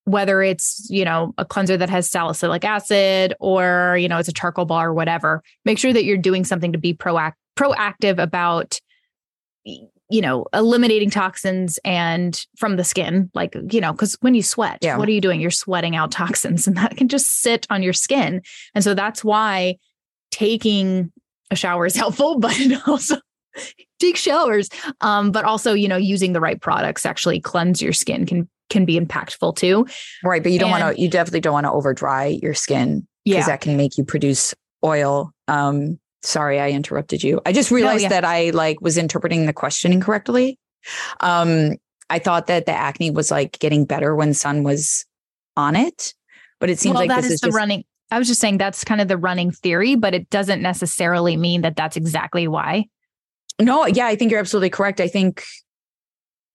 whether 0.05 0.41
it's, 0.41 0.87
you 0.89 1.05
know, 1.05 1.33
a 1.37 1.45
cleanser 1.45 1.77
that 1.77 1.89
has 1.89 2.09
salicylic 2.09 2.63
acid 2.65 3.33
or, 3.39 3.97
you 3.99 4.07
know, 4.07 4.17
it's 4.17 4.29
a 4.29 4.33
charcoal 4.33 4.65
bar 4.65 4.89
or 4.89 4.93
whatever, 4.93 5.41
make 5.65 5.79
sure 5.79 5.91
that 5.93 6.03
you're 6.03 6.17
doing 6.17 6.43
something 6.45 6.71
to 6.73 6.77
be 6.77 6.93
proact- 6.93 7.33
proactive 7.57 8.21
about 8.21 8.79
you 9.65 10.21
know 10.21 10.45
eliminating 10.53 11.09
toxins 11.09 11.79
and 11.85 12.45
from 12.57 12.75
the 12.75 12.83
skin 12.83 13.31
like 13.33 13.55
you 13.71 13.79
know 13.79 13.93
because 13.93 14.17
when 14.19 14.35
you 14.35 14.43
sweat 14.43 14.79
Yeah. 14.81 14.97
what 14.97 15.07
are 15.07 15.11
you 15.13 15.21
doing 15.21 15.39
you're 15.39 15.49
sweating 15.49 15.95
out 15.95 16.11
toxins 16.21 16.67
and 16.67 16.75
that 16.75 16.97
can 16.97 17.07
just 17.07 17.39
sit 17.39 17.65
on 17.69 17.81
your 17.81 17.93
skin 17.93 18.41
and 18.75 18.83
so 18.83 18.93
that's 18.93 19.23
why 19.23 19.77
taking 20.33 21.11
a 21.51 21.55
shower 21.55 21.85
is 21.85 21.95
helpful 22.03 22.39
but 22.39 22.57
also 22.87 23.15
take 23.99 24.17
showers 24.17 24.67
um 25.01 25.31
but 25.31 25.45
also 25.45 25.73
you 25.73 25.87
know 25.87 25.95
using 25.95 26.33
the 26.33 26.41
right 26.41 26.59
products 26.59 27.05
actually 27.05 27.39
cleanse 27.39 27.81
your 27.81 27.93
skin 27.93 28.25
can 28.25 28.49
can 28.69 28.85
be 28.85 28.99
impactful 28.99 29.55
too 29.55 29.85
Right. 30.23 30.41
But 30.41 30.51
you 30.51 30.59
don't 30.59 30.71
want 30.71 30.95
to, 30.95 31.01
you 31.01 31.07
definitely 31.07 31.41
don't 31.41 31.53
want 31.53 31.65
to 31.65 31.71
over 31.71 31.93
dry 31.93 32.39
your 32.41 32.53
skin 32.53 33.07
because 33.23 33.39
yeah 33.39 33.45
that 33.45 33.61
can 33.61 33.77
make 33.77 33.97
you 33.97 34.03
produce 34.03 34.53
oil. 34.83 35.31
Um, 35.47 35.99
sorry, 36.23 36.59
I 36.59 36.71
interrupted 36.71 37.23
you. 37.23 37.41
I 37.45 37.53
just 37.53 37.71
realized 37.71 38.03
yeah. 38.03 38.09
that 38.09 38.25
I 38.25 38.49
like 38.49 38.81
was 38.81 38.97
interpreting 38.97 39.45
the 39.45 39.53
question 39.53 39.91
incorrectly. 39.93 40.57
Um, 41.19 41.77
I 42.09 42.19
thought 42.19 42.47
that 42.47 42.65
the 42.65 42.73
acne 42.73 43.11
was 43.11 43.31
like 43.31 43.59
getting 43.59 43.85
better 43.85 44.15
when 44.15 44.33
sun 44.33 44.63
was 44.63 45.05
on 45.55 45.75
it, 45.75 46.13
but 46.59 46.69
it 46.69 46.79
seems 46.79 46.93
well 46.93 47.03
like 47.03 47.09
that 47.09 47.17
this 47.17 47.25
is 47.25 47.31
is 47.33 47.41
the 47.41 47.47
just, 47.47 47.55
running 47.55 47.83
i 48.13 48.19
was 48.19 48.27
just 48.27 48.39
saying 48.39 48.57
that's 48.57 48.83
kind 48.83 49.01
of 49.01 49.07
the 49.07 49.17
running 49.17 49.51
theory 49.51 49.95
but 49.95 50.13
it 50.13 50.29
doesn't 50.29 50.61
necessarily 50.61 51.35
mean 51.35 51.61
that 51.61 51.75
that's 51.75 51.97
exactly 51.97 52.47
why 52.47 52.85
no, 53.61 53.85
yeah, 53.85 54.07
I 54.07 54.15
think 54.15 54.31
you're 54.31 54.39
absolutely 54.39 54.71
correct. 54.71 54.99
I 54.99 55.07
think 55.07 55.43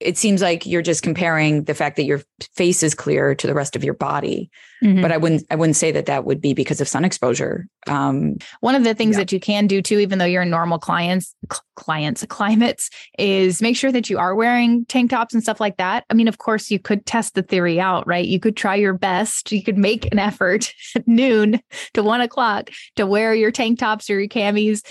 it 0.00 0.16
seems 0.16 0.40
like 0.40 0.64
you're 0.64 0.82
just 0.82 1.02
comparing 1.02 1.64
the 1.64 1.74
fact 1.74 1.96
that 1.96 2.04
your 2.04 2.20
face 2.54 2.82
is 2.82 2.94
clear 2.94 3.34
to 3.34 3.46
the 3.46 3.54
rest 3.54 3.74
of 3.74 3.82
your 3.82 3.94
body, 3.94 4.48
Mhm. 4.82 5.02
but 5.02 5.10
I 5.10 5.16
wouldn't, 5.16 5.42
I 5.50 5.56
wouldn't 5.56 5.74
say 5.76 5.90
that 5.90 6.06
that 6.06 6.24
would 6.24 6.40
be 6.40 6.54
because 6.54 6.80
of 6.80 6.86
sun 6.86 7.04
exposure. 7.04 7.66
Um, 7.88 8.36
One 8.60 8.76
of 8.76 8.84
the 8.84 8.94
things 8.94 9.16
Yeah. 9.16 9.20
that 9.22 9.32
you 9.32 9.40
can 9.40 9.66
do 9.66 9.82
too, 9.82 9.98
even 9.98 10.18
though 10.18 10.24
you're 10.24 10.42
in 10.42 10.50
normal 10.50 10.78
clients, 10.78 11.34
cl- 11.50 11.62
clients, 11.74 12.24
climates, 12.28 12.90
is 13.18 13.60
make 13.60 13.76
sure 13.76 13.90
that 13.90 14.08
you 14.08 14.18
are 14.18 14.34
wearing 14.36 14.84
tank 14.86 15.10
tops 15.10 15.34
and 15.34 15.42
stuff 15.42 15.58
like 15.60 15.78
that. 15.78 16.04
I 16.10 16.14
mean, 16.14 16.28
of 16.28 16.38
course, 16.38 16.70
you 16.70 16.78
could 16.78 17.04
test 17.04 17.34
the 17.34 17.42
theory 17.42 17.80
out, 17.80 18.06
right? 18.06 18.24
You 18.26 18.38
could 18.38 18.56
try 18.56 18.76
your 18.76 18.92
best. 18.94 19.50
You 19.50 19.64
could 19.64 19.78
make 19.78 20.10
an 20.12 20.18
effort 20.20 20.72
at 20.94 21.08
noon 21.08 21.60
to 21.94 22.02
one 22.04 22.20
o'clock 22.20 22.70
to 22.96 23.04
wear 23.06 23.34
your 23.34 23.50
tank 23.50 23.80
tops 23.80 24.08
or 24.10 24.18
your 24.20 24.28
camis 24.28 24.82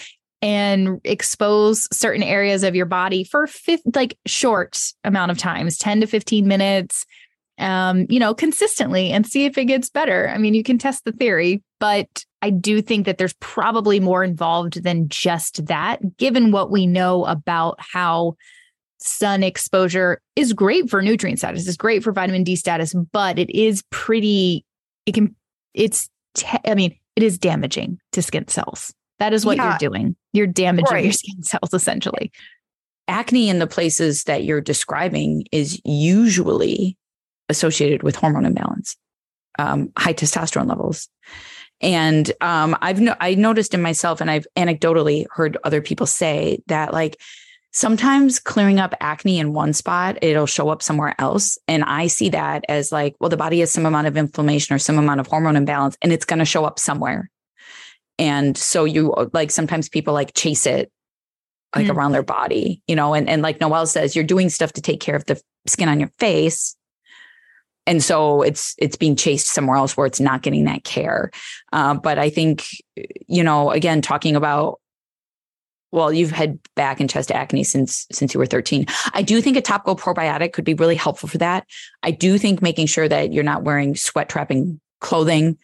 and 0.42 1.02
expose 1.04 1.88
certain 1.92 2.24
areas 2.24 2.64
of 2.64 2.76
your 2.76 2.86
body 2.86 3.24
for 3.24 3.48
fifth, 3.48 3.82
like 3.96 4.18
short 4.26 4.80
amount 5.04 5.32
of 5.32 5.38
times, 5.38 5.78
10 5.78 6.02
to 6.02 6.08
15 6.08 6.48
minutes, 6.48 7.06
um, 7.58 8.06
you 8.10 8.20
know, 8.20 8.34
consistently 8.34 9.12
and 9.12 9.26
see 9.26 9.46
if 9.46 9.58
it 9.58 9.66
gets 9.66 9.90
better. 9.90 10.30
I 10.30 10.38
mean, 10.38 10.54
you 10.54 10.64
can 10.64 10.78
test 10.78 11.06
the 11.06 11.12
theory, 11.12 11.64
but 11.80 12.24
I 12.42 12.52
do 12.52 12.82
think 12.82 13.06
that 13.06 13.18
there's 13.18 13.34
probably 13.40 14.00
more 14.00 14.24
involved 14.24 14.84
than 14.84 15.10
just 15.10 15.66
that, 15.66 16.18
given 16.18 16.52
what 16.52 16.70
we 16.70 16.86
know 16.86 17.26
about 17.26 17.78
how 17.80 18.36
sun 19.00 19.44
exposure 19.44 20.22
is 20.36 20.54
great 20.54 20.90
for 20.90 21.02
nutrient 21.02 21.40
status, 21.40 21.68
is 21.68 21.78
great 21.78 22.04
for 22.04 22.12
vitamin 22.12 22.44
D 22.44 22.56
status, 22.56 22.94
but 23.12 23.40
it 23.40 23.50
is 23.50 23.84
pretty, 23.90 24.64
it 25.08 25.14
can, 25.14 25.36
it's, 25.74 26.10
te- 26.36 26.60
I 26.66 26.76
mean, 26.76 26.96
it 27.16 27.24
is 27.24 27.40
damaging 27.40 28.00
to 28.12 28.22
skin 28.22 28.48
cells. 28.48 28.94
That 29.20 29.34
is 29.34 29.45
what 29.45 29.57
Yeah. 29.57 29.70
you're 29.70 29.89
doing. 29.89 30.15
You're 30.34 30.47
damaging 30.47 31.03
your 31.03 31.11
skin 31.13 31.43
cells 31.43 31.74
essentially. 31.74 32.32
acne 33.09 33.47
in 33.49 33.59
the 33.59 33.68
places 33.68 34.26
that 34.26 34.43
you're 34.43 34.59
describing 34.59 35.45
is 35.53 35.80
usually 35.86 36.97
associated 37.47 38.03
with 38.03 38.18
hormone 38.18 38.45
imbalance, 38.45 38.97
um, 39.59 39.89
high 39.97 40.13
testosterone 40.13 40.68
levels. 40.68 41.07
And 41.80 42.30
um, 42.41 42.76
I've 42.82 42.99
no- 42.99 43.15
I 43.22 43.36
noticed 43.36 43.74
in 43.74 43.82
myself, 43.82 44.20
and 44.20 44.30
I've 44.30 44.45
anecdotally 44.57 45.26
heard 45.32 45.55
other 45.63 45.82
people 45.82 46.05
say 46.05 46.59
that 46.68 46.91
like 46.91 47.15
sometimes 47.72 48.39
clearing 48.39 48.80
up 48.80 48.93
acne 48.99 49.39
in 49.39 49.53
one 49.53 49.72
spot, 49.72 50.18
it'll 50.22 50.45
show 50.45 50.68
up 50.68 50.82
somewhere 50.82 51.15
else. 51.18 51.57
And 51.68 51.84
I 51.86 52.07
see 52.07 52.28
that 52.30 52.65
as 52.68 52.91
like, 52.91 53.15
well, 53.22 53.30
the 53.30 53.38
body 53.38 53.59
has 53.61 53.72
some 53.72 53.86
amount 53.86 54.07
of 54.07 54.18
inflammation 54.18 54.76
or 54.76 54.80
some 54.80 54.97
amount 54.97 55.22
of 55.22 55.28
hormone 55.28 55.55
imbalance, 55.55 55.95
and 56.01 56.11
it's 56.11 56.26
going 56.26 56.39
to 56.39 56.45
show 56.45 56.65
up 56.65 56.78
somewhere. 56.78 57.30
And 58.20 58.57
so 58.57 58.86
you 58.86 59.13
like 59.34 59.51
sometimes 59.51 59.89
people 59.89 60.13
like 60.13 60.34
chase 60.34 60.65
it 60.65 60.91
like 61.76 61.88
Mm. 61.88 61.95
around 61.95 62.11
their 62.13 62.24
body, 62.24 62.82
you 62.88 62.95
know, 62.95 63.13
and, 63.13 63.30
and 63.30 63.41
like 63.41 63.59
Noelle 63.59 63.86
says, 63.86 64.15
you're 64.15 64.26
doing 64.26 64.49
stuff 64.49 64.74
to 64.74 64.82
take 64.82 64.99
care 64.99 65.15
of 65.15 65.26
the 65.26 65.39
skin 65.68 65.89
on 65.89 65.99
your 65.99 66.11
face. 66.18 66.76
And 67.86 68.03
so 68.03 68.41
it's 68.41 68.74
it's 68.78 68.95
being 68.97 69.15
chased 69.15 69.47
somewhere 69.47 69.78
else 69.78 69.95
where 69.95 70.07
it's 70.07 70.20
not 70.20 70.41
getting 70.41 70.65
that 70.65 70.84
care. 70.84 71.32
Uh, 71.72 71.93
but 71.93 72.18
I 72.18 72.30
think, 72.30 72.65
you 73.28 73.43
know, 73.43 73.72
again, 73.72 74.01
talking 74.01 74.36
about 74.36 74.80
well, 75.91 76.11
you've 76.11 76.32
had 76.32 76.59
back 76.76 76.99
and 76.99 77.09
chest 77.09 77.32
acne 77.32 77.63
since 77.63 78.07
since 78.11 78.34
you 78.34 78.39
were 78.39 78.45
13. 78.45 78.86
I 79.13 79.22
do 79.22 79.41
think 79.41 79.55
a 79.55 79.61
topical 79.61 79.95
probiotic 79.95 80.51
could 80.51 80.65
be 80.65 80.74
really 80.74 80.95
helpful 80.95 81.30
for 81.30 81.38
that. 81.38 81.65
I 82.03 82.11
do 82.11 82.38
think 82.38 82.61
making 82.61 82.88
sure 82.88 83.07
that 83.07 83.32
you're 83.32 83.43
not 83.43 83.63
wearing 83.63 83.95
sweat 83.95 84.28
trapping 84.30 84.82
clothing. 84.99 85.57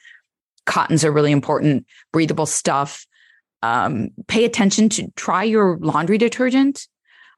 Cottons 0.65 1.03
are 1.03 1.11
really 1.11 1.31
important, 1.31 1.85
breathable 2.11 2.45
stuff. 2.45 3.05
Um, 3.61 4.09
pay 4.27 4.45
attention 4.45 4.89
to 4.89 5.07
try 5.15 5.43
your 5.43 5.77
laundry 5.79 6.17
detergent. 6.17 6.87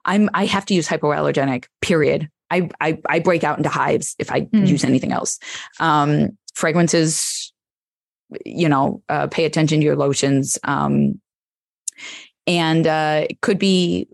I'm 0.05 0.29
I 0.33 0.45
have 0.45 0.65
to 0.67 0.73
use 0.73 0.87
hypoallergenic, 0.87 1.65
period. 1.81 2.29
I 2.51 2.69
I, 2.79 2.99
I 3.07 3.19
break 3.19 3.43
out 3.43 3.57
into 3.57 3.69
hives 3.69 4.15
if 4.19 4.31
I 4.31 4.41
Mm. 4.41 4.67
use 4.67 4.83
anything 4.83 5.11
else. 5.11 5.39
Um, 5.79 6.37
fragrances, 6.53 7.51
you 8.45 8.69
know, 8.69 9.01
uh, 9.09 9.27
pay 9.27 9.45
attention 9.45 9.79
to 9.79 9.85
your 9.85 9.95
lotions. 9.95 10.57
Um, 10.63 11.19
and 12.47 12.85
uh, 12.85 13.25
it 13.29 13.41
could 13.41 13.59
be 13.59 14.07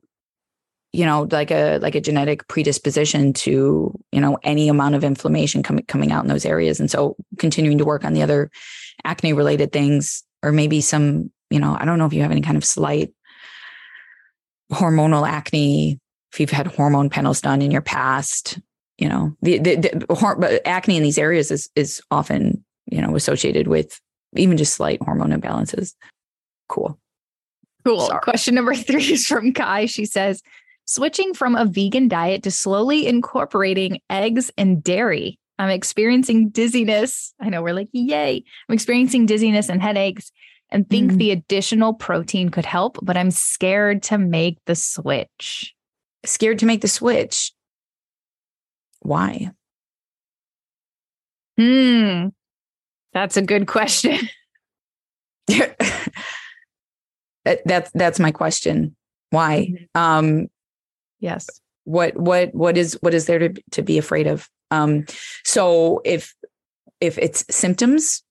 you 0.94 1.06
know 1.06 1.28
like 1.32 1.52
a 1.52 1.78
like 1.80 1.96
a 1.96 2.02
genetic 2.02 2.48
predisposition 2.48 3.34
to 3.34 3.98
you 4.12 4.20
know 4.20 4.38
any 4.44 4.68
amount 4.68 4.96
of 4.96 5.04
inflammation 5.04 5.64
coming 5.64 5.86
coming 5.86 6.12
out 6.12 6.24
in 6.24 6.30
those 6.30 6.46
areas 6.46 6.80
and 6.80 6.92
so 6.92 7.16
continuing 7.38 7.78
to 7.78 7.86
work 7.86 8.04
on 8.04 8.14
the 8.14 8.22
other 8.22 8.52
acne 9.04 9.34
related 9.34 9.72
things 9.72 10.24
or 10.44 10.52
maybe 10.52 10.82
some 10.82 11.32
you 11.50 11.60
know 11.60 11.78
i 11.80 11.86
don't 11.86 11.98
know 11.98 12.06
if 12.06 12.14
you 12.14 12.22
have 12.22 12.32
any 12.32 12.42
kind 12.42 12.58
of 12.58 12.66
slight 12.66 13.14
hormonal 14.72 15.28
acne 15.28 16.00
if 16.34 16.40
you've 16.40 16.50
had 16.50 16.68
hormone 16.68 17.10
panels 17.10 17.42
done 17.42 17.62
in 17.62 17.72
your 17.72 17.82
past 17.82 18.60
you 18.98 19.08
know 19.08 19.36
the 19.42 19.58
the, 19.60 19.76
the 19.76 20.62
acne 20.66 20.98
in 20.98 21.04
these 21.04 21.18
areas 21.18 21.52
is 21.52 21.70
is 21.76 22.02
often 22.12 22.64
you 22.88 23.02
know 23.02 23.16
associated 23.16 23.68
with 23.68 24.00
even 24.36 24.58
just 24.58 24.74
slight 24.74 25.02
hormone 25.02 25.32
imbalances 25.32 25.94
cool 26.68 26.98
Cool. 27.84 28.02
Sorry. 28.02 28.22
Question 28.22 28.56
number 28.56 28.76
three 28.76 29.04
is 29.14 29.26
from 29.26 29.54
Kai. 29.54 29.86
She 29.88 30.06
says, 30.06 30.42
switching 30.86 31.34
from 31.34 31.56
a 31.56 31.66
vegan 31.66 32.08
diet 32.08 32.44
to 32.44 32.52
slowly 32.52 33.08
incorporating 33.08 34.00
eggs 34.10 34.52
and 34.58 34.84
dairy. 34.84 35.38
I'm 35.60 35.70
experiencing 35.70 36.50
dizziness. 36.50 37.34
I 37.40 37.50
know 37.50 37.62
we're 37.62 37.74
like, 37.74 37.90
yay. 37.92 38.44
I'm 38.68 38.74
experiencing 38.74 39.26
dizziness 39.26 39.70
and 39.70 39.82
headaches 39.82 40.32
and 40.70 40.90
think 40.90 41.12
Mm. 41.12 41.18
the 41.18 41.32
additional 41.32 41.94
protein 41.94 42.50
could 42.50 42.66
help, 42.66 42.98
but 43.02 43.18
I'm 43.18 43.30
scared 43.32 44.04
to 44.04 44.18
make 44.18 44.58
the 44.66 44.76
switch. 44.76 45.74
scared 46.26 46.60
to 46.60 46.66
make 46.68 46.82
the 46.82 46.88
switch 46.88 47.52
why 49.02 49.50
Hmm. 51.58 52.28
That's 53.14 53.38
a 53.38 53.42
good 53.42 53.68
question. 53.68 54.18
That- 57.44 57.62
that's 57.66 57.90
that's 57.96 58.20
my 58.20 58.32
question. 58.32 58.96
Why? 59.32 59.88
Um, 59.96 60.48
Yes. 61.22 61.48
what 61.86 62.16
what 62.18 62.54
what 62.54 62.78
is 62.78 62.98
what 63.02 63.14
is 63.14 63.26
there 63.26 63.40
to 63.40 63.54
to 63.72 63.82
be 63.82 63.98
afraid 63.98 64.28
of? 64.28 64.50
Um, 64.70 65.06
so 65.44 66.02
if 66.04 66.36
if 67.00 67.18
it's 67.18 67.46
symptoms, 67.50 68.24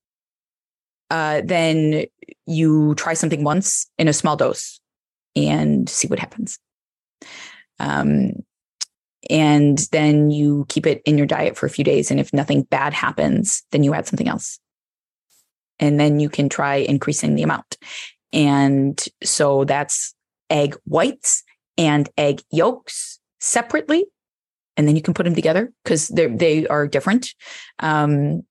uh, 1.10 1.42
then 1.44 2.04
you 2.46 2.94
try 2.94 3.14
something 3.14 3.44
once 3.44 3.88
in 3.98 4.08
a 4.08 4.12
small 4.12 4.36
dose 4.36 4.80
and 5.34 5.88
see 5.88 6.08
what 6.08 6.18
happens. 6.18 6.58
Um, 7.78 8.32
and 9.28 9.78
then 9.92 10.30
you 10.30 10.66
keep 10.68 10.86
it 10.86 11.02
in 11.04 11.18
your 11.18 11.26
diet 11.26 11.56
for 11.56 11.66
a 11.66 11.70
few 11.70 11.84
days, 11.84 12.10
and 12.10 12.18
if 12.20 12.32
nothing 12.32 12.62
bad 12.62 12.92
happens, 12.92 13.62
then 13.70 13.82
you 13.84 13.94
add 13.94 14.06
something 14.06 14.28
else, 14.28 14.58
and 15.78 15.98
then 15.98 16.20
you 16.20 16.28
can 16.28 16.48
try 16.48 16.76
increasing 16.76 17.34
the 17.34 17.42
amount. 17.42 17.76
And 18.32 19.02
so 19.22 19.64
that's 19.64 20.14
egg 20.48 20.76
whites 20.84 21.42
and 21.80 22.08
egg 22.16 22.42
yolks 22.52 23.18
separately. 23.40 24.04
And 24.76 24.86
then 24.86 24.94
you 24.94 25.02
can 25.02 25.14
put 25.14 25.24
them 25.24 25.34
together 25.34 25.72
because 25.82 26.08
they 26.08 26.66
are 26.68 26.86
different. 26.86 27.34
Um, 27.80 28.44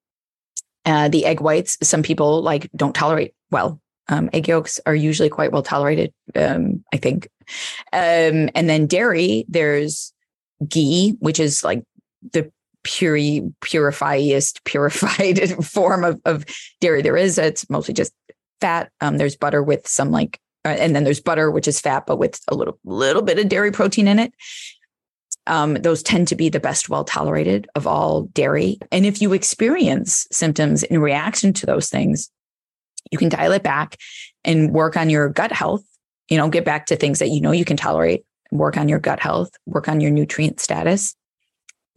Uh, 0.86 1.09
the 1.09 1.25
egg 1.25 1.41
whites, 1.41 1.77
some 1.84 2.01
people 2.01 2.41
like 2.41 2.69
don't 2.73 2.95
tolerate 2.95 3.34
well. 3.51 3.80
Um, 4.07 4.30
egg 4.34 4.47
yolks 4.47 4.80
are 4.86 4.95
usually 4.95 5.30
quite 5.30 5.51
well 5.51 5.61
tolerated, 5.61 6.11
um, 6.36 6.84
I 6.93 6.97
think. 6.97 7.27
Um, 7.93 8.49
and 8.55 8.67
then 8.67 8.88
dairy, 8.88 9.45
there's 9.47 10.13
ghee, 10.67 11.15
which 11.19 11.39
is 11.39 11.63
like 11.63 11.84
the 12.34 12.49
puri 12.84 13.43
purifiest 13.61 14.63
purified 14.71 15.38
form 15.63 16.03
of, 16.03 16.19
of 16.25 16.45
dairy 16.82 17.01
there 17.03 17.17
is. 17.17 17.38
It's 17.38 17.69
mostly 17.69 17.93
just 17.93 18.13
fat. 18.61 18.89
Um, 19.01 19.17
there's 19.17 19.38
butter 19.38 19.61
with 19.61 19.88
some 19.88 20.11
like, 20.11 20.39
and 20.66 20.95
then 20.95 21.03
there's 21.03 21.22
butter 21.22 21.51
which 21.51 21.68
is 21.68 21.80
fat, 21.80 22.05
but 22.05 22.18
with 22.18 22.39
a 22.47 22.55
little 22.55 22.80
little 22.84 23.22
bit 23.22 23.39
of 23.39 23.49
dairy 23.49 23.72
protein 23.72 24.07
in 24.07 24.20
it. 24.20 24.34
Um, 25.47 25.76
those 25.76 26.03
tend 26.03 26.28
to 26.28 26.36
be 26.36 26.49
the 26.49 26.60
best 26.60 26.89
well 26.89 27.03
tolerated 27.03 27.68
of 27.74 27.88
all 27.88 28.24
dairy. 28.24 28.78
And 28.91 29.05
if 29.05 29.22
you 29.22 29.34
experience 29.34 30.28
symptoms 30.32 30.84
in 30.84 30.99
reaction 30.99 31.53
to 31.53 31.66
those 31.66 31.89
things, 31.89 32.30
you 33.12 33.18
can 33.18 33.30
dial 33.30 33.53
it 33.53 33.64
back 33.64 33.97
and 34.43 34.72
work 34.72 34.95
on 34.95 35.10
your 35.10 35.30
gut 35.30 35.51
health. 35.51 35.84
You 36.30 36.38
know, 36.38 36.49
get 36.49 36.66
back 36.66 36.86
to 36.88 36.95
things 36.95 37.20
that 37.20 37.30
you 37.30 37.41
know 37.41 37.51
you 37.51 37.66
can 37.66 37.78
tolerate. 37.78 38.26
Work 38.51 38.78
on 38.78 38.89
your 38.89 38.99
gut 38.99 39.20
health. 39.20 39.49
Work 39.66 39.88
on 39.88 40.01
your 40.01 40.12
nutrient 40.12 40.60
status 40.60 41.16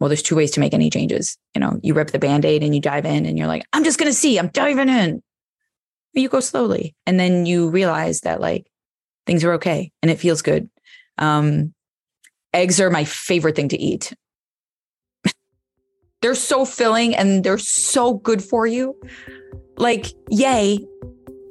well, 0.03 0.09
there's 0.09 0.21
two 0.21 0.35
ways 0.35 0.51
to 0.51 0.59
make 0.59 0.73
any 0.73 0.89
changes. 0.89 1.37
You 1.55 1.61
know, 1.61 1.79
you 1.81 1.93
rip 1.93 2.11
the 2.11 2.19
band 2.19 2.43
aid 2.43 2.61
and 2.61 2.75
you 2.75 2.81
dive 2.81 3.05
in 3.05 3.25
and 3.25 3.37
you're 3.37 3.47
like, 3.47 3.65
I'm 3.71 3.85
just 3.85 3.97
going 3.97 4.11
to 4.11 4.17
see, 4.17 4.37
I'm 4.37 4.49
diving 4.49 4.89
in. 4.89 5.23
You 6.13 6.29
go 6.29 6.39
slowly. 6.39 6.95
And 7.05 7.19
then 7.19 7.45
you 7.45 7.69
realize 7.69 8.21
that 8.21 8.39
like 8.39 8.67
things 9.25 9.43
are 9.43 9.53
okay 9.53 9.91
and 10.01 10.11
it 10.11 10.19
feels 10.19 10.41
good. 10.41 10.69
Um, 11.17 11.73
eggs 12.53 12.79
are 12.79 12.89
my 12.89 13.03
favorite 13.03 13.55
thing 13.55 13.69
to 13.69 13.79
eat. 13.79 14.13
they're 16.21 16.35
so 16.35 16.65
filling 16.65 17.15
and 17.15 17.43
they're 17.43 17.57
so 17.57 18.13
good 18.13 18.43
for 18.43 18.67
you. 18.67 18.95
Like, 19.77 20.07
yay. 20.29 20.79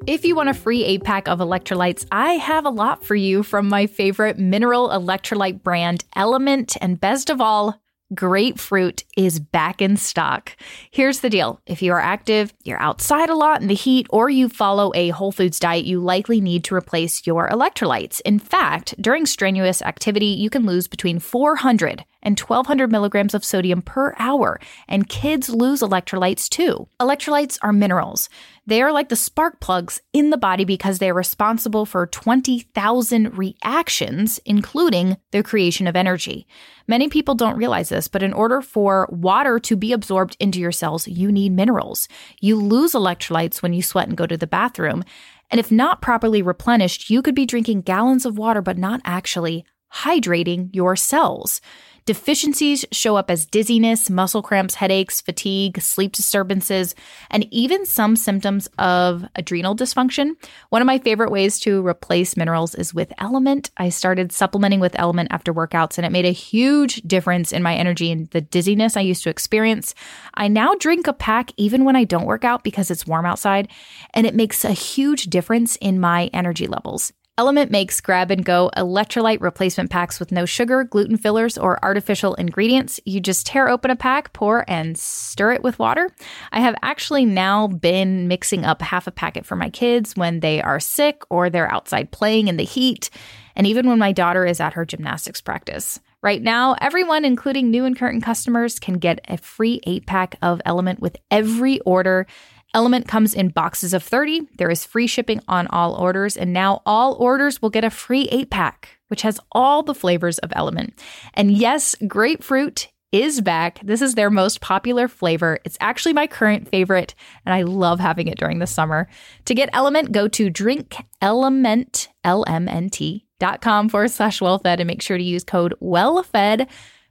If 0.07 0.25
you 0.25 0.35
want 0.35 0.49
a 0.49 0.55
free 0.55 0.85
eight 0.85 1.05
pack 1.05 1.29
of 1.29 1.39
electrolytes, 1.39 2.05
I 2.11 2.33
have 2.35 2.67
a 2.67 2.71
lot 2.71 3.05
for 3.05 3.15
you 3.15 3.45
from 3.45 3.69
my 3.69 3.87
favorite 3.87 4.37
mineral 4.37 4.89
electrolyte 4.89 5.63
brand, 5.63 6.05
Element. 6.17 6.77
And 6.81 7.01
best 7.01 7.31
of 7.31 7.41
all, 7.41 7.82
grapefruit 8.15 9.05
is 9.17 9.41
back 9.41 9.81
in 9.83 9.97
stock. 9.97 10.57
Here's 10.91 11.21
the 11.21 11.31
deal 11.31 11.61
if 11.67 11.83
you 11.83 11.93
are 11.93 12.01
active, 12.01 12.53
you're 12.65 12.81
outside 12.81 13.31
a 13.31 13.35
lot 13.35 13.61
in 13.61 13.69
the 13.69 13.75
heat, 13.75 14.07
or 14.11 14.29
you 14.29 14.49
follow 14.49 14.93
a 14.95 15.11
whole 15.11 15.33
foods 15.33 15.59
diet, 15.59 15.85
you 15.85 16.01
likely 16.01 16.41
need 16.41 16.65
to 16.65 16.75
replace 16.75 17.27
your 17.27 17.49
electrolytes. 17.49 18.21
In 18.23 18.39
fact, 18.39 18.95
during 19.01 19.27
strenuous 19.27 19.83
activity, 19.83 20.27
you 20.27 20.51
can 20.51 20.67
lose 20.67 20.89
between 20.89 21.19
400 21.19 22.05
and 22.23 22.39
1200 22.39 22.91
milligrams 22.91 23.35
of 23.35 23.45
sodium 23.45 23.83
per 23.83 24.15
hour, 24.19 24.61
and 24.89 25.09
kids 25.09 25.49
lose 25.49 25.81
electrolytes 25.81 26.49
too. 26.49 26.89
Electrolytes 27.01 27.59
are 27.63 27.73
minerals. 27.73 28.29
They 28.65 28.81
are 28.81 28.93
like 28.93 29.09
the 29.09 29.17
spark 29.17 29.59
plugs 29.61 30.01
in 30.13 30.31
the 30.31 30.37
body 30.37 30.65
because 30.65 30.99
they 30.99 31.11
are 31.11 31.15
responsible 31.15 31.85
for 31.85 32.07
20,000 32.07 33.37
reactions, 33.37 34.39
including 34.45 35.17
the 35.33 35.43
creation 35.43 35.89
of 35.89 35.97
energy. 35.97 36.47
Many 36.87 37.09
people 37.09 37.35
don't 37.35 37.57
realize 37.57 37.89
this, 37.89 38.07
but 38.07 38.23
in 38.23 38.33
order 38.33 38.61
for 38.63 39.09
water 39.11 39.59
to 39.59 39.77
be 39.77 39.93
absorbed 39.93 40.37
into 40.39 40.61
your 40.61 40.73
cells, 40.73 41.09
you 41.09 41.33
need 41.33 41.53
minerals. 41.53 42.07
You 42.41 42.57
lose 42.57 42.93
electrolytes 42.93 43.63
when 43.63 43.73
you 43.73 43.83
sweat 43.83 44.09
and 44.09 44.17
go 44.17 44.27
to 44.27 44.37
the 44.37 44.47
bathroom. 44.47 45.03
And 45.51 45.59
if 45.59 45.71
not 45.71 46.01
properly 46.01 46.41
replenished, 46.41 47.11
you 47.11 47.21
could 47.21 47.35
be 47.35 47.47
drinking 47.47 47.83
gallons 47.83 48.25
of 48.25 48.39
water, 48.39 48.63
but 48.63 48.79
not 48.79 49.01
actually 49.05 49.65
hydrating 49.93 50.71
your 50.73 50.97
cells. 50.97 51.61
Deficiencies 52.05 52.85
show 52.91 53.15
up 53.15 53.31
as 53.31 53.47
dizziness, 53.47 54.11
muscle 54.11 54.43
cramps, 54.43 54.75
headaches, 54.75 55.21
fatigue, 55.21 55.81
sleep 55.81 56.11
disturbances, 56.13 56.97
and 57.31 57.47
even 57.53 57.87
some 57.87 58.17
symptoms 58.17 58.69
of 58.79 59.25
adrenal 59.37 59.77
dysfunction. 59.77 60.33
One 60.71 60.83
of 60.83 60.87
my 60.87 60.99
favorite 60.99 61.31
ways 61.31 61.61
to 61.61 61.87
replace 61.87 62.37
minerals 62.37 62.75
is 62.75 62.93
with 62.93 63.13
Element. 63.19 63.71
I 63.77 63.89
started 63.91 64.33
supplementing 64.33 64.81
with 64.81 64.99
Element 64.99 65.29
after 65.31 65.55
workouts, 65.55 65.97
and 65.97 66.05
it 66.05 66.11
made 66.11 66.25
a 66.25 66.33
huge 66.33 66.97
difference 67.03 67.53
in 67.53 67.63
my 67.63 67.77
energy 67.77 68.11
and 68.11 68.29
the 68.31 68.41
dizziness 68.41 68.97
I 68.97 69.03
used 69.03 69.23
to 69.23 69.31
experience. 69.31 69.95
I 70.35 70.49
now 70.49 70.75
drink 70.75 71.07
a 71.07 71.13
pack 71.13 71.53
even 71.57 71.85
when 71.85 71.95
I 71.95 72.03
don't 72.03 72.27
work 72.27 72.45
out 72.45 72.65
because 72.65 72.91
it's 72.91 73.07
warm 73.07 73.27
outside, 73.27 73.69
and 74.13 74.27
it 74.27 74.35
makes 74.35 74.65
a 74.65 74.73
huge 74.73 75.27
difference 75.27 75.77
in 75.77 76.01
my 76.01 76.31
energy 76.33 76.67
levels. 76.67 77.13
Element 77.39 77.71
makes 77.71 77.99
grab 78.03 78.31
and 78.31 78.45
go 78.45 78.71
electrolyte 78.77 79.41
replacement 79.41 79.89
packs 79.89 80.21
with 80.21 80.33
no 80.33 80.45
sugar, 80.45 80.85
gluten 80.85 81.17
fillers, 81.17 81.57
or 81.57 81.83
artificial 81.83 82.35
ingredients. 82.35 83.01
You 83.07 83.21
just 83.21 83.47
tear 83.47 83.71
open 83.71 83.91
a 83.91 83.97
pack, 83.97 84.35
pour, 84.35 84.67
and 84.69 84.99
stir 84.99 85.53
it 85.53 85.63
with 85.63 85.79
water. 85.79 86.11
I 86.53 86.61
have 86.61 86.75
actually 86.83 87.25
now 87.25 87.69
been 87.69 88.29
mixing 88.29 88.67
up 88.67 88.83
half 88.83 89.07
a 89.07 89.11
packet 89.11 89.47
for 89.47 89.57
my 89.57 89.71
kids 89.71 90.15
when 90.15 90.41
they 90.41 90.61
are 90.61 90.79
sick 90.79 91.23
or 91.31 91.49
they're 91.49 91.73
outside 91.73 92.11
playing 92.11 92.49
in 92.49 92.59
the 92.59 92.65
heat, 92.65 93.09
and 93.57 93.67
even 93.67 93.89
when 93.89 93.99
my 93.99 94.13
daughter 94.13 94.45
is 94.45 94.61
at 94.61 94.75
her 94.75 94.85
gymnastics 94.85 95.41
practice. 95.41 96.01
Right 96.23 96.43
now, 96.43 96.77
everyone, 96.83 97.25
including 97.25 97.71
new 97.71 97.87
and 97.87 97.99
current 97.99 98.23
customers, 98.23 98.79
can 98.79 98.99
get 98.99 99.25
a 99.27 99.39
free 99.39 99.81
eight 99.87 100.07
pack 100.07 100.37
of 100.43 100.61
Element 100.67 101.01
with 101.01 101.17
every 101.31 101.81
order. 101.81 102.27
Element 102.75 103.07
comes 103.07 103.35
in 103.35 103.49
boxes 103.49 103.93
of 103.93 104.03
30. 104.03 104.49
There 104.57 104.71
is 104.71 104.85
free 104.85 105.07
shipping 105.07 105.41
on 105.47 105.67
all 105.67 105.95
orders, 105.95 106.37
and 106.37 106.53
now 106.53 106.81
all 106.87 107.15
orders 107.15 107.61
will 107.61 107.71
get 107.71 107.85
a 107.85 107.91
free 107.91 108.29
eight 108.33 108.51
pack, 108.51 108.99
which 109.09 109.23
has 109.23 109.39
all 109.53 109.83
the 109.83 109.95
flavors 109.95 110.39
of 110.39 110.53
Element. 110.57 110.99
And 111.35 111.53
yes, 111.53 111.95
grapefruit 112.07 112.89
is 113.13 113.43
back. 113.43 113.79
This 113.85 114.01
is 114.01 114.15
their 114.15 114.31
most 114.31 114.63
popular 114.63 115.07
flavor. 115.07 115.59
It's 115.65 115.77
actually 115.81 116.15
my 116.15 116.27
current 116.27 116.67
favorite, 116.67 117.15
and 117.45 117.55
I 117.55 117.63
love 117.63 118.01
having 118.01 118.27
it 118.27 118.39
during 118.39 118.59
the 118.59 118.67
summer. 118.67 119.07
To 119.45 119.55
get 119.55 119.69
Element, 119.75 120.13
go 120.13 120.29
to 120.29 120.51
drinkelement, 120.51 122.09
L-M-N-T, 122.25 123.27
dot 123.39 123.61
com 123.61 123.89
forward 123.89 124.11
slash 124.11 124.41
wellfed 124.41 124.79
and 124.79 124.87
make 124.87 125.03
sure 125.03 125.19
to 125.19 125.25
use 125.25 125.45
code 125.45 125.75
wellfed 125.83 126.67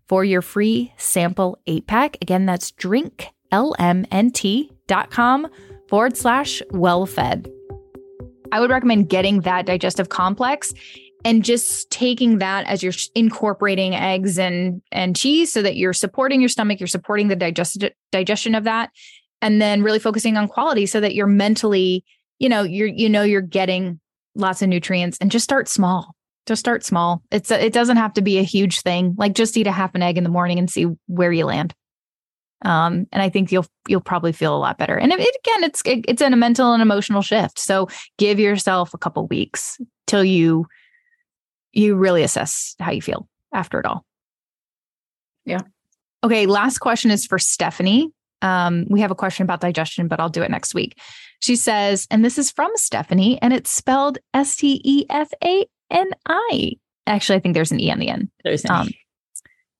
for 0.07 0.23
your 0.23 0.41
free 0.41 0.91
sample 0.97 1.59
eight 1.67 1.85
pack. 1.85 2.17
Again, 2.21 2.45
that's 2.45 2.71
drink 2.71 3.27
lmnt.com 4.91 5.47
forward 5.87 6.17
slash 6.17 6.61
well 6.71 7.05
fed. 7.05 7.49
I 8.51 8.59
would 8.59 8.69
recommend 8.69 9.09
getting 9.09 9.41
that 9.41 9.65
digestive 9.65 10.09
complex 10.09 10.73
and 11.23 11.43
just 11.43 11.89
taking 11.91 12.39
that 12.39 12.65
as 12.65 12.81
you're 12.81 12.93
incorporating 13.15 13.95
eggs 13.95 14.37
and 14.39 14.81
and 14.91 15.15
cheese 15.15 15.51
so 15.51 15.61
that 15.61 15.75
you're 15.75 15.93
supporting 15.93 16.41
your 16.41 16.49
stomach, 16.49 16.79
you're 16.79 16.87
supporting 16.87 17.27
the 17.27 17.35
digest, 17.35 17.85
digestion 18.11 18.55
of 18.55 18.63
that 18.65 18.89
and 19.41 19.61
then 19.61 19.83
really 19.83 19.99
focusing 19.99 20.37
on 20.37 20.47
quality 20.47 20.85
so 20.85 20.99
that 20.99 21.15
you're 21.15 21.27
mentally, 21.27 22.03
you 22.39 22.49
know, 22.49 22.63
you're 22.63 22.87
you 22.87 23.09
know 23.09 23.23
you're 23.23 23.41
getting 23.41 23.99
lots 24.35 24.61
of 24.61 24.69
nutrients 24.69 25.17
and 25.19 25.31
just 25.31 25.43
start 25.43 25.67
small. 25.67 26.15
Just 26.47 26.59
start 26.59 26.83
small. 26.83 27.21
It's 27.31 27.51
a, 27.51 27.63
it 27.63 27.71
doesn't 27.71 27.97
have 27.97 28.13
to 28.13 28.21
be 28.21 28.39
a 28.39 28.43
huge 28.43 28.81
thing. 28.81 29.13
Like 29.17 29.33
just 29.33 29.55
eat 29.57 29.67
a 29.67 29.71
half 29.71 29.93
an 29.93 30.01
egg 30.01 30.17
in 30.17 30.23
the 30.23 30.29
morning 30.29 30.57
and 30.57 30.69
see 30.69 30.87
where 31.07 31.31
you 31.31 31.45
land. 31.45 31.73
Um, 32.63 33.07
and 33.11 33.21
I 33.21 33.29
think 33.29 33.51
you'll 33.51 33.65
you'll 33.87 34.01
probably 34.01 34.31
feel 34.31 34.55
a 34.55 34.59
lot 34.59 34.77
better. 34.77 34.97
And 34.97 35.11
it, 35.11 35.19
again, 35.19 35.63
it's 35.63 35.81
it, 35.85 36.05
it's 36.07 36.21
in 36.21 36.33
a 36.33 36.37
mental 36.37 36.73
and 36.73 36.81
emotional 36.81 37.21
shift. 37.21 37.59
So 37.59 37.87
give 38.17 38.39
yourself 38.39 38.93
a 38.93 38.97
couple 38.97 39.25
weeks 39.27 39.79
till 40.07 40.23
you 40.23 40.67
you 41.73 41.95
really 41.95 42.23
assess 42.23 42.75
how 42.79 42.91
you 42.91 43.01
feel 43.01 43.27
after 43.53 43.79
it 43.79 43.85
all. 43.85 44.05
Yeah. 45.45 45.61
Okay. 46.23 46.45
Last 46.45 46.79
question 46.79 47.11
is 47.11 47.25
for 47.25 47.39
Stefani. 47.39 48.09
Um, 48.43 48.85
we 48.89 49.01
have 49.01 49.11
a 49.11 49.15
question 49.15 49.43
about 49.43 49.61
digestion, 49.61 50.07
but 50.07 50.19
I'll 50.19 50.29
do 50.29 50.41
it 50.43 50.51
next 50.51 50.73
week. 50.73 50.97
She 51.39 51.55
says, 51.55 52.07
and 52.11 52.23
this 52.23 52.37
is 52.37 52.51
from 52.51 52.71
Stephanie, 52.75 53.41
and 53.41 53.53
it's 53.53 53.71
spelled 53.71 54.19
S 54.33 54.55
T 54.55 54.81
E 54.83 55.05
F 55.09 55.29
A 55.43 55.65
N 55.89 56.11
I. 56.27 56.73
Actually, 57.07 57.37
I 57.37 57.39
think 57.39 57.55
there's 57.55 57.71
an 57.71 57.79
E 57.79 57.91
on 57.91 57.99
the 57.99 58.09
end. 58.09 58.29
There's 58.43 58.63
an 58.65 58.71
um, 58.71 58.87
e. 58.89 58.99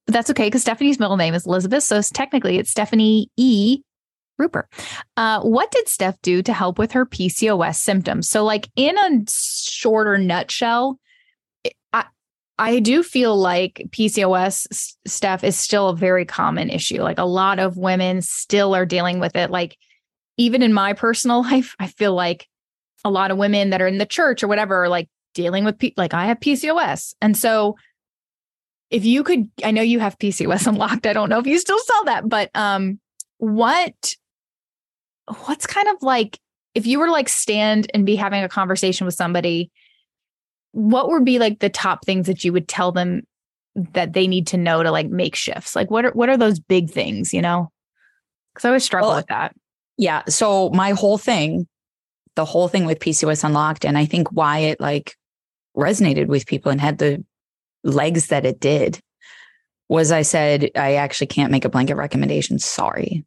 But 0.05 0.13
that's 0.13 0.29
okay 0.31 0.47
because 0.47 0.61
Stefani's 0.61 0.99
middle 0.99 1.17
name 1.17 1.33
is 1.33 1.45
Elizabeth. 1.45 1.83
So 1.83 2.01
technically 2.01 2.57
it's 2.57 2.71
Stephanie 2.71 3.29
E. 3.37 3.81
Rupert. 4.41 4.67
Uh, 5.15 5.39
what 5.41 5.71
did 5.71 5.85
Stef 5.85 6.17
do 6.21 6.41
to 6.41 6.51
help 6.51 6.79
with 6.79 6.91
her 6.93 7.05
PCOS 7.05 7.75
symptoms? 7.75 8.27
So, 8.27 8.43
like 8.43 8.69
in 8.75 8.97
a 8.97 9.23
shorter 9.29 10.17
nutshell, 10.17 10.99
I 11.93 12.05
I 12.57 12.79
do 12.79 13.03
feel 13.03 13.37
like 13.37 13.85
PCOS 13.89 14.95
stuff 15.05 15.43
is 15.43 15.57
still 15.57 15.89
a 15.89 15.95
very 15.95 16.25
common 16.25 16.69
issue. 16.69 17.01
Like 17.01 17.19
a 17.19 17.25
lot 17.25 17.59
of 17.59 17.77
women 17.77 18.21
still 18.21 18.75
are 18.75 18.85
dealing 18.85 19.19
with 19.19 19.35
it. 19.35 19.51
Like 19.51 19.77
even 20.37 20.61
in 20.63 20.73
my 20.73 20.93
personal 20.93 21.41
life, 21.51 21.75
I 21.79 21.87
feel 21.87 22.13
like 22.13 22.47
a 23.05 23.11
lot 23.11 23.31
of 23.31 23.37
women 23.37 23.69
that 23.69 23.81
are 23.81 23.87
in 23.87 23.99
the 23.99 24.05
church 24.05 24.43
or 24.43 24.47
whatever 24.47 24.83
are 24.83 24.89
like 24.89 25.07
dealing 25.33 25.63
with 25.63 25.77
P- 25.77 25.93
like 25.97 26.13
I 26.13 26.25
have 26.25 26.39
PCOS, 26.39 27.13
and 27.21 27.37
so 27.37 27.77
if 28.91 29.05
you 29.05 29.23
could, 29.23 29.49
I 29.63 29.71
know 29.71 29.81
you 29.81 29.99
have 29.99 30.19
PCOS 30.19 30.67
unlocked. 30.67 31.07
I 31.07 31.13
don't 31.13 31.29
know 31.29 31.39
if 31.39 31.47
you 31.47 31.57
still 31.57 31.79
sell 31.79 32.03
that, 32.05 32.29
but 32.29 32.51
um, 32.53 32.99
what 33.37 34.15
what's 35.45 35.65
kind 35.65 35.87
of 35.87 36.03
like 36.03 36.37
if 36.75 36.85
you 36.85 36.99
were 36.99 37.09
like 37.09 37.29
stand 37.29 37.89
and 37.93 38.05
be 38.05 38.15
having 38.15 38.43
a 38.43 38.49
conversation 38.49 39.05
with 39.05 39.15
somebody, 39.15 39.71
what 40.71 41.09
would 41.09 41.25
be 41.25 41.39
like 41.39 41.59
the 41.59 41.69
top 41.69 42.05
things 42.05 42.27
that 42.27 42.43
you 42.43 42.53
would 42.53 42.67
tell 42.67 42.91
them 42.91 43.23
that 43.93 44.13
they 44.13 44.27
need 44.27 44.47
to 44.47 44.57
know 44.57 44.83
to 44.83 44.91
like 44.91 45.07
make 45.07 45.35
shifts? 45.35 45.75
Like 45.75 45.89
what 45.89 46.05
are 46.05 46.11
what 46.11 46.29
are 46.29 46.37
those 46.37 46.59
big 46.59 46.89
things, 46.89 47.33
you 47.33 47.41
know? 47.41 47.71
Because 48.53 48.65
I 48.65 48.69
always 48.69 48.83
struggle 48.83 49.09
well, 49.09 49.17
with 49.17 49.27
that. 49.27 49.55
Yeah. 49.97 50.23
So 50.27 50.69
my 50.71 50.91
whole 50.91 51.17
thing, 51.17 51.67
the 52.35 52.45
whole 52.45 52.67
thing 52.67 52.85
with 52.85 52.99
PCOS 52.99 53.43
Unlocked, 53.43 53.85
and 53.85 53.97
I 53.97 54.05
think 54.05 54.31
why 54.31 54.59
it 54.59 54.81
like 54.81 55.15
resonated 55.75 56.27
with 56.27 56.45
people 56.45 56.71
and 56.71 56.81
had 56.81 56.97
the 56.97 57.23
legs 57.83 58.27
that 58.27 58.45
it 58.45 58.59
did 58.59 58.99
was 59.89 60.11
I 60.11 60.21
said, 60.21 60.71
I 60.75 60.95
actually 60.95 61.27
can't 61.27 61.51
make 61.51 61.65
a 61.65 61.69
blanket 61.69 61.95
recommendation. 61.95 62.59
Sorry. 62.59 63.25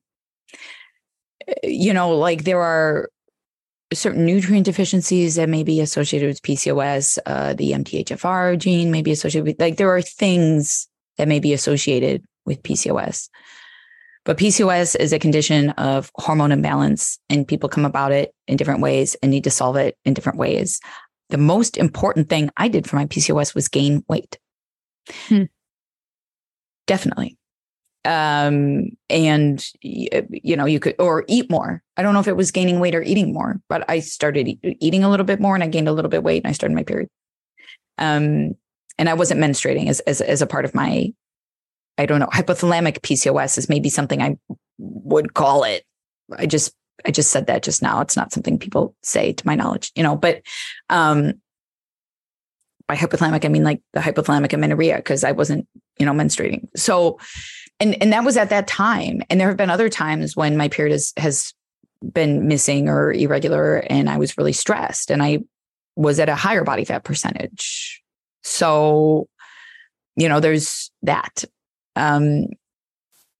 You 1.62 1.92
know, 1.92 2.16
like 2.16 2.44
there 2.44 2.62
are 2.62 3.10
certain 3.92 4.24
nutrient 4.24 4.64
deficiencies 4.64 5.34
that 5.36 5.48
may 5.48 5.62
be 5.62 5.80
associated 5.80 6.28
with 6.28 6.42
PCOS. 6.42 7.18
Uh, 7.26 7.54
the 7.54 7.72
MTHFR 7.72 8.58
gene 8.58 8.90
may 8.90 9.02
be 9.02 9.12
associated 9.12 9.46
with, 9.46 9.60
like, 9.60 9.76
there 9.76 9.94
are 9.94 10.02
things 10.02 10.88
that 11.18 11.28
may 11.28 11.38
be 11.38 11.52
associated 11.52 12.24
with 12.46 12.62
PCOS. 12.62 13.28
But 14.24 14.38
PCOS 14.38 14.96
is 14.98 15.12
a 15.12 15.18
condition 15.18 15.70
of 15.70 16.10
hormone 16.14 16.50
imbalance, 16.50 17.18
and 17.28 17.46
people 17.46 17.68
come 17.68 17.84
about 17.84 18.10
it 18.10 18.34
in 18.48 18.56
different 18.56 18.80
ways 18.80 19.16
and 19.16 19.30
need 19.30 19.44
to 19.44 19.50
solve 19.50 19.76
it 19.76 19.98
in 20.04 20.14
different 20.14 20.38
ways. 20.38 20.80
The 21.28 21.38
most 21.38 21.76
important 21.76 22.28
thing 22.28 22.50
I 22.56 22.68
did 22.68 22.88
for 22.88 22.96
my 22.96 23.06
PCOS 23.06 23.54
was 23.54 23.68
gain 23.68 24.02
weight. 24.08 24.38
Hmm. 25.28 25.44
Definitely. 26.86 27.38
Um 28.04 28.90
and 29.08 29.66
you 29.80 30.56
know 30.56 30.66
you 30.66 30.78
could 30.78 30.94
or 30.98 31.24
eat 31.26 31.50
more. 31.50 31.82
I 31.96 32.02
don't 32.02 32.12
know 32.12 32.20
if 32.20 32.28
it 32.28 32.36
was 32.36 32.50
gaining 32.50 32.78
weight 32.80 32.94
or 32.94 33.02
eating 33.02 33.32
more 33.32 33.60
but 33.68 33.88
i 33.88 34.00
started 34.00 34.46
eating 34.62 35.04
a 35.04 35.08
little 35.10 35.24
bit 35.24 35.40
more 35.40 35.54
and 35.54 35.64
i 35.64 35.68
gained 35.68 35.88
a 35.88 35.92
little 35.92 36.10
bit 36.10 36.22
weight 36.22 36.42
and 36.44 36.50
i 36.50 36.52
started 36.52 36.74
my 36.74 36.82
period. 36.82 37.08
Um 37.98 38.54
and 38.98 39.08
i 39.08 39.14
wasn't 39.14 39.40
menstruating 39.40 39.88
as 39.88 40.00
as, 40.00 40.20
as 40.20 40.42
a 40.42 40.46
part 40.46 40.66
of 40.66 40.74
my 40.74 41.12
i 41.96 42.04
don't 42.04 42.20
know 42.20 42.26
hypothalamic 42.26 43.00
pcos 43.00 43.56
is 43.56 43.68
maybe 43.70 43.88
something 43.88 44.20
i 44.20 44.36
would 44.78 45.32
call 45.34 45.64
it. 45.64 45.84
I 46.36 46.44
just 46.46 46.74
i 47.06 47.10
just 47.10 47.30
said 47.30 47.46
that 47.46 47.62
just 47.62 47.80
now. 47.82 48.00
It's 48.00 48.16
not 48.16 48.32
something 48.32 48.58
people 48.58 48.94
say 49.02 49.32
to 49.32 49.46
my 49.46 49.54
knowledge 49.54 49.92
you 49.94 50.02
know 50.02 50.14
but 50.16 50.42
um 50.90 51.34
by 52.88 52.96
hypothalamic 52.96 53.44
i 53.44 53.48
mean 53.48 53.64
like 53.64 53.80
the 53.92 54.00
hypothalamic 54.00 54.52
amenorrhea 54.52 54.96
because 54.96 55.24
i 55.24 55.32
wasn't 55.32 55.66
you 55.98 56.06
know 56.06 56.12
menstruating. 56.12 56.68
So 56.76 57.18
and 57.80 58.00
and 58.02 58.12
that 58.12 58.24
was 58.24 58.36
at 58.36 58.50
that 58.50 58.66
time. 58.66 59.22
And 59.28 59.40
there 59.40 59.48
have 59.48 59.56
been 59.56 59.70
other 59.70 59.88
times 59.88 60.36
when 60.36 60.56
my 60.56 60.68
period 60.68 60.92
has 60.92 61.12
has 61.16 61.54
been 62.12 62.46
missing 62.46 62.88
or 62.88 63.12
irregular 63.12 63.76
and 63.88 64.10
i 64.10 64.18
was 64.18 64.36
really 64.36 64.52
stressed 64.52 65.10
and 65.10 65.22
i 65.22 65.38
was 65.96 66.20
at 66.20 66.28
a 66.28 66.34
higher 66.34 66.64
body 66.64 66.84
fat 66.84 67.04
percentage. 67.04 68.02
So 68.42 69.28
you 70.16 70.28
know 70.28 70.40
there's 70.40 70.90
that. 71.02 71.44
Um 71.96 72.46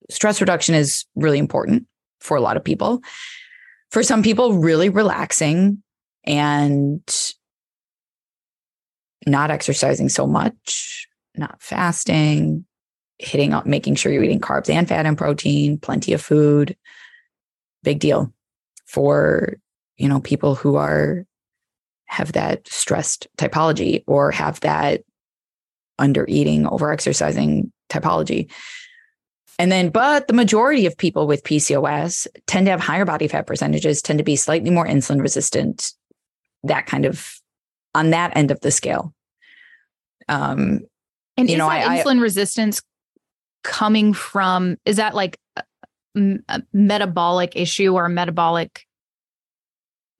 stress 0.09 0.39
reduction 0.39 0.75
is 0.75 1.05
really 1.15 1.39
important 1.39 1.87
for 2.19 2.37
a 2.37 2.41
lot 2.41 2.57
of 2.57 2.63
people. 2.63 3.01
For 3.91 4.03
some 4.03 4.23
people 4.23 4.59
really 4.59 4.89
relaxing 4.89 5.81
and 6.25 7.01
not 9.25 9.51
exercising 9.51 10.09
so 10.09 10.27
much 10.27 11.07
not 11.37 11.61
fasting 11.61 12.65
hitting 13.17 13.53
up, 13.53 13.65
making 13.65 13.95
sure 13.95 14.11
you're 14.11 14.23
eating 14.23 14.41
carbs 14.41 14.69
and 14.69 14.87
fat 14.87 15.05
and 15.05 15.17
protein, 15.17 15.77
plenty 15.77 16.13
of 16.13 16.21
food. 16.21 16.75
Big 17.83 17.99
deal 17.99 18.33
for, 18.85 19.57
you 19.97 20.09
know, 20.09 20.19
people 20.19 20.55
who 20.55 20.75
are 20.75 21.25
have 22.07 22.33
that 22.33 22.67
stressed 22.67 23.27
typology 23.37 24.03
or 24.05 24.31
have 24.31 24.59
that 24.61 25.01
under 25.97 26.25
eating, 26.27 26.67
over 26.67 26.91
exercising 26.91 27.71
typology. 27.89 28.51
And 29.57 29.71
then, 29.71 29.89
but 29.89 30.27
the 30.27 30.33
majority 30.33 30.85
of 30.85 30.97
people 30.97 31.25
with 31.25 31.43
PCOS 31.43 32.27
tend 32.45 32.65
to 32.65 32.71
have 32.71 32.81
higher 32.81 33.05
body 33.05 33.27
fat 33.27 33.47
percentages, 33.47 34.01
tend 34.01 34.19
to 34.19 34.23
be 34.23 34.35
slightly 34.35 34.69
more 34.69 34.85
insulin 34.85 35.21
resistant, 35.21 35.93
that 36.63 36.85
kind 36.85 37.05
of 37.05 37.39
on 37.93 38.09
that 38.09 38.35
end 38.35 38.51
of 38.51 38.59
the 38.59 38.71
scale. 38.71 39.14
Um, 40.27 40.81
and 41.37 41.49
you 41.49 41.57
know, 41.57 41.67
I, 41.67 41.97
insulin 41.99 42.17
I, 42.17 42.21
resistance 42.21 42.81
coming 43.63 44.13
from 44.13 44.77
is 44.85 44.97
that 44.97 45.15
like 45.15 45.37
a, 46.15 46.63
metabolic 46.71 47.55
issue 47.55 47.93
or 47.93 48.05
a 48.05 48.09
metabolic 48.09 48.85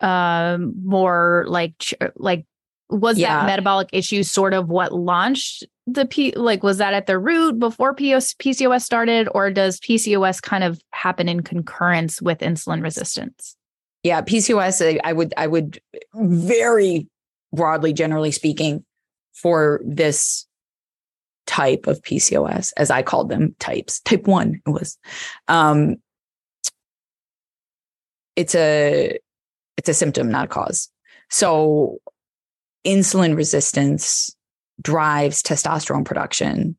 um 0.01 0.73
more 0.83 1.45
like 1.47 1.73
like 2.17 2.45
was 2.89 3.17
yeah. 3.17 3.37
that 3.37 3.45
metabolic 3.45 3.89
issue 3.93 4.23
sort 4.23 4.53
of 4.53 4.67
what 4.67 4.91
launched 4.91 5.65
the 5.87 6.05
P 6.05 6.31
like 6.35 6.63
was 6.63 6.77
that 6.79 6.93
at 6.93 7.05
the 7.05 7.19
root 7.19 7.59
before 7.59 7.93
POS, 7.93 8.33
PCOS 8.33 8.81
started 8.81 9.29
or 9.33 9.51
does 9.51 9.79
PCOS 9.79 10.41
kind 10.41 10.63
of 10.63 10.81
happen 10.91 11.29
in 11.29 11.41
concurrence 11.41 12.21
with 12.21 12.39
insulin 12.39 12.81
resistance? 12.81 13.55
Yeah, 14.03 14.21
PCOS 14.21 14.99
I 15.03 15.13
would 15.13 15.33
I 15.37 15.47
would 15.47 15.79
very 16.13 17.07
broadly 17.53 17.93
generally 17.93 18.31
speaking 18.31 18.83
for 19.35 19.81
this 19.85 20.47
type 21.45 21.87
of 21.87 22.01
PCOS, 22.01 22.71
as 22.77 22.89
I 22.89 23.03
called 23.03 23.29
them 23.29 23.55
types. 23.59 23.99
Type 24.01 24.27
one 24.27 24.61
it 24.65 24.69
was. 24.69 24.97
Um, 25.47 25.97
it's 28.35 28.55
a 28.55 29.17
it's 29.77 29.89
a 29.89 29.93
symptom, 29.93 30.31
not 30.31 30.45
a 30.45 30.47
cause. 30.47 30.89
So 31.29 31.99
insulin 32.85 33.35
resistance 33.35 34.35
drives 34.81 35.41
testosterone 35.41 36.05
production 36.05 36.77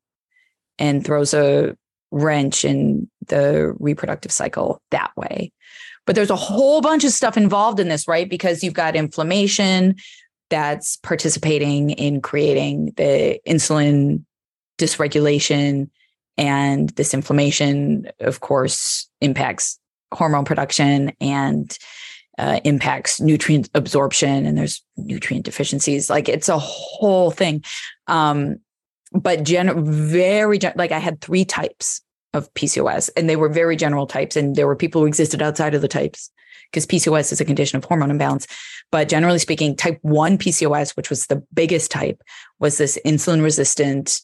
and 0.78 1.04
throws 1.04 1.34
a 1.34 1.76
wrench 2.10 2.64
in 2.64 3.10
the 3.26 3.74
reproductive 3.78 4.32
cycle 4.32 4.80
that 4.90 5.10
way. 5.16 5.52
But 6.06 6.14
there's 6.14 6.30
a 6.30 6.36
whole 6.36 6.80
bunch 6.80 7.04
of 7.04 7.10
stuff 7.10 7.36
involved 7.36 7.80
in 7.80 7.88
this, 7.88 8.06
right? 8.06 8.28
Because 8.30 8.62
you've 8.62 8.74
got 8.74 8.94
inflammation 8.94 9.96
that's 10.50 10.96
participating 10.98 11.90
in 11.90 12.20
creating 12.20 12.92
the 12.96 13.40
insulin 13.46 14.24
dysregulation 14.78 15.90
and 16.38 16.90
this 16.90 17.14
inflammation, 17.14 18.10
of 18.20 18.40
course, 18.40 19.08
impacts 19.20 19.78
hormone 20.12 20.44
production 20.44 21.12
and 21.20 21.76
uh, 22.38 22.60
impacts 22.64 23.20
nutrient 23.20 23.70
absorption. 23.74 24.44
And 24.44 24.56
there's 24.58 24.82
nutrient 24.96 25.46
deficiencies. 25.46 26.10
Like 26.10 26.28
it's 26.28 26.48
a 26.48 26.58
whole 26.58 27.30
thing. 27.30 27.64
Um, 28.06 28.58
but 29.12 29.42
gen- 29.42 29.84
very 29.84 30.58
gen- 30.58 30.74
like 30.76 30.92
I 30.92 30.98
had 30.98 31.20
three 31.20 31.44
types 31.44 32.02
of 32.34 32.52
PCOS, 32.54 33.08
and 33.16 33.30
they 33.30 33.36
were 33.36 33.48
very 33.48 33.76
general 33.76 34.06
types, 34.06 34.36
and 34.36 34.56
there 34.56 34.66
were 34.66 34.76
people 34.76 35.00
who 35.00 35.06
existed 35.06 35.40
outside 35.40 35.74
of 35.74 35.80
the 35.80 35.88
types 35.88 36.30
because 36.76 36.86
PCOS 36.86 37.32
is 37.32 37.40
a 37.40 37.44
condition 37.44 37.78
of 37.78 37.84
hormone 37.84 38.10
imbalance. 38.10 38.46
But 38.92 39.08
generally 39.08 39.38
speaking, 39.38 39.74
type 39.74 39.98
1 40.02 40.36
PCOS, 40.38 40.96
which 40.96 41.08
was 41.08 41.26
the 41.26 41.42
biggest 41.54 41.90
type, 41.90 42.22
was 42.58 42.76
this 42.76 42.98
insulin 43.04 43.42
resistant 43.42 44.20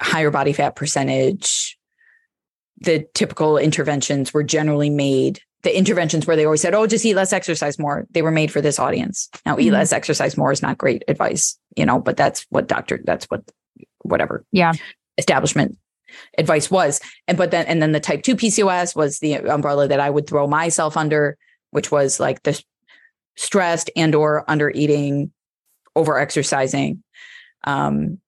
higher 0.00 0.30
body 0.30 0.52
fat 0.52 0.76
percentage. 0.76 1.76
The 2.80 3.06
typical 3.14 3.58
interventions 3.58 4.32
were 4.32 4.42
generally 4.42 4.90
made. 4.90 5.40
The 5.62 5.76
interventions 5.76 6.26
where 6.26 6.34
they 6.34 6.44
always 6.44 6.60
said, 6.60 6.74
"Oh, 6.74 6.86
just 6.86 7.04
eat 7.04 7.14
less, 7.14 7.32
exercise 7.32 7.78
more." 7.78 8.06
They 8.10 8.22
were 8.22 8.32
made 8.32 8.50
for 8.50 8.60
this 8.60 8.80
audience. 8.80 9.28
Now, 9.46 9.52
mm-hmm. 9.52 9.60
eat 9.60 9.70
less, 9.70 9.92
exercise 9.92 10.36
more 10.36 10.50
is 10.50 10.62
not 10.62 10.78
great 10.78 11.04
advice, 11.06 11.56
you 11.76 11.86
know, 11.86 12.00
but 12.00 12.16
that's 12.16 12.46
what 12.48 12.66
doctor. 12.66 12.98
That's 13.04 13.26
what 13.26 13.48
whatever. 14.00 14.44
Yeah. 14.50 14.72
Establishment 15.18 15.76
advice 16.38 16.70
was. 16.70 17.00
And 17.28 17.38
but 17.38 17.50
then 17.50 17.66
and 17.66 17.82
then 17.82 17.92
the 17.92 18.00
type 18.00 18.22
2 18.22 18.36
PCOS 18.36 18.96
was 18.96 19.18
the 19.18 19.34
umbrella 19.34 19.88
that 19.88 20.00
I 20.00 20.10
would 20.10 20.26
throw 20.26 20.46
myself 20.46 20.96
under, 20.96 21.36
which 21.70 21.90
was 21.90 22.20
like 22.20 22.42
the 22.42 22.62
stressed 23.36 23.90
and 23.96 24.14
or 24.14 24.44
under 24.48 24.70
eating, 24.70 25.32
over 25.96 26.18
exercising. 26.18 27.02
Um, 27.64 28.18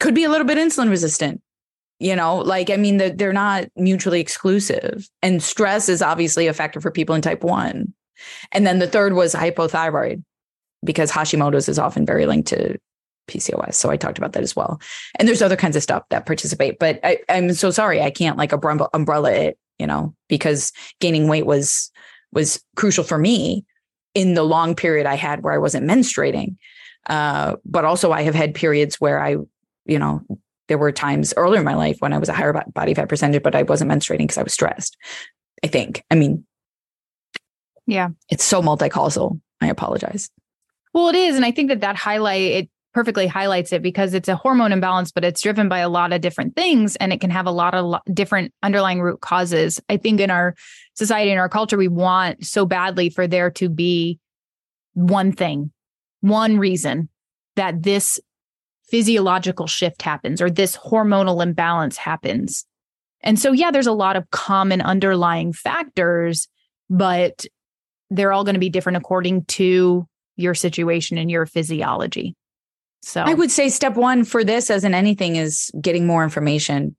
could 0.00 0.14
be 0.14 0.24
a 0.24 0.30
little 0.30 0.46
bit 0.46 0.58
insulin 0.58 0.90
resistant 0.90 1.42
you 1.98 2.14
know 2.14 2.36
like 2.36 2.70
i 2.70 2.76
mean 2.76 2.96
the, 2.98 3.10
they're 3.10 3.32
not 3.32 3.66
mutually 3.76 4.20
exclusive 4.20 5.08
and 5.22 5.42
stress 5.42 5.88
is 5.88 6.02
obviously 6.02 6.46
a 6.46 6.54
factor 6.54 6.80
for 6.80 6.90
people 6.90 7.14
in 7.14 7.22
type 7.22 7.42
1 7.42 7.92
and 8.52 8.66
then 8.66 8.78
the 8.78 8.86
third 8.86 9.14
was 9.14 9.34
hypothyroid 9.34 10.22
because 10.84 11.10
hashimoto's 11.10 11.68
is 11.68 11.78
often 11.78 12.06
very 12.06 12.26
linked 12.26 12.48
to 12.48 12.78
pcos 13.28 13.74
so 13.74 13.90
i 13.90 13.96
talked 13.96 14.18
about 14.18 14.32
that 14.32 14.42
as 14.42 14.56
well 14.56 14.80
and 15.18 15.28
there's 15.28 15.42
other 15.42 15.56
kinds 15.56 15.76
of 15.76 15.82
stuff 15.82 16.02
that 16.10 16.26
participate 16.26 16.78
but 16.78 16.98
I, 17.04 17.18
i'm 17.28 17.52
so 17.52 17.70
sorry 17.70 18.00
i 18.00 18.10
can't 18.10 18.38
like 18.38 18.52
umbrella, 18.52 18.88
umbrella 18.94 19.32
it 19.32 19.58
you 19.78 19.86
know 19.86 20.14
because 20.28 20.72
gaining 21.00 21.28
weight 21.28 21.46
was 21.46 21.90
was 22.32 22.62
crucial 22.76 23.04
for 23.04 23.18
me 23.18 23.64
in 24.14 24.34
the 24.34 24.42
long 24.42 24.74
period 24.74 25.06
i 25.06 25.14
had 25.14 25.42
where 25.42 25.52
i 25.52 25.58
wasn't 25.58 25.88
menstruating 25.88 26.56
uh, 27.08 27.56
but 27.64 27.84
also 27.84 28.12
i 28.12 28.22
have 28.22 28.34
had 28.34 28.54
periods 28.54 29.00
where 29.00 29.20
i 29.20 29.36
you 29.88 29.98
know, 29.98 30.22
there 30.68 30.78
were 30.78 30.92
times 30.92 31.34
earlier 31.36 31.58
in 31.58 31.64
my 31.64 31.74
life 31.74 31.96
when 31.98 32.12
I 32.12 32.18
was 32.18 32.28
a 32.28 32.34
higher 32.34 32.52
body 32.72 32.94
fat 32.94 33.08
percentage, 33.08 33.42
but 33.42 33.56
I 33.56 33.62
wasn't 33.62 33.90
menstruating 33.90 34.18
because 34.18 34.38
I 34.38 34.42
was 34.42 34.52
stressed. 34.52 34.96
I 35.64 35.66
think. 35.66 36.04
I 36.10 36.14
mean, 36.14 36.46
yeah, 37.86 38.10
it's 38.30 38.44
so 38.44 38.62
multi-causal. 38.62 39.40
I 39.60 39.68
apologize. 39.68 40.30
Well, 40.94 41.08
it 41.08 41.16
is, 41.16 41.34
and 41.34 41.44
I 41.44 41.50
think 41.50 41.70
that 41.70 41.80
that 41.80 41.96
highlight 41.96 42.42
it 42.42 42.70
perfectly 42.94 43.26
highlights 43.26 43.72
it 43.72 43.82
because 43.82 44.14
it's 44.14 44.28
a 44.28 44.36
hormone 44.36 44.72
imbalance, 44.72 45.12
but 45.12 45.24
it's 45.24 45.42
driven 45.42 45.68
by 45.68 45.80
a 45.80 45.88
lot 45.88 46.12
of 46.12 46.20
different 46.20 46.56
things 46.56 46.96
and 46.96 47.12
it 47.12 47.20
can 47.20 47.30
have 47.30 47.46
a 47.46 47.50
lot 47.50 47.74
of 47.74 47.84
lo- 47.84 48.00
different 48.12 48.52
underlying 48.62 49.00
root 49.00 49.20
causes. 49.20 49.80
I 49.88 49.98
think 49.98 50.20
in 50.20 50.30
our 50.30 50.54
society, 50.94 51.30
in 51.30 51.38
our 51.38 51.48
culture, 51.48 51.76
we 51.76 51.88
want 51.88 52.46
so 52.46 52.66
badly 52.66 53.10
for 53.10 53.26
there 53.26 53.50
to 53.52 53.68
be 53.68 54.18
one 54.94 55.32
thing, 55.32 55.70
one 56.20 56.58
reason 56.58 57.08
that 57.56 57.82
this 57.82 58.18
physiological 58.88 59.66
shift 59.66 60.02
happens 60.02 60.40
or 60.40 60.50
this 60.50 60.76
hormonal 60.76 61.42
imbalance 61.42 61.96
happens. 61.96 62.64
And 63.20 63.38
so, 63.38 63.52
yeah, 63.52 63.70
there's 63.70 63.86
a 63.86 63.92
lot 63.92 64.16
of 64.16 64.30
common 64.30 64.80
underlying 64.80 65.52
factors, 65.52 66.48
but 66.88 67.44
they're 68.10 68.32
all 68.32 68.44
going 68.44 68.54
to 68.54 68.60
be 68.60 68.70
different 68.70 68.96
according 68.96 69.44
to 69.44 70.06
your 70.36 70.54
situation 70.54 71.18
and 71.18 71.30
your 71.30 71.44
physiology. 71.44 72.34
So 73.08 73.22
I 73.22 73.32
would 73.32 73.50
say 73.50 73.70
step 73.70 73.94
one 73.94 74.22
for 74.22 74.44
this, 74.44 74.68
as 74.68 74.84
in 74.84 74.92
anything, 74.92 75.36
is 75.36 75.70
getting 75.80 76.06
more 76.06 76.22
information 76.22 76.94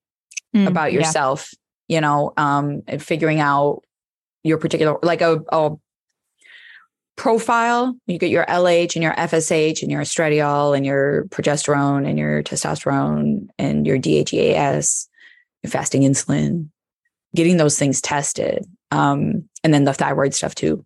mm, 0.56 0.68
about 0.68 0.92
yourself, 0.92 1.52
yeah. 1.88 1.98
you 1.98 2.02
know, 2.02 2.34
um, 2.36 2.82
and 2.88 3.00
figuring 3.00 3.40
out 3.40 3.84
your 4.42 4.58
particular, 4.58 4.98
like 5.04 5.22
a, 5.22 5.40
a 5.50 5.76
profile. 7.16 7.96
You 8.08 8.18
get 8.18 8.32
your 8.32 8.44
LH 8.48 8.96
and 8.96 9.04
your 9.04 9.14
FSH 9.14 9.84
and 9.84 9.92
your 9.92 10.02
estradiol 10.02 10.76
and 10.76 10.84
your 10.84 11.26
progesterone 11.26 12.10
and 12.10 12.18
your 12.18 12.42
testosterone 12.42 13.50
and 13.60 13.86
your 13.86 14.00
DHEAS, 14.00 15.08
your 15.62 15.70
fasting 15.70 16.02
insulin, 16.02 16.70
getting 17.36 17.58
those 17.58 17.78
things 17.78 18.02
tested. 18.02 18.66
Um, 18.90 19.48
and 19.64 19.72
then 19.72 19.84
the 19.84 19.94
thyroid 19.94 20.34
stuff 20.34 20.56
too, 20.56 20.84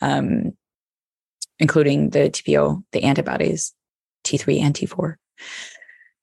um, 0.00 0.52
including 1.58 2.10
the 2.10 2.30
TPO, 2.30 2.84
the 2.92 3.02
antibodies, 3.02 3.74
T3 4.24 4.60
and 4.60 4.74
T4. 4.74 5.14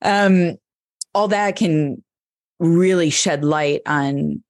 Um, 0.02 0.56
all 1.14 1.28
that 1.28 1.56
can 1.56 2.02
really 2.60 3.10
shed 3.10 3.44
light 3.44 3.82
on 3.86 4.42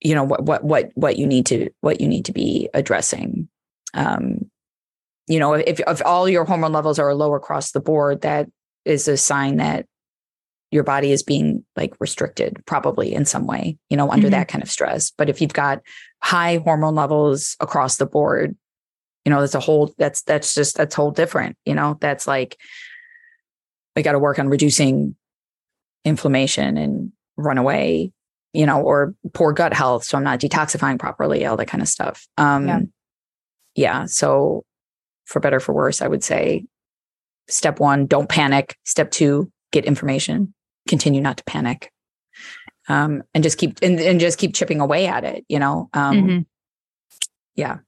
you 0.00 0.14
know 0.14 0.24
what 0.24 0.42
what 0.42 0.64
what 0.64 0.90
what 0.94 1.16
you 1.16 1.26
need 1.26 1.46
to 1.46 1.70
what 1.80 2.00
you 2.00 2.08
need 2.08 2.24
to 2.24 2.32
be 2.32 2.68
addressing 2.74 3.48
um 3.94 4.50
you 5.28 5.38
know 5.38 5.54
if 5.54 5.80
if 5.80 6.04
all 6.04 6.28
your 6.28 6.44
hormone 6.44 6.72
levels 6.72 6.98
are 6.98 7.14
low 7.14 7.34
across 7.34 7.72
the 7.72 7.80
board 7.80 8.22
that 8.22 8.48
is 8.84 9.06
a 9.06 9.16
sign 9.16 9.58
that 9.58 9.86
your 10.70 10.82
body 10.82 11.12
is 11.12 11.22
being 11.22 11.64
like 11.76 11.94
restricted 12.00 12.62
probably 12.66 13.14
in 13.14 13.24
some 13.24 13.46
way 13.46 13.76
you 13.90 13.96
know 13.96 14.10
under 14.10 14.26
mm-hmm. 14.26 14.32
that 14.32 14.48
kind 14.48 14.62
of 14.62 14.70
stress 14.70 15.12
but 15.16 15.28
if 15.28 15.40
you've 15.40 15.52
got 15.52 15.80
high 16.22 16.56
hormone 16.58 16.94
levels 16.94 17.56
across 17.60 17.96
the 17.96 18.06
board 18.06 18.56
you 19.24 19.30
know 19.30 19.40
that's 19.40 19.54
a 19.54 19.60
whole 19.60 19.94
that's 19.98 20.22
that's 20.22 20.54
just 20.54 20.76
that's 20.76 20.94
whole 20.94 21.10
different 21.10 21.56
you 21.64 21.74
know? 21.74 21.96
That's 22.00 22.26
like 22.26 22.58
we 23.96 24.02
got 24.02 24.12
to 24.12 24.18
work 24.18 24.38
on 24.38 24.48
reducing 24.48 25.16
inflammation 26.04 26.76
and 26.76 27.12
run 27.36 27.58
away 27.58 28.12
you 28.52 28.66
know 28.66 28.82
or 28.82 29.14
poor 29.32 29.52
gut 29.52 29.72
health 29.72 30.04
so 30.04 30.18
i'm 30.18 30.24
not 30.24 30.40
detoxifying 30.40 30.98
properly 30.98 31.46
all 31.46 31.56
that 31.56 31.68
kind 31.68 31.82
of 31.82 31.88
stuff. 31.88 32.26
Um 32.36 32.66
yeah, 32.66 32.80
yeah 33.74 34.04
so 34.06 34.64
for 35.24 35.40
better 35.40 35.60
for 35.60 35.72
worse 35.72 36.02
i 36.02 36.08
would 36.08 36.24
say 36.24 36.64
step 37.48 37.80
one 37.80 38.06
don't 38.06 38.28
panic. 38.28 38.76
Step 38.84 39.10
two 39.10 39.50
get 39.70 39.84
information. 39.84 40.54
Continue 40.88 41.20
not 41.20 41.38
to 41.38 41.44
panic. 41.44 41.90
Um, 42.88 43.22
and 43.32 43.44
just 43.44 43.58
keep 43.58 43.78
and, 43.80 44.00
and, 44.00 44.18
just 44.18 44.38
keep 44.38 44.54
chipping 44.54 44.80
away 44.80 45.06
at 45.06 45.24
it 45.24 45.44
you 45.48 45.58
know? 45.58 45.88
Um, 45.94 46.16
mm-hmm. 46.16 46.38
yeah 47.54 47.78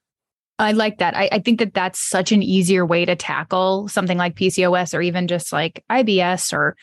i 0.59 0.73
like 0.73 0.99
that. 0.99 1.17
I, 1.17 1.29
I, 1.33 1.39
think 1.41 1.59
that 1.59 1.75
that's 1.75 1.99
such 1.99 2.33
an 2.33 2.43
easier 2.43 2.87
way 2.87 3.05
to 3.05 3.17
tackle 3.17 3.89
something 3.89 4.19
like 4.19 4.37
pcos 4.37 4.95
or 4.95 5.03
even 5.03 5.27
just 5.29 5.53
like 5.53 5.85
ibs 5.91 6.53
or 6.53 6.77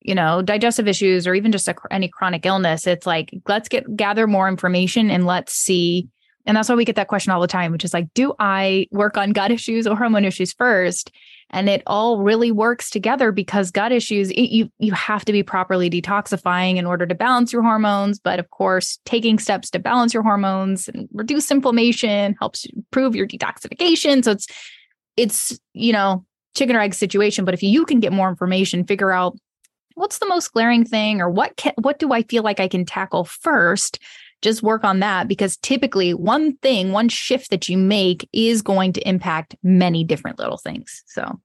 you 0.00 0.14
know 0.14 0.42
digestive 0.42 0.86
issues 0.86 1.26
or 1.26 1.34
even 1.34 1.52
just 1.52 1.68
a, 1.68 1.74
any 1.90 2.08
chronic 2.08 2.44
illness. 2.46 2.86
It's 2.86 3.06
like 3.06 3.34
let's 3.48 3.68
get 3.68 3.96
gather 3.96 4.26
more 4.26 4.48
information 4.48 5.10
and 5.10 5.26
let's 5.26 5.54
see. 5.54 6.08
And 6.46 6.56
that's 6.56 6.68
why 6.68 6.74
we 6.74 6.84
get 6.84 6.96
that 6.96 7.08
question 7.08 7.32
all 7.32 7.40
the 7.40 7.46
time 7.46 7.72
which 7.72 7.84
is 7.84 7.94
like 7.94 8.12
do 8.12 8.34
i 8.38 8.86
work 8.90 9.16
on 9.16 9.32
gut 9.32 9.50
issues 9.58 9.86
or 9.86 9.96
hormone 9.96 10.26
issues 10.26 10.52
first 10.52 11.10
and 11.50 11.68
it 11.68 11.82
all 11.86 12.20
really 12.20 12.50
works 12.50 12.90
together 12.90 13.32
because 13.32 13.70
gut 13.70 13.92
issues 13.92 14.30
it, 14.30 14.50
you 14.50 14.70
you 14.78 14.92
have 14.92 15.24
to 15.24 15.32
be 15.32 15.42
properly 15.42 15.88
detoxifying 15.88 16.76
in 16.76 16.86
order 16.86 17.06
to 17.06 17.14
balance 17.14 17.52
your 17.52 17.62
hormones. 17.62 18.18
But 18.18 18.38
of 18.38 18.50
course 18.50 18.98
taking 19.04 19.38
steps 19.38 19.70
to 19.70 19.78
balance 19.78 20.14
your 20.14 20.22
hormones 20.22 20.88
and 20.88 21.08
reduce 21.12 21.50
inflammation 21.50 22.36
helps 22.38 22.64
improve 22.66 23.14
your 23.14 23.26
detoxification. 23.26 24.24
So 24.24 24.32
it's 24.32 24.46
it's 25.16 25.58
you 25.72 25.92
know 25.92 26.24
chicken 26.56 26.76
or 26.76 26.80
egg 26.80 26.94
situation. 26.94 27.44
But 27.44 27.54
if 27.54 27.62
you 27.62 27.84
can 27.84 28.00
get 28.00 28.12
more 28.12 28.28
information 28.28 28.84
figure 28.84 29.12
out 29.12 29.36
what's 29.94 30.18
the 30.18 30.26
most 30.26 30.52
glaring 30.52 30.84
thing 30.84 31.20
or 31.20 31.30
what 31.30 31.56
can, 31.56 31.72
what 31.80 31.98
do 31.98 32.12
i 32.12 32.22
feel 32.22 32.42
like 32.42 32.60
i 32.60 32.68
can 32.68 32.84
tackle 32.84 33.24
first 33.24 33.98
just 34.44 34.62
work 34.62 34.84
on 34.84 35.00
that 35.00 35.26
because 35.26 35.56
typically 35.56 36.14
one 36.14 36.56
thing, 36.58 36.92
one 36.92 37.08
shift 37.08 37.50
that 37.50 37.68
you 37.68 37.78
make 37.78 38.28
is 38.32 38.62
going 38.62 38.92
to 38.92 39.08
impact 39.08 39.56
many 39.62 40.04
different 40.04 40.38
little 40.38 40.58
things. 40.58 41.02
So, 41.06 41.40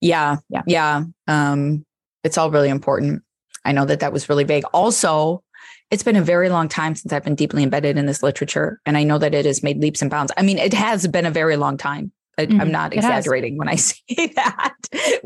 yeah, 0.00 0.36
yeah, 0.50 0.62
yeah. 0.66 1.04
Um, 1.26 1.84
it's 2.22 2.36
all 2.38 2.50
really 2.50 2.68
important. 2.68 3.22
I 3.64 3.72
know 3.72 3.86
that 3.86 4.00
that 4.00 4.12
was 4.12 4.28
really 4.28 4.44
vague. 4.44 4.64
Also, 4.74 5.42
it's 5.90 6.02
been 6.02 6.16
a 6.16 6.22
very 6.22 6.50
long 6.50 6.68
time 6.68 6.94
since 6.94 7.12
I've 7.12 7.24
been 7.24 7.34
deeply 7.34 7.62
embedded 7.62 7.96
in 7.96 8.04
this 8.06 8.22
literature, 8.22 8.80
and 8.84 8.96
I 8.98 9.02
know 9.02 9.18
that 9.18 9.34
it 9.34 9.46
has 9.46 9.62
made 9.62 9.78
leaps 9.78 10.02
and 10.02 10.10
bounds. 10.10 10.30
I 10.36 10.42
mean, 10.42 10.58
it 10.58 10.74
has 10.74 11.06
been 11.08 11.26
a 11.26 11.30
very 11.30 11.56
long 11.56 11.78
time. 11.78 12.12
I, 12.38 12.46
mm-hmm. 12.46 12.60
I'm 12.60 12.70
not 12.70 12.92
exaggerating 12.92 13.56
when 13.56 13.68
I 13.68 13.74
say 13.76 14.26
that. 14.36 14.74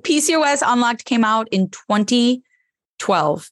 PCOS 0.03 0.63
Unlocked 0.65 1.05
came 1.05 1.25
out 1.25 1.49
in 1.51 1.69
2012. 1.71 3.51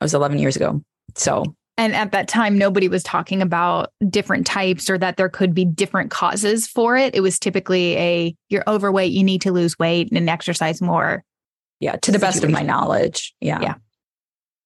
That 0.00 0.04
was 0.04 0.14
11 0.14 0.38
years 0.38 0.56
ago. 0.56 0.82
So, 1.16 1.54
and 1.76 1.94
at 1.94 2.12
that 2.12 2.28
time, 2.28 2.56
nobody 2.56 2.88
was 2.88 3.02
talking 3.02 3.42
about 3.42 3.90
different 4.08 4.46
types 4.46 4.88
or 4.88 4.96
that 4.98 5.16
there 5.16 5.28
could 5.28 5.54
be 5.54 5.64
different 5.64 6.10
causes 6.10 6.66
for 6.66 6.96
it. 6.96 7.14
It 7.14 7.20
was 7.20 7.38
typically 7.38 7.96
a 7.96 8.36
you're 8.48 8.64
overweight, 8.68 9.12
you 9.12 9.24
need 9.24 9.40
to 9.42 9.52
lose 9.52 9.78
weight 9.78 10.10
and 10.12 10.28
exercise 10.30 10.80
more. 10.80 11.24
Yeah, 11.80 11.96
to 11.96 12.12
the 12.12 12.18
situation. 12.18 12.20
best 12.20 12.44
of 12.44 12.50
my 12.50 12.62
knowledge. 12.62 13.34
Yeah. 13.40 13.60
Yeah. 13.60 13.74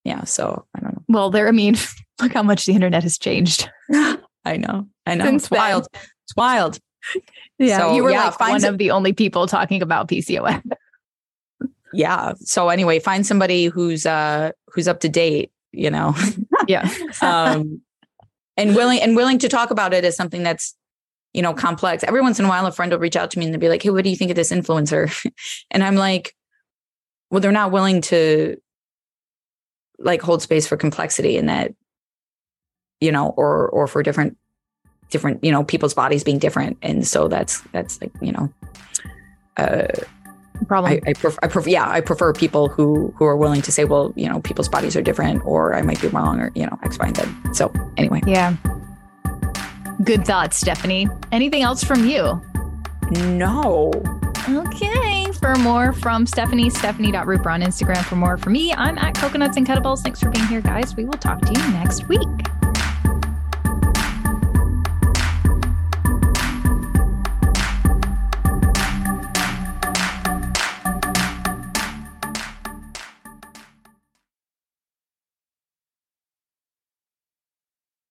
Yeah. 0.05 0.25
So 0.25 0.67
I 0.75 0.81
don't 0.81 0.95
know. 0.95 1.03
Well, 1.09 1.31
there, 1.31 1.49
I 1.49 1.53
mean, 1.53 1.77
look 2.21 2.33
how 2.35 2.43
much 2.43 2.67
the 2.67 2.75
internet 2.75 3.03
has 3.03 3.19
changed. 3.19 3.69
I 3.93 4.57
know. 4.57 4.87
I 5.07 5.15
know. 5.15 5.25
Since 5.25 5.45
it's 5.45 5.49
then. 5.49 5.59
wild. 5.59 5.89
It's 5.93 6.37
wild. 6.37 6.79
Yeah. 7.61 7.79
So, 7.79 7.95
you 7.97 8.05
were 8.05 8.11
yeah, 8.13 8.27
like 8.27 8.39
one 8.39 8.61
some- 8.61 8.75
of 8.75 8.79
the 8.79 8.93
only 8.93 9.13
people 9.13 9.49
talking 9.49 9.83
about 9.83 10.07
PCOS. 10.07 10.63
yeah. 11.93 12.35
So 12.39 12.69
anyway, 12.69 13.01
find 13.01 13.27
somebody 13.27 13.67
who's 13.67 14.07
uh 14.07 14.53
who's 14.69 14.87
up 14.87 15.01
to 15.01 15.09
date 15.09 15.51
you 15.73 15.91
know? 15.91 16.15
Yeah. 16.67 16.89
Um 17.23 17.83
and 18.57 18.75
willing 18.75 19.01
and 19.01 19.15
willing 19.15 19.39
to 19.39 19.49
talk 19.49 19.71
about 19.71 19.95
it 19.95 20.05
as 20.05 20.17
something 20.17 20.43
that's 20.43 20.75
you 21.33 21.43
know 21.43 21.55
complex. 21.55 22.03
Every 22.05 22.21
once 22.21 22.39
in 22.39 22.45
a 22.45 22.49
while 22.49 22.67
a 22.67 22.73
friend 22.73 22.93
will 22.93 22.99
reach 22.99 23.17
out 23.17 23.31
to 23.33 23.39
me 23.39 23.45
and 23.45 23.55
they'll 23.55 23.61
be 23.61 23.69
like 23.69 23.83
hey 23.83 23.91
what 23.91 24.05
do 24.05 24.11
you 24.11 24.17
think 24.17 24.31
of 24.31 24.37
this 24.37 24.53
influencer? 24.53 25.11
And 25.71 25.83
i'm 25.85 25.97
like 25.97 26.35
well 27.31 27.41
they're 27.41 27.53
not 27.53 27.73
willing 27.73 28.01
to 28.03 28.57
like 29.99 30.23
hold 30.23 30.43
space 30.43 30.67
for 30.67 30.77
complexity 30.77 31.37
in 31.37 31.47
that 31.47 31.75
you 33.01 33.13
know 33.13 33.35
or 33.37 33.69
or 33.69 33.87
for 33.87 34.03
different 34.03 34.37
different 35.11 35.43
you 35.43 35.51
know 35.51 35.65
people's 35.65 35.95
bodies 35.95 36.25
being 36.25 36.39
different. 36.39 36.79
And 36.83 37.07
so 37.07 37.29
that's 37.29 37.61
that's 37.73 38.01
like 38.01 38.13
you 38.21 38.33
know 38.33 38.53
uh 39.57 39.87
problem. 40.67 40.93
I, 40.93 41.11
I, 41.11 41.13
prefer, 41.15 41.39
I 41.43 41.47
prefer, 41.49 41.71
yeah, 41.71 41.89
I 41.89 42.01
prefer 42.01 42.33
people 42.33 42.69
who 42.69 43.13
who 43.17 43.25
are 43.25 43.37
willing 43.37 43.63
to 43.63 43.73
say, 43.73 43.85
well, 43.85 44.13
you 44.17 44.29
know, 44.29 44.41
people's 44.41 44.69
bodies 44.69 44.97
are 44.97 45.03
different, 45.03 45.45
or 45.45 45.75
I 45.75 45.83
might 45.83 46.01
be 46.01 46.09
wrong, 46.09 46.41
or 46.41 46.51
you 46.55 46.67
know, 46.67 46.79
X, 46.83 46.99
Y, 46.99 47.07
and 47.07 47.17
Z. 47.17 47.25
So 47.55 47.73
anyway, 47.97 48.23
yeah. 48.27 48.57
Good 50.05 50.25
thoughts, 50.25 50.57
Stefani. 50.57 51.09
Anything 51.33 51.63
else 51.63 51.83
from 51.83 52.07
you? 52.07 52.41
No. 53.11 53.91
Okay. 54.49 55.27
For 55.33 55.55
more 55.57 55.93
from 55.93 56.27
Stefani, 56.27 56.71
stephanie.rupert 56.71 57.47
on 57.47 57.63
Instagram. 57.63 58.05
For 58.05 58.17
more 58.17 58.39
from 58.39 58.53
me, 58.53 58.73
I'm 58.73 58.97
at 58.99 59.15
Coconuts 59.15 59.57
and 59.57 59.67
Kettlebells. 59.67 60.01
Thanks 60.03 60.21
for 60.21 60.31
being 60.31 60.47
here, 60.47 60.61
guys. 60.61 60.97
We 60.97 61.05
will 61.05 61.13
talk 61.13 61.41
to 61.41 61.53
you 61.53 61.73
next 61.73 62.09
week. 62.09 62.29